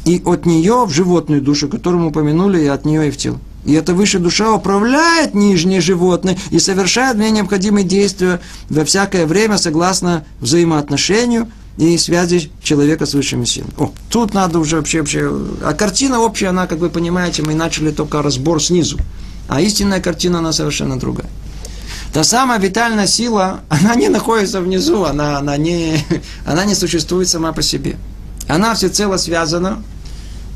И 0.06 0.22
от 0.24 0.46
нее 0.46 0.86
в 0.86 0.92
животную 0.92 1.42
душу, 1.42 1.68
которую 1.68 2.04
мы 2.04 2.08
упомянули, 2.08 2.62
и 2.62 2.68
от 2.68 2.86
нее 2.86 3.08
и 3.08 3.12
в 3.12 3.18
тело. 3.18 3.40
И 3.66 3.74
эта 3.74 3.94
высшая 3.94 4.20
душа 4.20 4.52
управляет 4.54 5.36
нижние 5.36 5.82
животные 5.82 6.38
и 6.50 6.60
совершает 6.60 7.18
мне 7.18 7.30
необходимые 7.32 7.84
действия 7.84 8.40
во 8.70 8.84
всякое 8.86 9.26
время 9.26 9.58
согласно 9.58 10.26
взаимоотношению 10.40 11.52
и 11.78 11.98
связи 11.98 12.52
человека 12.64 13.06
с 13.06 13.14
высшими 13.14 13.46
силами. 13.46 13.72
О, 13.78 13.92
тут 14.10 14.34
надо 14.34 14.60
уже 14.60 14.78
вообще, 14.78 15.00
вообще... 15.00 15.32
А 15.64 15.74
картина 15.74 16.20
общая, 16.20 16.48
она, 16.48 16.68
как 16.68 16.80
вы 16.80 16.90
понимаете, 16.90 17.44
мы 17.44 17.54
начали 17.54 17.92
только 17.92 18.22
разбор 18.22 18.62
снизу. 18.62 19.00
А 19.48 19.62
истинная 19.62 20.02
картина, 20.02 20.40
она 20.40 20.54
совершенно 20.54 21.00
другая. 21.00 21.30
Та 22.14 22.24
самая 22.24 22.60
витальная 22.60 23.08
сила, 23.08 23.62
она 23.70 23.96
не 23.96 24.10
находится 24.10 24.60
внизу, 24.60 25.04
она, 25.04 25.38
она, 25.38 25.56
не, 25.58 26.04
она 26.46 26.66
не 26.66 26.76
существует 26.76 27.30
сама 27.30 27.54
по 27.54 27.62
себе. 27.62 27.98
Она 28.48 28.74
всецело 28.74 29.18
связана 29.18 29.84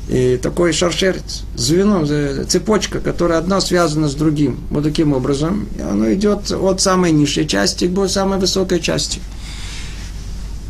и 0.08 0.38
такой 0.40 0.72
шаршерец, 0.72 1.42
звено, 1.56 2.06
цепочка, 2.46 3.00
которая 3.00 3.38
одна 3.38 3.60
связана 3.60 4.08
с 4.08 4.14
другим. 4.14 4.58
Вот 4.70 4.84
таким 4.84 5.12
образом. 5.12 5.66
И 5.78 5.82
оно 5.82 6.12
идет 6.12 6.50
от 6.52 6.80
самой 6.80 7.12
низшей 7.12 7.46
части 7.46 7.88
к 7.88 8.08
самой 8.08 8.38
высокой 8.38 8.80
части. 8.80 9.20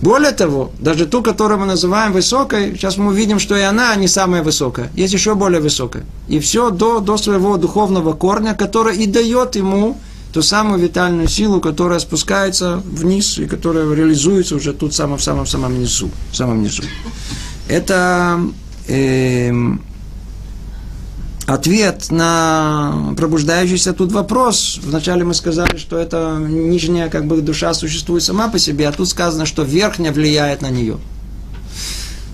Более 0.01 0.32
того, 0.32 0.70
даже 0.78 1.07
ту, 1.07 1.22
которую 1.22 1.61
мы 1.61 1.66
называем 1.66 2.12
высокой, 2.12 2.74
сейчас 2.74 2.97
мы 2.99 3.09
увидим, 3.09 3.39
что 3.39 3.57
и 3.57 3.62
она 3.62 3.95
не 3.97 4.09
самая 4.09 4.43
высокая. 4.43 4.91
Есть 4.95 5.14
еще 5.14 5.34
более 5.34 5.61
высокая. 5.61 6.05
И 6.28 6.39
все 6.39 6.70
до, 6.70 7.01
до 7.01 7.16
своего 7.16 7.57
духовного 7.57 8.12
корня, 8.12 8.55
который 8.55 8.97
и 8.97 9.07
дает 9.07 9.57
ему 9.57 9.99
ту 10.32 10.43
самую 10.43 10.80
витальную 10.80 11.28
силу, 11.28 11.61
которая 11.61 11.99
спускается 11.99 12.82
вниз 12.84 13.39
и 13.39 13.47
которая 13.47 13.91
реализуется 13.95 14.57
уже 14.57 14.74
тут 14.74 14.95
самом 14.95 15.18
самом 15.18 15.47
самом 15.47 15.78
низу, 15.80 16.11
самом 16.30 16.62
низу. 16.62 16.82
Это 17.68 18.39
э, 18.39 18.65
ответ 21.47 22.11
на 22.11 23.14
пробуждающийся 23.16 23.93
тут 23.93 24.12
вопрос. 24.12 24.80
Вначале 24.82 25.24
мы 25.24 25.34
сказали, 25.34 25.76
что 25.76 25.97
это 25.97 26.39
нижняя 26.41 27.09
как 27.09 27.26
бы 27.26 27.41
душа 27.41 27.72
существует 27.74 28.22
сама 28.22 28.49
по 28.49 28.59
себе, 28.59 28.89
а 28.89 28.93
тут 28.93 29.09
сказано, 29.09 29.47
что 29.47 29.62
верхняя 29.62 30.12
влияет 30.12 30.62
на 30.62 30.70
нее. 30.70 30.99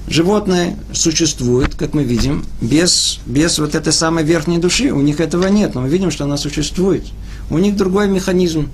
Животные 0.08 0.76
существуют, 0.92 1.74
как 1.74 1.94
мы 1.94 2.02
видим, 2.02 2.44
без, 2.60 3.20
без 3.24 3.58
вот 3.58 3.74
этой 3.74 3.92
самой 3.92 4.24
верхней 4.24 4.58
души. 4.58 4.90
У 4.92 5.00
них 5.00 5.20
этого 5.20 5.46
нет, 5.46 5.74
но 5.74 5.82
мы 5.82 5.88
видим, 5.88 6.10
что 6.10 6.24
она 6.24 6.36
существует. 6.36 7.06
У 7.50 7.58
них 7.58 7.76
другой 7.76 8.08
механизм 8.08 8.68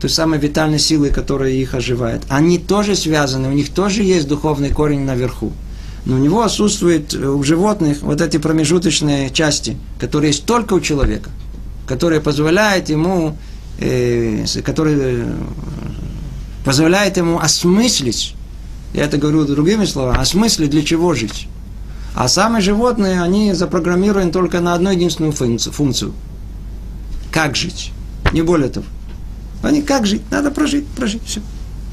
той 0.00 0.10
самой 0.10 0.38
витальной 0.38 0.78
силы, 0.78 1.10
которая 1.10 1.52
их 1.52 1.74
оживает. 1.74 2.22
Они 2.28 2.58
тоже 2.58 2.96
связаны, 2.96 3.48
у 3.48 3.52
них 3.52 3.70
тоже 3.70 4.02
есть 4.02 4.28
духовный 4.28 4.70
корень 4.70 5.00
наверху. 5.00 5.52
Но 6.08 6.16
у 6.16 6.18
него 6.18 6.42
отсутствует 6.42 7.14
э, 7.14 7.18
у 7.18 7.42
животных 7.42 7.98
вот 8.00 8.22
эти 8.22 8.38
промежуточные 8.38 9.28
части, 9.28 9.76
которые 10.00 10.30
есть 10.30 10.46
только 10.46 10.72
у 10.72 10.80
человека, 10.80 11.28
которые 11.86 12.22
позволяют 12.22 12.88
ему, 12.88 13.36
э, 13.78 14.46
которые 14.64 14.96
э, 15.00 15.36
позволяют 16.64 17.18
ему 17.18 17.38
осмыслить, 17.38 18.34
я 18.94 19.04
это 19.04 19.18
говорю 19.18 19.44
другими 19.44 19.84
словами, 19.84 20.18
осмыслить, 20.18 20.70
для 20.70 20.82
чего 20.82 21.12
жить. 21.12 21.46
А 22.14 22.26
самые 22.26 22.62
животные, 22.62 23.22
они 23.22 23.52
запрограммированы 23.52 24.32
только 24.32 24.60
на 24.60 24.72
одну 24.72 24.90
единственную 24.90 25.32
функцию. 25.32 26.14
Как 27.30 27.54
жить. 27.54 27.92
Не 28.32 28.40
более 28.40 28.70
того. 28.70 28.86
Они 29.62 29.82
как 29.82 30.06
жить? 30.06 30.22
Надо 30.30 30.50
прожить, 30.50 30.86
прожить, 30.86 31.22
все. 31.26 31.42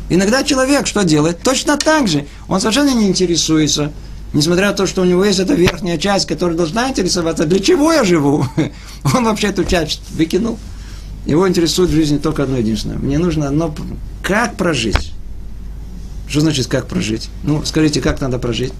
Иногда 0.07 0.43
человек 0.43 0.87
что 0.87 1.03
делает? 1.03 1.41
Точно 1.43 1.75
так 1.77 2.07
же. 2.07 2.27
Он 2.47 2.61
совершенно 2.61 2.93
не 2.93 3.07
интересуется. 3.07 3.91
Несмотря 4.35 4.67
на 4.67 4.73
то, 4.73 4.85
что 4.85 5.01
у 5.01 5.05
него 5.05 5.23
есть 5.23 5.39
эта 5.39 5.53
верхняя 5.53 5.97
часть, 5.97 6.27
которая 6.27 6.57
должна 6.57 6.89
интересоваться, 6.89 7.45
для 7.45 7.59
чего 7.59 7.93
я 7.93 8.03
живу? 8.03 8.45
Он 9.15 9.23
вообще 9.23 9.47
эту 9.47 9.63
часть 9.63 10.01
выкинул. 10.11 10.59
Его 11.25 11.47
интересует 11.47 11.89
в 11.89 11.93
жизни 11.93 12.17
только 12.17 12.43
одно 12.43 12.57
единственное. 12.57 12.97
Мне 12.97 13.17
нужно 13.17 13.47
одно, 13.47 13.73
как 14.21 14.57
прожить. 14.57 15.13
Что 16.27 16.41
значит, 16.41 16.67
как 16.67 16.87
прожить? 16.87 17.29
Ну, 17.43 17.63
скажите, 17.63 18.01
как 18.01 18.19
надо 18.19 18.37
прожить? 18.37 18.73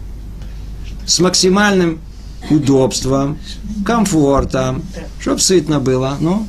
С 1.05 1.19
максимальным 1.21 2.01
удобством, 2.49 3.37
комфортом, 3.85 4.83
чтобы 5.21 5.39
сытно 5.39 5.79
было. 5.79 6.17
Ну, 6.19 6.45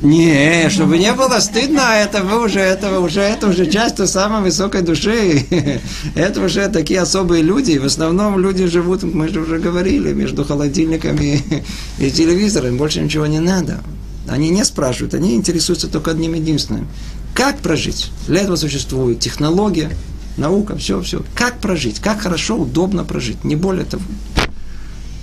не, 0.00 0.70
чтобы 0.70 0.96
не 0.96 1.12
было 1.12 1.40
стыдно, 1.40 1.80
это 1.96 2.22
вы 2.22 2.44
уже, 2.44 2.60
это 2.60 3.00
уже, 3.00 3.20
это 3.20 3.48
уже 3.48 3.66
часть 3.66 3.96
той 3.96 4.06
самой 4.06 4.42
высокой 4.42 4.82
души. 4.82 5.44
Это 6.14 6.40
уже 6.40 6.68
такие 6.68 7.00
особые 7.00 7.42
люди. 7.42 7.78
В 7.78 7.84
основном 7.84 8.38
люди 8.38 8.66
живут, 8.66 9.02
мы 9.02 9.28
же 9.28 9.40
уже 9.40 9.58
говорили, 9.58 10.12
между 10.12 10.44
холодильниками 10.44 11.42
и 11.98 12.10
телевизором. 12.10 12.76
Больше 12.76 13.00
ничего 13.00 13.26
не 13.26 13.40
надо. 13.40 13.80
Они 14.28 14.50
не 14.50 14.64
спрашивают, 14.64 15.14
они 15.14 15.34
интересуются 15.34 15.88
только 15.88 16.12
одним 16.12 16.34
единственным. 16.34 16.86
Как 17.34 17.58
прожить? 17.58 18.10
Для 18.26 18.42
этого 18.42 18.56
существует 18.56 19.20
технология, 19.20 19.90
наука, 20.36 20.76
все, 20.76 21.00
все. 21.02 21.22
Как 21.34 21.58
прожить? 21.60 21.98
Как 21.98 22.20
хорошо, 22.20 22.56
удобно 22.56 23.04
прожить? 23.04 23.42
Не 23.42 23.56
более 23.56 23.84
того. 23.84 24.02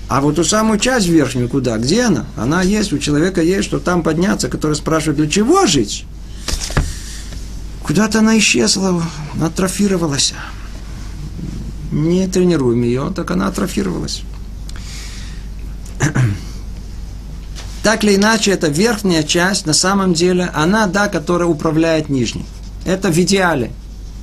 А 0.07 0.21
вот 0.21 0.35
ту 0.35 0.43
самую 0.43 0.79
часть 0.79 1.07
верхнюю 1.07 1.49
куда? 1.49 1.77
Где 1.77 2.03
она? 2.03 2.25
Она 2.37 2.61
есть, 2.61 2.93
у 2.93 2.99
человека 2.99 3.41
есть, 3.41 3.65
что 3.65 3.79
там 3.79 4.03
подняться, 4.03 4.49
который 4.49 4.75
спрашивает, 4.75 5.17
для 5.17 5.27
чего 5.27 5.65
жить? 5.65 6.05
Куда-то 7.83 8.19
она 8.19 8.37
исчезла, 8.37 9.01
атрофировалась. 9.41 10.33
Не 11.91 12.27
тренируем 12.27 12.83
ее, 12.83 13.11
так 13.15 13.31
она 13.31 13.47
атрофировалась. 13.47 14.23
Так 17.83 18.03
или 18.03 18.15
иначе, 18.15 18.49
эта 18.49 18.67
верхняя 18.67 19.21
часть, 19.21 19.67
на 19.67 19.73
самом 19.73 20.15
деле, 20.15 20.49
она, 20.55 20.87
да, 20.87 21.07
которая 21.07 21.47
управляет 21.47 22.09
нижней. 22.09 22.43
Это 22.83 23.11
в 23.11 23.17
идеале. 23.19 23.71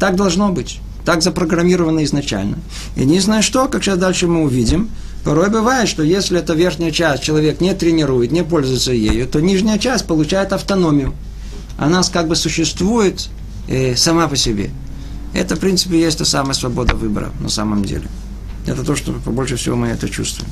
Так 0.00 0.16
должно 0.16 0.50
быть. 0.50 0.80
Так 1.04 1.22
запрограммировано 1.22 2.02
изначально. 2.02 2.58
И 2.96 3.04
не 3.04 3.20
знаю 3.20 3.44
что, 3.44 3.68
как 3.68 3.84
сейчас 3.84 3.98
дальше 3.98 4.26
мы 4.26 4.42
увидим– 4.42 4.90
Порой 5.24 5.50
бывает, 5.50 5.88
что 5.88 6.02
если 6.02 6.38
эта 6.38 6.54
верхняя 6.54 6.90
часть 6.90 7.22
человек 7.22 7.60
не 7.60 7.74
тренирует, 7.74 8.32
не 8.32 8.42
пользуется 8.42 8.92
ею, 8.92 9.28
то 9.28 9.40
нижняя 9.40 9.78
часть 9.78 10.06
получает 10.06 10.52
автономию. 10.52 11.14
Она 11.78 12.02
как 12.02 12.28
бы 12.28 12.34
существует 12.34 13.28
э, 13.68 13.94
сама 13.94 14.26
по 14.26 14.36
себе. 14.36 14.70
Это, 15.32 15.54
в 15.56 15.60
принципе, 15.60 16.00
есть 16.00 16.18
та 16.18 16.24
самая 16.24 16.54
свобода 16.54 16.94
выбора 16.94 17.30
на 17.40 17.48
самом 17.48 17.84
деле. 17.84 18.08
Это 18.66 18.84
то, 18.84 18.96
что 18.96 19.12
больше 19.12 19.56
всего 19.56 19.76
мы 19.76 19.88
это 19.88 20.08
чувствуем. 20.08 20.50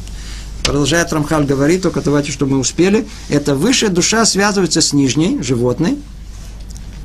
Продолжает 0.64 1.12
Рамхаль 1.12 1.44
говорить, 1.44 1.82
только 1.82 2.00
давайте, 2.00 2.30
чтобы 2.30 2.52
мы 2.52 2.58
успели. 2.58 3.06
Это 3.28 3.54
высшая 3.54 3.88
душа 3.88 4.24
связывается 4.24 4.80
с 4.80 4.92
нижней, 4.92 5.42
животной, 5.42 5.98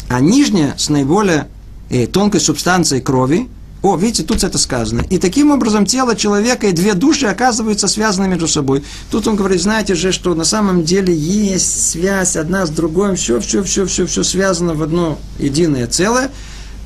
а 0.08 0.20
нижняя 0.20 0.76
с 0.78 0.90
наиболее 0.90 1.48
э, 1.90 2.06
тонкой 2.06 2.42
субстанцией 2.42 3.02
крови, 3.02 3.50
о, 3.86 3.96
видите, 3.96 4.24
тут 4.24 4.44
это 4.44 4.58
сказано. 4.58 5.06
И 5.12 5.20
таким 5.20 5.52
образом 5.52 5.86
тело 5.86 6.16
человека 6.16 6.66
и 6.66 6.72
две 6.72 6.96
души 6.96 7.28
оказываются 7.28 7.88
связаны 7.88 8.28
между 8.28 8.48
собой. 8.48 8.84
Тут 9.12 9.28
он 9.28 9.36
говорит, 9.36 9.62
знаете 9.62 9.94
же, 9.94 10.12
что 10.12 10.34
на 10.34 10.44
самом 10.44 10.84
деле 10.84 11.14
есть 11.14 11.92
связь 11.92 12.36
одна 12.36 12.66
с 12.66 12.72
другой, 12.72 13.16
все, 13.16 13.40
все, 13.40 13.62
все, 13.62 13.86
все, 13.86 14.08
все 14.08 14.24
связано 14.24 14.74
в 14.74 14.82
одно 14.82 15.20
единое 15.38 15.86
целое, 15.86 16.32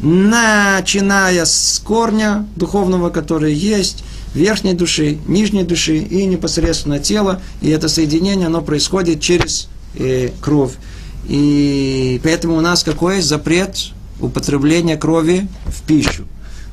начиная 0.02 1.46
с 1.46 1.82
корня 1.86 2.46
духовного, 2.58 3.12
который 3.12 3.54
есть, 3.54 4.04
верхней 4.36 4.74
души, 4.74 5.20
нижней 5.26 5.64
души 5.64 6.00
и 6.00 6.26
непосредственно 6.26 7.00
тело. 7.00 7.42
И 7.62 7.70
это 7.70 7.88
соединение, 7.88 8.48
оно 8.48 8.62
происходит 8.62 9.22
через 9.22 9.70
э, 9.96 10.32
кровь. 10.42 10.74
И 11.30 12.20
поэтому 12.26 12.58
у 12.58 12.62
нас 12.62 12.84
какой 12.84 13.22
запрет 13.22 13.92
употребления 14.20 14.98
крови 14.98 15.48
в 15.66 15.82
пищу. 15.84 16.26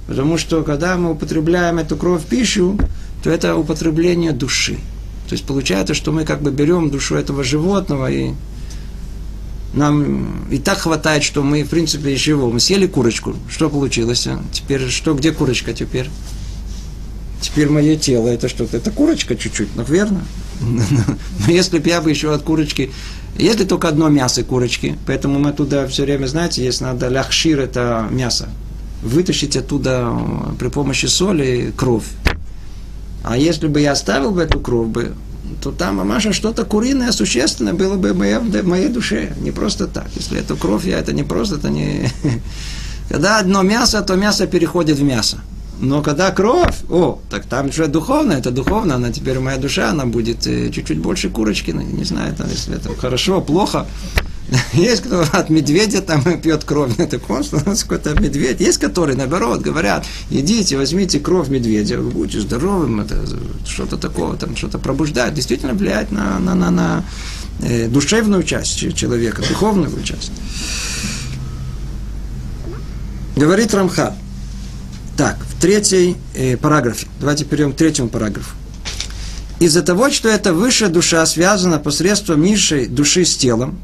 Потому 0.07 0.39
что 0.39 0.63
когда 0.63 0.97
мы 0.97 1.13
употребляем 1.13 1.79
эту 1.79 1.97
кровь 1.97 2.23
в 2.23 2.27
пищу, 2.27 2.79
то 3.23 3.31
это 3.31 3.57
употребление 3.57 4.33
души. 4.33 4.79
То 5.29 5.33
есть 5.33 5.45
получается, 5.45 5.95
что 5.95 6.13
мы 6.13 6.25
как 6.25 6.43
бы 6.43 6.53
берем 6.53 6.91
душу 6.91 7.17
этого 7.17 7.43
животного 7.43 8.11
и 8.11 8.33
нам 9.75 10.47
и 10.51 10.59
так 10.59 10.79
хватает, 10.79 11.23
что 11.23 11.43
мы, 11.43 11.65
в 11.65 11.69
принципе, 11.69 12.15
из 12.15 12.21
чего? 12.21 12.51
Мы 12.51 12.61
съели 12.61 12.87
курочку. 12.87 13.35
Что 13.51 13.69
получилось? 13.69 14.29
Теперь 14.53 14.89
что? 14.89 15.15
Где 15.15 15.33
курочка 15.33 15.75
теперь? 15.75 16.09
Теперь 17.41 17.69
мое 17.69 17.97
тело 17.97 18.29
это 18.29 18.49
что-то. 18.49 18.77
Это 18.77 18.91
курочка 18.91 19.37
чуть-чуть, 19.37 19.69
ну 19.75 19.83
верно? 19.83 20.25
Но 20.61 21.53
если 21.53 21.79
бы 21.79 21.89
я 21.89 22.01
бы 22.01 22.11
еще 22.11 22.33
от 22.33 22.43
курочки... 22.43 22.91
Если 23.39 23.65
только 23.65 23.89
одно 23.89 24.09
мясо 24.09 24.43
курочки, 24.45 24.97
поэтому 25.07 25.39
мы 25.39 25.53
туда 25.53 25.87
все 25.89 26.05
время, 26.05 26.27
знаете, 26.27 26.65
есть 26.65 26.81
надо 26.81 27.09
ляхшир, 27.09 27.61
это 27.61 28.09
мясо 28.11 28.49
вытащить 29.07 29.57
оттуда 29.57 30.13
э, 30.13 30.55
при 30.59 30.69
помощи 30.69 31.07
соли 31.07 31.73
кровь. 31.77 32.07
А 33.25 33.37
если 33.37 33.67
бы 33.67 33.81
я 33.81 33.93
оставил 33.93 34.31
бы 34.31 34.43
эту 34.43 34.61
кровь, 34.61 34.89
бы, 34.89 35.13
то 35.63 35.73
там, 35.73 35.97
Маша, 36.07 36.33
что-то 36.33 36.65
куриное, 36.65 37.13
существенное 37.13 37.73
было 37.73 37.97
бы 37.97 38.13
в 38.13 38.19
моей, 38.19 38.39
в 38.39 38.67
моей 38.67 38.89
душе. 38.89 39.35
Не 39.41 39.51
просто 39.51 39.87
так. 39.87 40.07
Если 40.15 40.39
это 40.39 40.55
кровь, 40.55 40.87
я 40.87 40.99
это 40.99 41.13
не 41.13 41.23
просто, 41.23 41.57
это 41.57 41.71
не... 41.71 42.11
Когда 43.09 43.39
одно 43.39 43.63
мясо, 43.63 44.03
то 44.03 44.17
мясо 44.17 44.47
переходит 44.47 44.99
в 44.99 45.03
мясо. 45.03 45.39
Но 45.79 46.03
когда 46.03 46.31
кровь, 46.31 46.77
о, 46.89 47.21
так 47.31 47.45
там 47.45 47.69
уже 47.69 47.87
духовно, 47.87 48.33
это 48.33 48.51
духовно, 48.51 48.95
она 48.95 49.13
теперь 49.13 49.39
моя 49.39 49.59
душа, 49.59 49.91
она 49.91 50.07
будет 50.07 50.47
э, 50.47 50.71
чуть-чуть 50.71 50.99
больше 50.99 51.29
курочки, 51.29 51.71
не 51.71 52.05
знаю, 52.05 52.35
если 52.51 52.77
это 52.77 52.95
хорошо, 52.97 53.43
плохо. 53.43 53.87
Есть 54.73 55.03
кто 55.03 55.25
от 55.33 55.51
медведя 55.51 56.03
там 56.03 56.23
пьет 56.41 56.65
кровь, 56.65 56.95
так 56.97 57.29
он 57.29 57.43
что 57.43 57.57
у 57.57 57.69
нас 57.69 57.83
какой-то 57.83 58.19
медведь. 58.21 58.61
Есть 58.61 58.79
которые, 58.79 59.17
наоборот, 59.17 59.61
говорят, 59.61 60.07
идите, 60.31 60.77
возьмите 60.77 61.19
кровь 61.19 61.49
медведя, 61.49 61.99
вы 61.99 62.11
будете 62.11 62.41
здоровым, 62.41 63.01
это 63.01 63.27
что-то 63.67 63.97
такого, 63.97 64.37
там 64.37 64.57
что-то 64.57 64.79
пробуждает. 64.79 65.35
Действительно 65.35 65.75
влияет 65.75 66.13
на, 66.13 66.39
на, 66.39 66.55
на, 66.55 66.71
на 66.71 67.05
э, 67.61 67.89
душевную 67.89 68.43
часть 68.45 68.95
человека, 68.95 69.43
духовную 69.49 69.91
часть. 70.03 70.33
Говорит 73.37 73.75
Рамха. 73.75 74.15
Так, 75.17 75.39
в 75.39 75.61
третьей 75.61 76.17
э, 76.35 76.57
параграфе. 76.57 77.07
Давайте 77.21 77.45
перейдем 77.45 77.73
к 77.73 77.77
третьему 77.77 78.09
параграфу. 78.09 78.55
Из-за 79.59 79.83
того, 79.83 80.11
что 80.11 80.29
эта 80.29 80.53
высшая 80.53 80.89
душа 80.89 81.25
связана 81.25 81.79
посредством 81.79 82.43
низшей 82.43 82.87
души 82.87 83.25
с 83.25 83.35
телом, 83.35 83.79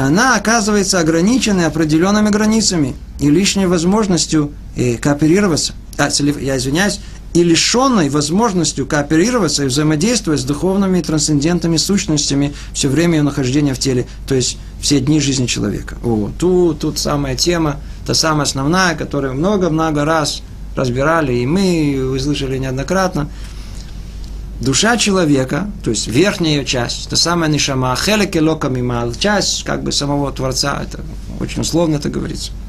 она 0.00 0.36
оказывается 0.36 0.98
ограниченной 0.98 1.66
определенными 1.66 2.30
границами 2.30 2.96
и 3.18 3.28
лишней 3.28 3.66
возможностью 3.66 4.52
э, 4.74 4.96
кооперироваться. 4.96 5.74
А, 5.98 6.08
я 6.40 6.56
извиняюсь, 6.56 7.00
и 7.34 7.44
лишенной 7.44 8.08
возможностью 8.08 8.86
кооперироваться 8.86 9.64
и 9.64 9.66
взаимодействовать 9.66 10.40
с 10.40 10.44
духовными 10.44 10.98
и 10.98 11.02
трансцендентными 11.02 11.76
сущностями 11.76 12.54
все 12.72 12.88
время 12.88 13.18
ее 13.18 13.22
нахождения 13.22 13.74
в 13.74 13.78
теле, 13.78 14.06
то 14.26 14.34
есть 14.34 14.56
все 14.80 15.00
дни 15.00 15.20
жизни 15.20 15.46
человека. 15.46 15.98
О, 16.02 16.30
тут, 16.38 16.80
тут 16.80 16.98
самая 16.98 17.36
тема, 17.36 17.76
та 18.06 18.14
самая 18.14 18.44
основная, 18.44 18.96
которую 18.96 19.34
много-много 19.34 20.06
раз 20.06 20.42
разбирали, 20.76 21.34
и 21.34 21.46
мы 21.46 22.10
услышали 22.16 22.56
неоднократно. 22.56 23.28
Душа 24.60 24.96
человека, 24.96 25.70
то 25.82 25.90
есть 25.90 26.06
верхняя 26.06 26.56
ее 26.56 26.64
часть, 26.64 27.06
это 27.06 27.16
самая 27.16 27.48
нишама, 27.48 27.96
хелеке 27.96 28.40
локамимал, 28.40 29.14
часть 29.14 29.64
как 29.64 29.82
бы 29.82 29.90
самого 29.90 30.30
Творца, 30.32 30.82
это 30.82 31.00
очень 31.40 31.62
условно 31.62 31.96
это 31.96 32.08
говорится– 32.08 32.52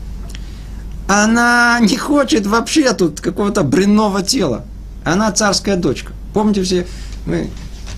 она 1.13 1.77
не 1.81 1.97
хочет 1.97 2.47
вообще 2.47 2.93
тут 2.93 3.19
какого-то 3.19 3.63
бренного 3.63 4.21
тела. 4.21 4.63
Она 5.03 5.31
царская 5.31 5.75
дочка. 5.75 6.13
Помните 6.33 6.63
все, 6.63 6.87
мы 7.25 7.49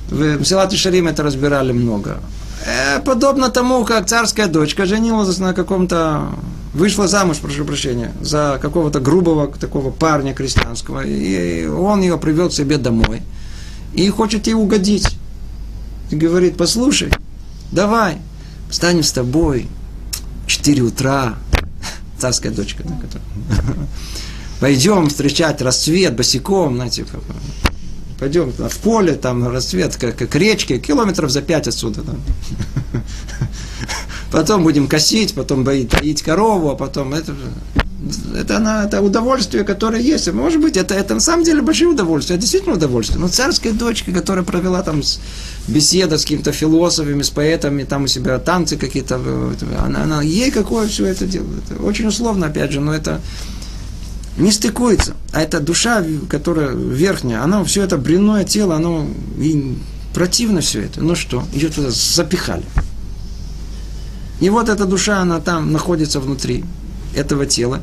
в 0.10 0.44
Силат 0.44 0.74
Шарим 0.74 1.08
это 1.08 1.22
разбирали 1.22 1.74
много. 1.74 2.18
Э, 2.66 3.02
подобно 3.02 3.50
тому, 3.50 3.86
как 3.86 4.08
царская 4.08 4.48
дочка 4.48 4.88
женилась 4.88 5.38
на 5.38 5.54
каком-то 5.54 6.30
вышла 6.74 7.08
замуж, 7.08 7.38
прошу 7.38 7.66
прощения, 7.66 8.12
за 8.22 8.58
какого-то 8.60 9.00
грубого 9.00 9.48
такого 9.48 9.92
парня 9.92 10.34
крестьянского, 10.34 11.02
и 11.02 11.68
он 11.68 12.02
ее 12.02 12.18
привел 12.18 12.50
к 12.50 12.54
себе 12.54 12.78
домой, 12.78 13.22
и 13.94 14.10
хочет 14.10 14.48
ей 14.48 14.54
угодить. 14.54 15.18
И 16.12 16.16
говорит, 16.16 16.58
послушай, 16.58 17.12
давай, 17.72 18.18
встанем 18.70 19.04
с 19.04 19.12
тобой, 19.12 19.68
4 20.48 20.82
утра, 20.82 21.36
царская 22.18 22.52
дочка, 22.52 22.84
да, 22.84 22.96
которая... 22.96 23.28
Пойдем 24.60 25.10
встречать 25.10 25.62
рассвет 25.62 26.16
босиком, 26.16 26.76
знаете, 26.76 27.06
пойдем 28.20 28.52
в 28.52 28.78
поле, 28.78 29.16
там 29.16 29.46
рассвет, 29.50 29.98
как, 29.98 30.18
как 30.18 30.34
речки, 30.36 30.78
километров 30.78 31.32
за 31.32 31.42
пять 31.42 31.68
отсюда. 31.68 32.02
Там. 32.04 32.22
Потом 34.32 34.64
будем 34.64 34.88
косить, 34.88 35.36
потом 35.36 35.64
поить 35.64 36.24
корову, 36.24 36.70
а 36.70 36.76
потом 36.76 37.14
это 37.14 37.36
это, 38.36 38.58
она, 38.58 38.86
это 38.86 39.02
удовольствие, 39.02 39.64
которое 39.64 40.02
есть. 40.02 40.32
Может 40.32 40.62
быть, 40.62 40.78
это, 40.78 40.94
это 40.94 41.14
на 41.14 41.20
самом 41.20 41.44
деле 41.44 41.62
большое 41.62 41.92
удовольствие, 41.92 42.36
это 42.36 42.42
действительно 42.42 42.76
удовольствие. 42.76 43.20
Но 43.20 43.28
царская 43.28 43.74
дочка, 43.74 44.12
которая 44.12 44.44
провела 44.44 44.82
там 44.82 45.02
беседы 45.68 46.18
с 46.18 46.24
какими-то 46.24 46.52
философами, 46.52 47.22
с 47.22 47.30
поэтами, 47.30 47.84
там 47.84 48.04
у 48.04 48.08
себя 48.08 48.40
танцы 48.40 48.78
какие-то, 48.78 49.20
она, 49.80 50.04
она, 50.04 50.22
ей 50.22 50.52
какое 50.52 50.88
все 50.88 51.06
это 51.06 51.26
делает. 51.26 51.64
Это 51.70 51.82
очень 51.82 52.08
условно, 52.08 52.48
опять 52.48 52.72
же, 52.72 52.82
но 52.82 52.94
это 52.94 53.22
не 54.38 54.52
стыкуется. 54.52 55.16
А 55.32 55.42
эта 55.42 55.60
душа, 55.60 56.04
которая 56.30 56.72
верхняя, 56.72 57.44
она 57.44 57.64
все 57.64 57.84
это 57.84 57.98
бренное 57.98 58.44
тело, 58.44 58.76
оно 58.76 59.08
и 59.38 59.78
противно 60.14 60.62
все 60.62 60.82
это. 60.82 61.02
Ну 61.02 61.16
что, 61.16 61.44
ее 61.54 61.70
туда 61.70 61.90
запихали. 61.92 62.66
И 64.42 64.50
вот 64.50 64.68
эта 64.68 64.86
душа, 64.86 65.20
она 65.20 65.40
там 65.40 65.72
находится 65.72 66.20
внутри 66.20 66.66
этого 67.16 67.46
тела. 67.46 67.82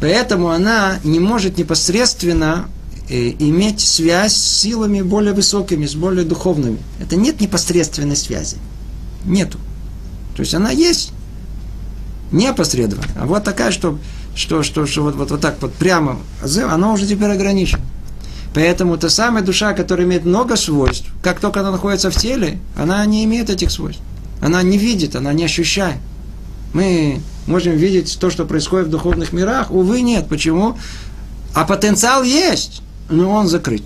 Поэтому 0.00 0.50
она 0.50 0.98
не 1.04 1.18
может 1.18 1.58
непосредственно 1.58 2.68
э, 3.08 3.30
иметь 3.38 3.80
связь 3.80 4.34
с 4.34 4.60
силами 4.60 5.02
более 5.02 5.32
высокими, 5.32 5.86
с 5.86 5.94
более 5.94 6.24
духовными. 6.24 6.78
Это 7.00 7.16
нет 7.16 7.40
непосредственной 7.40 8.16
связи. 8.16 8.56
Нету. 9.24 9.58
То 10.36 10.42
есть 10.42 10.54
она 10.54 10.70
есть 10.70 11.12
непосредственно. 12.30 13.04
А 13.16 13.26
вот 13.26 13.44
такая, 13.44 13.72
что, 13.72 13.98
что, 14.34 14.62
что, 14.62 14.86
что 14.86 15.02
вот, 15.02 15.16
вот, 15.16 15.30
вот 15.30 15.40
так 15.40 15.56
вот 15.60 15.74
прямо, 15.74 16.18
она 16.42 16.92
уже 16.92 17.06
теперь 17.06 17.30
ограничена. 17.30 17.82
Поэтому 18.54 18.96
та 18.96 19.08
самая 19.08 19.42
душа, 19.42 19.72
которая 19.72 20.06
имеет 20.06 20.24
много 20.24 20.56
свойств, 20.56 21.06
как 21.22 21.40
только 21.40 21.60
она 21.60 21.70
находится 21.70 22.10
в 22.10 22.16
теле, 22.16 22.58
она 22.76 23.04
не 23.04 23.24
имеет 23.24 23.50
этих 23.50 23.70
свойств. 23.70 24.02
Она 24.40 24.62
не 24.62 24.78
видит, 24.78 25.16
она 25.16 25.32
не 25.32 25.44
ощущает. 25.44 25.98
Мы 26.72 27.20
можем 27.48 27.76
видеть 27.76 28.18
то, 28.20 28.30
что 28.30 28.44
происходит 28.44 28.88
в 28.88 28.90
духовных 28.90 29.32
мирах. 29.32 29.70
Увы, 29.70 30.02
нет. 30.02 30.28
Почему? 30.28 30.78
А 31.54 31.64
потенциал 31.64 32.22
есть, 32.22 32.82
но 33.08 33.30
он 33.30 33.48
закрыт. 33.48 33.82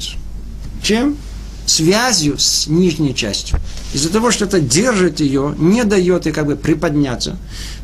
Чем? 0.82 1.16
Связью 1.64 2.38
с 2.38 2.66
нижней 2.66 3.14
частью. 3.14 3.58
Из-за 3.94 4.10
того, 4.10 4.32
что 4.32 4.46
это 4.46 4.60
держит 4.60 5.20
ее, 5.20 5.54
не 5.56 5.84
дает 5.84 6.26
ей 6.26 6.32
как 6.32 6.46
бы 6.46 6.56
приподняться. 6.56 7.36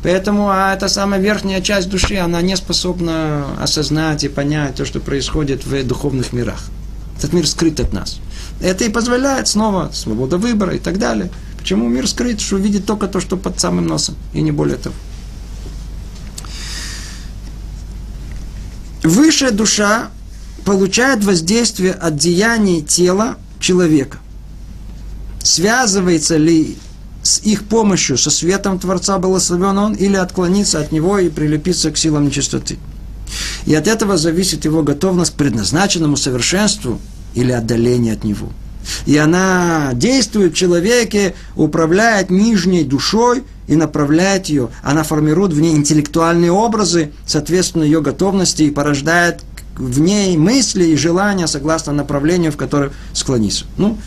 Поэтому 0.03 0.49
а 0.49 0.73
эта 0.73 0.89
самая 0.89 1.19
верхняя 1.19 1.61
часть 1.61 1.89
души, 1.89 2.17
она 2.17 2.41
не 2.41 2.57
способна 2.57 3.45
осознать 3.59 4.25
и 4.25 4.27
понять 4.27 4.75
то, 4.75 4.85
что 4.85 4.99
происходит 4.99 5.65
в 5.65 5.83
духовных 5.85 6.33
мирах. 6.33 6.61
Этот 7.17 7.33
мир 7.33 7.47
скрыт 7.47 7.79
от 7.79 7.93
нас. 7.93 8.19
Это 8.61 8.83
и 8.83 8.89
позволяет 8.89 9.47
снова 9.47 9.89
свобода 9.93 10.37
выбора 10.37 10.75
и 10.75 10.79
так 10.79 10.99
далее. 10.99 11.31
Почему 11.57 11.87
мир 11.87 12.07
скрыт? 12.07 12.41
Что 12.41 12.57
видит 12.57 12.85
только 12.85 13.07
то, 13.07 13.21
что 13.21 13.37
под 13.37 13.59
самым 13.59 13.87
носом, 13.87 14.15
и 14.33 14.41
не 14.41 14.51
более 14.51 14.77
того. 14.77 14.95
Высшая 19.03 19.51
душа 19.51 20.09
получает 20.65 21.23
воздействие 21.23 21.93
от 21.93 22.17
деяний 22.17 22.81
тела 22.81 23.37
человека. 23.59 24.17
Связывается 25.41 26.37
ли 26.37 26.77
с 27.23 27.39
их 27.39 27.65
помощью, 27.65 28.17
со 28.17 28.29
светом 28.29 28.79
Творца 28.79 29.17
благословен 29.19 29.77
он, 29.77 29.93
или 29.93 30.15
отклониться 30.15 30.79
от 30.79 30.91
него 30.91 31.19
и 31.19 31.29
прилепиться 31.29 31.91
к 31.91 31.97
силам 31.97 32.25
нечистоты. 32.25 32.77
И 33.65 33.73
от 33.75 33.87
этого 33.87 34.17
зависит 34.17 34.65
его 34.65 34.83
готовность 34.83 35.33
к 35.33 35.35
предназначенному 35.35 36.17
совершенству 36.17 36.99
или 37.35 37.51
отдаление 37.51 38.13
от 38.13 38.23
него. 38.23 38.49
И 39.05 39.17
она 39.17 39.91
действует 39.93 40.53
в 40.53 40.55
человеке, 40.55 41.35
управляет 41.55 42.29
нижней 42.29 42.83
душой 42.83 43.43
и 43.69 43.75
направляет 43.75 44.47
ее. 44.47 44.69
Она 44.83 45.03
формирует 45.03 45.53
в 45.53 45.61
ней 45.61 45.75
интеллектуальные 45.75 46.51
образы, 46.51 47.11
соответственно 47.25 47.83
ее 47.83 48.01
готовности, 48.01 48.63
и 48.63 48.71
порождает 48.71 49.43
в 49.77 49.99
ней 49.99 50.35
мысли 50.35 50.85
и 50.85 50.97
желания 50.97 51.47
согласно 51.47 51.93
направлению, 51.93 52.51
в 52.51 52.57
которое 52.57 52.91
склониться. 53.13 53.65
Ну, 53.77 53.97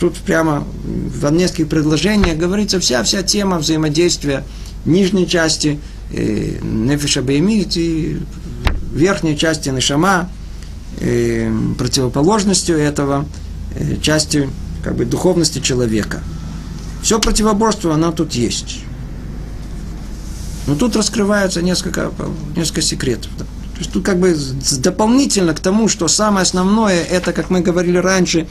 тут 0.00 0.16
прямо 0.16 0.64
в 0.84 1.30
нескольких 1.30 1.68
предложениях 1.68 2.36
говорится 2.36 2.80
вся-вся 2.80 3.22
тема 3.22 3.58
взаимодействия 3.58 4.42
нижней 4.84 5.28
части 5.28 5.78
э, 6.12 6.58
Нефиша 6.62 7.20
и 7.20 8.18
верхней 8.92 9.38
части 9.38 9.68
Нишама, 9.68 10.28
э, 11.00 11.52
противоположностью 11.78 12.76
этого– 12.76 13.26
Э, 13.74 13.96
части 14.00 14.48
как 14.82 14.96
бы, 14.96 15.04
духовности 15.04 15.58
человека. 15.58 16.22
Все 17.02 17.18
противоборство, 17.18 17.94
оно 17.94 18.12
тут 18.12 18.32
есть. 18.32 18.83
Но 20.66 20.74
тут 20.74 20.96
раскрывается 20.96 21.62
несколько, 21.62 22.10
несколько 22.56 22.82
секретов. 22.82 23.30
То 23.38 23.78
есть 23.78 23.92
тут 23.92 24.04
как 24.04 24.18
бы 24.18 24.36
дополнительно 24.78 25.54
к 25.54 25.60
тому, 25.60 25.88
что 25.88 26.08
самое 26.08 26.42
основное, 26.42 27.02
это, 27.02 27.32
как 27.32 27.50
мы 27.50 27.60
говорили 27.60 27.98
раньше, 27.98 28.46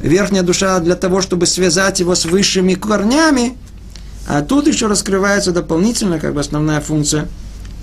верхняя 0.00 0.42
душа 0.42 0.80
для 0.80 0.96
того, 0.96 1.20
чтобы 1.20 1.46
связать 1.46 2.00
его 2.00 2.14
с 2.14 2.24
высшими 2.24 2.74
корнями, 2.74 3.56
а 4.26 4.42
тут 4.42 4.66
еще 4.66 4.86
раскрывается 4.86 5.52
дополнительно, 5.52 6.18
как 6.18 6.34
бы 6.34 6.40
основная 6.40 6.80
функция, 6.80 7.28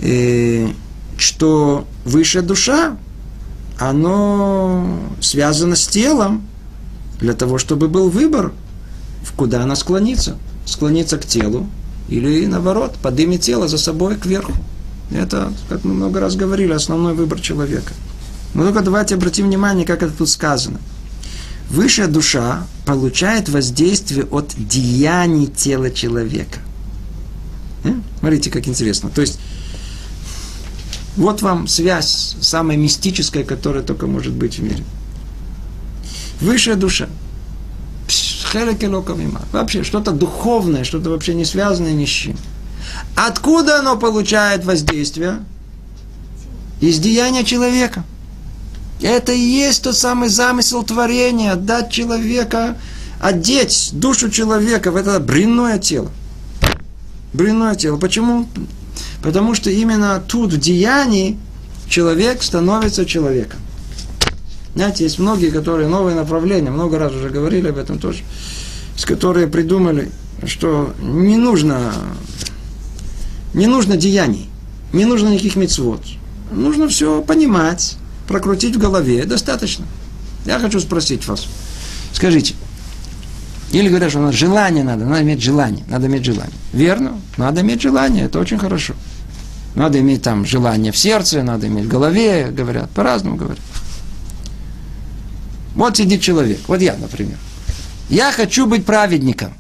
э, 0.02 0.70
что 1.18 1.86
высшая 2.04 2.42
душа, 2.42 2.98
оно 3.80 5.00
связано 5.22 5.76
с 5.76 5.88
телом, 5.88 6.48
для 7.20 7.34
того, 7.34 7.60
чтобы 7.60 7.88
был 7.88 8.10
выбор, 8.10 8.52
в 9.24 9.34
куда 9.34 9.62
она 9.62 9.76
склонится. 9.76 10.38
Склониться 10.66 11.18
к 11.18 11.26
телу 11.26 11.68
или, 12.12 12.46
наоборот, 12.46 12.96
поднимет 13.02 13.42
тело 13.42 13.70
за 13.70 13.78
собой 13.78 14.18
кверху. 14.18 14.52
Это, 15.12 15.54
как 15.70 15.86
мы 15.86 15.94
много 15.94 16.20
раз 16.20 16.36
говорили, 16.36 16.74
основной 16.74 17.14
выбор 17.14 17.40
человека. 17.40 17.94
Но 18.54 18.64
только 18.66 18.82
давайте 18.82 19.16
обратим 19.16 19.48
внимание, 19.48 19.86
как 19.86 20.04
это 20.04 20.12
тут 20.12 20.30
сказано. 20.30 20.80
Высшая 21.70 22.08
душа 22.08 22.68
получает 22.86 23.48
воздействие 23.48 24.26
от 24.26 24.54
деяний 24.58 25.48
тела 25.48 25.90
человека. 25.90 26.60
Э? 27.86 27.94
Смотрите, 28.20 28.52
как 28.52 28.68
интересно. 28.68 29.10
То 29.10 29.22
есть, 29.22 29.40
вот 31.16 31.42
вам 31.42 31.68
связь 31.68 32.36
самая 32.42 32.76
мистическая, 32.76 33.46
которая 33.46 33.84
только 33.84 34.06
может 34.06 34.34
быть 34.34 34.60
в 34.60 34.64
мире. 34.64 34.84
Высшая 36.42 36.76
душа. 36.76 37.08
Вообще 39.52 39.84
что-то 39.84 40.12
духовное, 40.12 40.84
что-то 40.84 41.10
вообще 41.10 41.34
не 41.34 41.46
связанное 41.46 41.94
ни 41.94 42.06
с 42.06 42.10
чем. 42.10 42.38
Откуда 43.16 43.80
оно 43.80 43.98
получает 43.98 44.66
воздействие? 44.66 45.40
Из 46.82 47.00
деяния 47.00 47.44
человека. 47.44 48.04
Это 49.02 49.32
и 49.32 49.40
есть 49.40 49.84
тот 49.84 49.96
самый 49.96 50.30
замысел 50.30 50.84
творения, 50.84 51.54
отдать 51.54 51.92
человека, 51.92 52.78
одеть 53.20 53.92
душу 53.94 54.30
человека 54.30 54.92
в 54.92 54.96
это 54.96 55.20
бренное 55.20 55.80
тело. 55.80 56.12
Бревное 57.34 57.76
тело. 57.76 57.98
Почему? 57.98 58.48
Потому 59.24 59.56
что 59.56 59.70
именно 59.70 60.22
тут, 60.26 60.54
в 60.54 60.60
деянии, 60.60 61.40
человек 61.88 62.44
становится 62.44 63.06
человеком. 63.06 63.60
Знаете, 64.76 65.04
есть 65.04 65.20
многие, 65.20 65.50
которые 65.50 65.88
новые 65.88 66.16
направления, 66.16 66.72
много 66.72 66.98
раз 66.98 67.14
уже 67.14 67.30
говорили 67.30 67.68
об 67.70 67.78
этом 67.78 68.00
тоже, 68.00 68.24
с 68.96 69.06
которые 69.06 69.48
придумали, 69.48 70.10
что 70.46 70.94
не 71.02 71.38
нужно, 71.38 71.94
не 73.54 73.68
нужно 73.68 73.98
деяний, 73.98 74.50
не 74.94 75.06
нужно 75.06 75.30
никаких 75.30 75.56
мецвод. 75.56 76.02
Нужно 76.52 76.88
все 76.88 77.22
понимать, 77.22 77.98
прокрутить 78.28 78.76
в 78.76 78.80
голове, 78.80 79.26
достаточно. 79.26 79.86
Я 80.46 80.60
хочу 80.60 80.80
спросить 80.80 81.28
вас, 81.28 81.48
скажите, 82.14 82.56
или 83.72 83.88
говорят, 83.88 84.10
что 84.10 84.32
желание 84.32 84.84
надо, 84.84 85.06
надо 85.06 85.22
иметь 85.24 85.42
желание, 85.42 85.84
надо 85.88 86.08
иметь 86.08 86.26
желание. 86.26 86.54
Верно, 86.74 87.20
надо 87.38 87.62
иметь 87.62 87.82
желание, 87.82 88.26
это 88.26 88.40
очень 88.40 88.58
хорошо. 88.58 88.94
Надо 89.76 90.00
иметь 90.00 90.22
там 90.22 90.46
желание 90.46 90.92
в 90.92 90.98
сердце, 90.98 91.44
надо 91.44 91.68
иметь 91.68 91.86
в 91.86 91.88
голове, 91.88 92.52
говорят, 92.52 92.90
по-разному 92.92 93.38
говорят. 93.38 93.60
Вот 95.76 95.98
сидит 95.98 96.22
человек, 96.22 96.60
вот 96.68 96.82
я, 96.82 96.96
например. 96.96 97.38
Я 98.10 98.32
хочу 98.32 98.66
быть 98.66 98.86
праведником. 98.86 99.54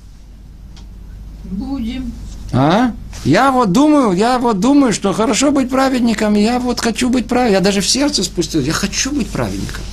Будем. 1.45 2.11
А? 2.53 2.93
Я 3.23 3.51
вот 3.51 3.71
думаю, 3.71 4.13
я 4.13 4.39
вот 4.39 4.59
думаю, 4.59 4.93
что 4.93 5.13
хорошо 5.13 5.51
быть 5.51 5.69
праведником, 5.69 6.33
я 6.33 6.59
вот 6.59 6.79
хочу 6.79 7.09
быть 7.09 7.27
праведником. 7.27 7.63
Я 7.63 7.63
даже 7.63 7.81
в 7.81 7.87
сердце 7.89 8.23
спустил, 8.23 8.61
я 8.61 8.73
хочу 8.73 9.11
быть 9.11 9.29
праведником. 9.29 9.83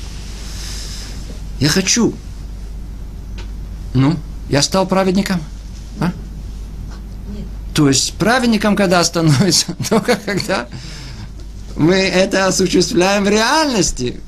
Я 1.60 1.68
хочу. 1.68 2.14
Ну, 3.94 4.16
я 4.48 4.62
стал 4.62 4.86
праведником? 4.86 5.40
А? 6.00 6.06
Нет. 6.06 7.46
То 7.74 7.88
есть 7.88 8.14
праведником 8.14 8.76
когда 8.76 9.02
становится? 9.04 9.76
Только 9.88 10.16
когда 10.16 10.68
мы 11.76 11.94
это 11.94 12.46
осуществляем 12.46 13.24
в 13.24 13.28
реальности, 13.28 14.20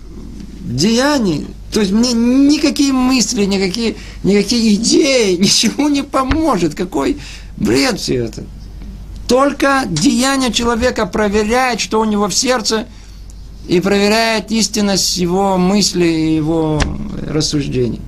в 0.61 0.75
деянии. 0.75 1.47
То 1.73 1.81
есть 1.81 1.93
мне 1.93 2.13
никакие 2.13 2.93
мысли, 2.93 3.45
никакие, 3.45 3.97
никакие 4.25 4.75
идеи, 4.75 5.37
ничего 5.41 5.89
не 5.89 6.03
поможет. 6.03 6.75
Какой 6.75 7.19
бред 7.57 8.01
все 8.01 8.17
это. 8.17 8.45
Только 9.29 9.85
деяние 9.89 10.53
человека 10.53 11.07
проверяет, 11.07 11.81
что 11.81 12.01
у 12.01 12.05
него 12.05 12.27
в 12.27 12.35
сердце, 12.35 12.87
и 13.69 13.79
проверяет 13.81 14.51
истинность 14.51 15.17
его 15.19 15.57
мысли 15.57 16.05
и 16.05 16.35
его 16.35 16.81
рассуждений. 17.29 18.01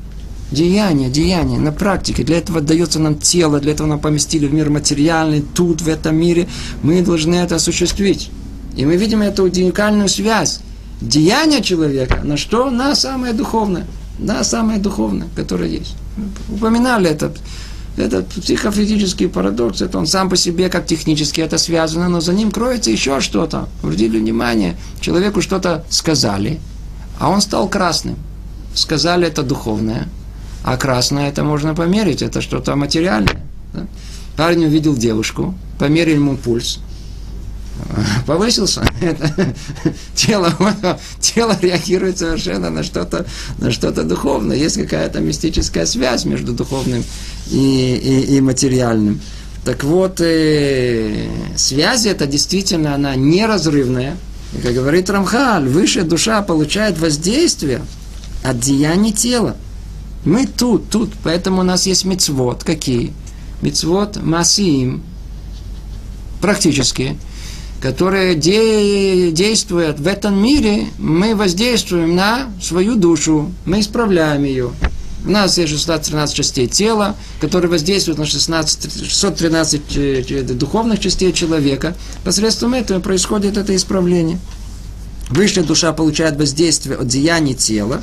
Деяние, 0.51 1.09
деяние 1.09 1.61
на 1.61 1.71
практике. 1.71 2.25
Для 2.25 2.39
этого 2.39 2.61
дается 2.61 2.99
нам 2.99 3.17
тело, 3.17 3.61
для 3.61 3.73
этого 3.73 3.87
нам 3.87 4.01
поместили 4.01 4.49
в 4.49 4.53
мир 4.53 4.71
материальный, 4.71 5.41
тут, 5.41 5.81
в 5.81 5.89
этом 5.89 6.17
мире. 6.17 6.49
Мы 6.83 7.01
должны 7.03 7.37
это 7.37 7.55
осуществить. 7.55 8.31
И 8.77 8.85
мы 8.85 8.97
видим 8.97 9.23
эту 9.23 9.45
уникальную 9.45 10.09
связь. 10.09 10.61
Деяние 11.03 11.63
человека 11.63 12.21
на 12.23 12.37
что? 12.37 12.71
На 12.71 12.95
самое 12.95 13.33
духовное. 13.33 13.87
На 14.19 14.45
самое 14.45 14.79
духовное, 14.79 15.29
которое 15.35 15.69
есть. 15.69 15.97
Упоминали 16.49 17.11
это. 17.11 17.33
Этот 17.97 18.29
психофизический 18.29 19.29
парадокс, 19.29 19.83
это 19.83 19.99
он 19.99 20.07
сам 20.07 20.31
по 20.31 20.37
себе 20.37 20.71
как 20.71 20.87
технически 20.87 21.43
это 21.43 21.59
связано, 21.59 22.09
но 22.09 22.21
за 22.23 22.33
ним 22.33 22.51
кроется 22.51 22.91
еще 22.91 23.21
что-то. 23.21 23.69
Обратили 23.83 24.19
внимание, 24.19 24.77
человеку 25.01 25.43
что-то 25.43 25.85
сказали, 25.91 26.59
а 27.19 27.29
он 27.29 27.43
стал 27.43 27.69
красным. 27.69 28.17
Сказали 28.75 29.27
это 29.27 29.43
духовное, 29.43 30.09
а 30.65 30.79
красное 30.79 31.29
это 31.29 31.45
можно 31.45 31.75
померить, 31.75 32.23
это 32.23 32.41
что-то 32.41 32.77
материальное. 32.77 33.43
Да? 33.75 33.87
Парень 34.39 34.65
увидел 34.65 34.97
девушку, 34.97 35.55
померили 35.79 36.15
ему 36.15 36.39
пульс, 36.39 36.79
повысился, 38.27 38.85
это, 39.01 39.55
тело, 40.15 40.53
тело 41.21 41.57
реагирует 41.61 42.19
совершенно 42.19 42.71
на 42.71 42.83
что-то, 42.83 43.27
на 43.59 43.71
что-то 43.71 44.05
духовное. 44.05 44.57
Есть 44.57 44.77
какая-то 44.77 45.21
мистическая 45.21 45.87
связь 45.87 46.25
между 46.25 46.53
духовным 46.53 47.05
и, 47.51 47.95
и, 48.29 48.37
и 48.37 48.41
материальным. 48.41 49.21
Так 49.65 49.85
вот, 49.85 50.21
э, 50.21 51.29
связь 51.57 52.07
это 52.07 52.27
действительно 52.27 52.95
она 52.95 53.15
неразрывная. 53.15 54.17
И, 54.57 54.61
как 54.61 54.75
говорит 54.75 55.09
Рамхаль, 55.09 55.69
высшая 55.69 56.03
душа 56.03 56.43
получает 56.43 56.99
воздействие 56.99 57.83
от 58.43 58.59
деяний 58.59 59.13
тела. 59.13 59.57
Мы 60.25 60.47
тут, 60.47 60.89
тут, 60.91 61.13
поэтому 61.23 61.61
у 61.61 61.65
нас 61.65 61.87
есть 61.87 62.05
мецвод. 62.05 62.65
Какие? 62.65 63.13
Мецвод 63.61 64.23
масиим, 64.23 65.03
практически, 66.41 67.17
которые 67.83 68.37
де, 68.37 69.33
действуют 69.33 69.99
в 69.99 70.07
этом 70.07 70.41
мире, 70.41 70.87
мы 70.99 71.35
воздействуем 71.35 72.15
на 72.15 72.49
свою 72.63 72.95
душу, 72.95 73.53
мы 73.65 73.81
исправляем 73.81 74.45
ее. 74.45 74.71
У 75.27 75.31
нас 75.31 75.59
есть 75.59 75.73
613 75.73 76.35
частей 76.35 76.69
тела, 76.69 77.17
которые 77.41 77.71
воздействуют 77.71 78.19
на 78.19 78.27
16, 78.27 79.09
613 79.09 80.57
духовных 80.57 81.01
частей 81.01 81.33
человека. 81.33 81.97
Посредством 82.25 82.75
этого 82.75 83.01
происходит 83.01 83.57
это 83.57 83.75
исправление. 83.75 84.39
Высшая 85.31 85.65
душа 85.65 85.93
получает 85.93 86.37
воздействие 86.37 86.97
от 86.99 87.09
деяний 87.09 87.55
тела, 87.55 88.01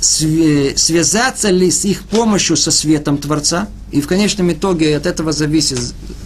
связаться 0.00 1.50
ли 1.50 1.72
с 1.72 1.84
их 1.84 2.04
помощью 2.04 2.56
со 2.56 2.70
светом 2.70 3.18
Творца, 3.18 3.66
и 3.90 4.00
в 4.00 4.06
конечном 4.06 4.52
итоге 4.52 4.96
от 4.96 5.06
этого 5.06 5.32
зависит, 5.32 5.78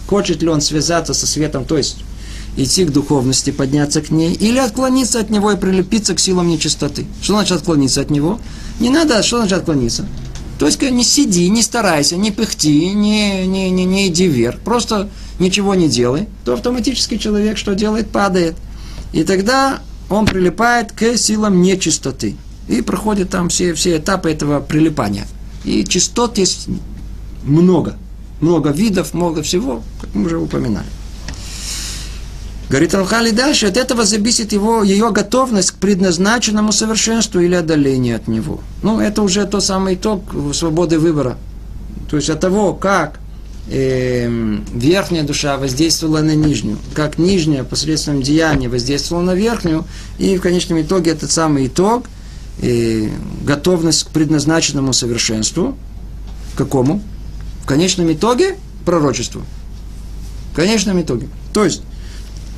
хочет 0.07 0.43
ли 0.43 0.49
он 0.49 0.61
связаться 0.61 1.15
со 1.15 1.25
светом, 1.25 1.65
то 1.65 1.77
есть 1.77 1.97
идти 2.57 2.85
к 2.85 2.91
духовности, 2.91 3.51
подняться 3.51 4.01
к 4.01 4.11
ней, 4.11 4.33
или 4.33 4.57
отклониться 4.57 5.19
от 5.19 5.29
него 5.29 5.51
и 5.51 5.57
прилепиться 5.57 6.13
к 6.13 6.19
силам 6.19 6.47
нечистоты. 6.47 7.05
Что 7.21 7.33
значит 7.33 7.57
отклониться 7.57 8.01
от 8.01 8.09
него? 8.09 8.39
Не 8.79 8.89
надо, 8.89 9.21
что 9.23 9.37
значит 9.37 9.59
отклониться? 9.59 10.07
То 10.59 10.67
есть 10.67 10.81
не 10.81 11.03
сиди, 11.03 11.49
не 11.49 11.63
старайся, 11.63 12.17
не 12.17 12.31
пыхти, 12.31 12.93
не, 12.93 13.47
не, 13.47 13.71
не, 13.71 13.85
не 13.85 14.07
иди 14.09 14.27
вверх, 14.27 14.59
просто 14.59 15.09
ничего 15.39 15.73
не 15.73 15.89
делай, 15.89 16.27
то 16.45 16.53
автоматически 16.53 17.17
человек 17.17 17.57
что 17.57 17.73
делает? 17.73 18.09
Падает. 18.09 18.55
И 19.11 19.23
тогда 19.23 19.81
он 20.09 20.25
прилипает 20.25 20.91
к 20.91 21.17
силам 21.17 21.61
нечистоты. 21.61 22.35
И 22.67 22.81
проходит 22.81 23.31
там 23.31 23.49
все, 23.49 23.73
все 23.73 23.97
этапы 23.97 24.29
этого 24.29 24.59
прилипания. 24.59 25.25
И 25.63 25.83
частот 25.83 26.37
есть 26.37 26.67
много. 27.43 27.97
Много 28.39 28.69
видов, 28.69 29.13
много 29.13 29.41
всего, 29.41 29.81
как 29.99 30.13
мы 30.13 30.25
уже 30.25 30.37
упоминали. 30.37 30.87
Говорит 32.71 32.93
Рамхали 32.93 33.31
дальше, 33.31 33.65
от 33.65 33.75
этого 33.75 34.05
зависит 34.05 34.53
его, 34.53 34.81
ее 34.81 35.11
готовность 35.11 35.71
к 35.71 35.73
предназначенному 35.73 36.71
совершенству 36.71 37.41
или 37.41 37.53
отдалению 37.53 38.15
от 38.15 38.29
него. 38.29 38.61
Ну, 38.81 39.01
это 39.01 39.23
уже 39.23 39.45
тот 39.45 39.65
самый 39.65 39.95
итог 39.95 40.23
свободы 40.53 40.97
выбора. 40.97 41.37
То 42.09 42.15
есть 42.15 42.29
от 42.29 42.39
того, 42.39 42.73
как 42.73 43.19
э, 43.69 44.25
верхняя 44.73 45.23
душа 45.23 45.57
воздействовала 45.57 46.21
на 46.21 46.33
нижнюю, 46.33 46.77
как 46.93 47.17
нижняя 47.17 47.65
посредством 47.65 48.21
деяния 48.21 48.69
воздействовала 48.69 49.21
на 49.21 49.35
верхнюю, 49.35 49.83
и 50.17 50.37
в 50.37 50.41
конечном 50.41 50.81
итоге 50.81 51.11
этот 51.11 51.29
самый 51.29 51.67
итог, 51.67 52.05
э, 52.61 53.09
готовность 53.43 54.05
к 54.05 54.11
предназначенному 54.11 54.93
совершенству, 54.93 55.77
какому? 56.55 57.01
В 57.63 57.65
конечном 57.65 58.13
итоге 58.13 58.55
пророчеству. 58.85 59.41
В 60.53 60.55
конечном 60.55 61.01
итоге. 61.01 61.27
То 61.53 61.65
есть, 61.65 61.81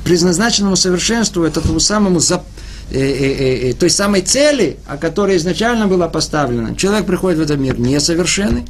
предназначенному 0.04 0.76
совершенству, 0.76 1.42
это 1.44 1.60
тому 1.60 1.80
самому 1.80 2.20
за, 2.20 2.42
э, 2.90 2.98
э, 2.98 3.70
э, 3.70 3.72
той 3.74 3.90
самой 3.90 4.20
цели, 4.20 4.76
о 4.86 4.96
которой 4.98 5.36
изначально 5.38 5.88
была 5.88 6.08
поставлена. 6.08 6.76
Человек 6.76 7.06
приходит 7.06 7.38
в 7.38 7.42
этот 7.42 7.58
мир 7.58 7.78
несовершенный, 7.80 8.64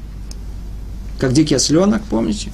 как 1.18 1.32
дикий 1.32 1.56
осленок, 1.56 2.02
помните? 2.08 2.50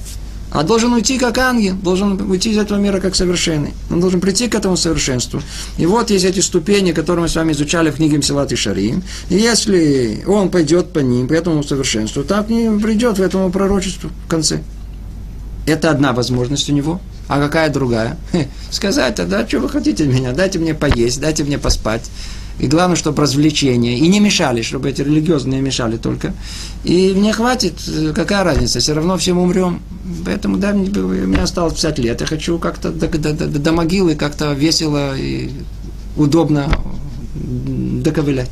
А 0.51 0.63
должен 0.63 0.91
уйти 0.91 1.17
как 1.17 1.37
ангел, 1.37 1.75
должен 1.75 2.19
уйти 2.29 2.51
из 2.51 2.57
этого 2.57 2.77
мира 2.77 2.99
как 2.99 3.15
совершенный. 3.15 3.73
Он 3.89 4.01
должен 4.01 4.19
прийти 4.19 4.49
к 4.49 4.55
этому 4.55 4.75
совершенству. 4.75 5.41
И 5.77 5.85
вот 5.85 6.09
есть 6.09 6.25
эти 6.25 6.41
ступени, 6.41 6.91
которые 6.91 7.23
мы 7.23 7.29
с 7.29 7.35
вами 7.35 7.53
изучали 7.53 7.89
в 7.89 7.95
книге 7.95 8.17
Мсилат 8.17 8.51
и 8.51 8.57
Шарим. 8.57 9.01
И 9.29 9.35
если 9.35 10.25
он 10.27 10.49
пойдет 10.49 10.91
по 10.91 10.99
ним, 10.99 11.29
по 11.29 11.33
этому 11.33 11.63
совершенству, 11.63 12.23
так 12.23 12.49
не 12.49 12.69
придет 12.79 13.17
в 13.17 13.21
этому 13.21 13.49
пророчеству 13.49 14.09
в 14.25 14.29
конце. 14.29 14.61
Это 15.67 15.89
одна 15.89 16.11
возможность 16.11 16.69
у 16.69 16.73
него– 16.73 16.99
а 17.31 17.39
какая 17.39 17.69
другая? 17.69 18.17
Сказать, 18.71 19.17
а 19.21 19.25
да, 19.25 19.47
что 19.47 19.59
вы 19.59 19.69
хотите 19.69 20.05
меня? 20.05 20.33
Дайте 20.33 20.59
мне 20.59 20.73
поесть, 20.73 21.21
дайте 21.21 21.45
мне 21.45 21.57
поспать. 21.57 22.11
И 22.59 22.67
главное, 22.67 22.97
чтобы 22.97 23.21
развлечения. 23.21 23.97
И 23.97 24.07
не 24.09 24.19
мешали, 24.19 24.61
чтобы 24.61 24.89
эти 24.89 25.01
религиозные 25.01 25.61
мешали 25.61 25.95
только. 25.95 26.33
И 26.83 27.13
мне 27.15 27.31
хватит, 27.31 27.75
какая 28.13 28.43
разница, 28.43 28.81
все 28.81 28.91
равно 28.91 29.17
всем 29.17 29.37
умрем. 29.37 29.81
Поэтому, 30.25 30.57
да, 30.57 30.73
мне, 30.73 30.89
мне 30.89 31.37
осталось 31.37 31.75
50 31.75 31.99
лет. 31.99 32.19
Я 32.19 32.27
хочу 32.27 32.59
как-то 32.59 32.91
до, 32.91 33.07
до, 33.07 33.31
до, 33.31 33.47
до 33.47 33.71
могилы 33.71 34.15
как-то 34.15 34.51
весело 34.51 35.17
и 35.17 35.51
удобно 36.17 36.69
доковылять. 37.33 38.49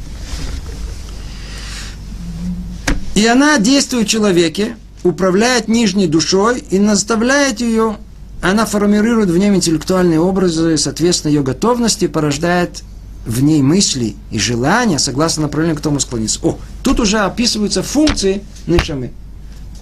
И 3.15 3.27
она 3.27 3.57
действует 3.57 4.07
в 4.07 4.09
человеке 4.09 4.77
управляет 5.03 5.67
нижней 5.67 6.07
душой 6.07 6.63
и 6.69 6.79
наставляет 6.79 7.61
ее, 7.61 7.97
она 8.41 8.65
формирует 8.65 9.29
в 9.29 9.37
нем 9.37 9.55
интеллектуальные 9.55 10.19
образы, 10.19 10.77
соответственно, 10.77 11.31
ее 11.31 11.43
готовности 11.43 12.07
порождает 12.07 12.83
в 13.25 13.43
ней 13.43 13.61
мысли 13.61 14.15
и 14.31 14.39
желания, 14.39 14.97
согласно 14.97 15.43
направлению, 15.43 15.77
к 15.77 15.81
тому 15.81 15.99
склониться. 15.99 16.39
О, 16.41 16.57
тут 16.83 16.99
уже 16.99 17.19
описываются 17.19 17.83
функции 17.83 18.43
нишамы. 18.65 19.11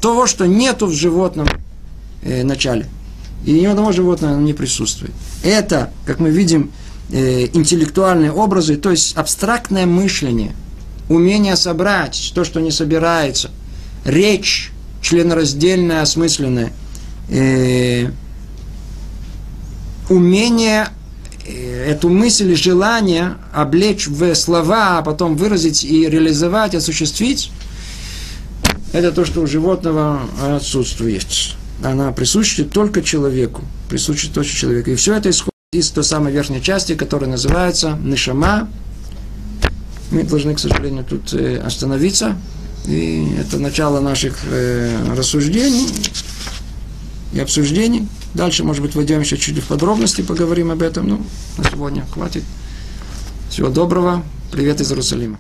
Того, 0.01 0.28
что 0.28 0.47
нету 0.47 0.88
в 0.88 0.93
животном 0.93 1.47
э, 2.24 2.43
начале. 2.43 2.88
И 3.45 3.51
ни 3.51 3.66
одного 3.66 3.91
животного 3.91 4.39
не 4.39 4.53
присутствует. 4.53 5.14
Это, 5.43 5.91
как 6.05 6.20
мы 6.20 6.30
видим, 6.30 6.72
э, 7.12 7.47
интеллектуальные 7.53 8.32
образы, 8.32 8.76
то 8.76 8.89
есть 8.89 9.16
абстрактное 9.16 9.86
мышление, 9.86 10.53
умение 11.08 11.55
собрать 11.55 12.32
то, 12.34 12.43
что 12.43 12.60
не 12.60 12.72
собирается, 12.72 13.51
речь 14.03 14.72
членораздельная, 15.01 16.01
осмысленная, 16.01 16.74
э, 17.30 18.08
умение 20.10 20.89
э, 21.45 21.91
эту 21.91 22.10
мысль 22.10 22.51
и 22.51 22.55
желание 22.55 23.36
облечь 23.53 24.08
в 24.08 24.34
слова, 24.36 24.99
а 24.99 25.01
потом 25.01 25.36
выразить 25.36 25.84
и 25.84 26.08
реализовать, 26.10 26.76
осуществить, 26.76 27.51
это 28.93 29.12
то, 29.12 29.26
что 29.26 29.41
у 29.41 29.47
животного 29.47 30.22
отсутствует. 30.55 31.28
Она 31.84 32.12
присуща 32.12 32.64
только 32.64 33.01
человеку. 33.01 33.64
Присуща 33.89 34.32
только 34.32 34.49
человеку. 34.49 34.89
И 34.91 34.95
все 34.95 35.14
это 35.14 35.30
исходит 35.30 35.53
из 35.74 35.89
той 35.89 36.03
самой 36.03 36.32
верхней 36.34 36.62
части, 36.62 36.95
которая 36.95 37.30
называется 37.30 37.97
Нишама. 38.03 38.70
Мы 40.12 40.24
должны, 40.24 40.55
к 40.55 40.60
сожалению, 40.60 41.03
тут 41.03 41.34
э, 41.34 41.58
остановиться. 41.58 42.38
И 42.88 43.28
это 43.38 43.60
начало 43.60 43.99
наших 43.99 44.38
э, 44.45 45.14
рассуждений 45.16 45.88
и 47.34 47.39
обсуждений. 47.39 48.08
Дальше, 48.38 48.64
может 48.64 48.84
быть, 48.84 48.94
войдем 48.94 49.20
еще 49.20 49.36
чуть 49.36 49.58
в 49.58 49.66
подробности, 49.66 50.22
поговорим 50.22 50.70
об 50.70 50.84
этом. 50.84 51.08
Ну, 51.08 51.26
на 51.58 51.64
сегодня 51.64 52.06
хватит. 52.06 52.44
Всего 53.50 53.70
доброго. 53.70 54.24
Привет 54.52 54.80
из 54.80 54.92
Иерусалима. 54.92 55.40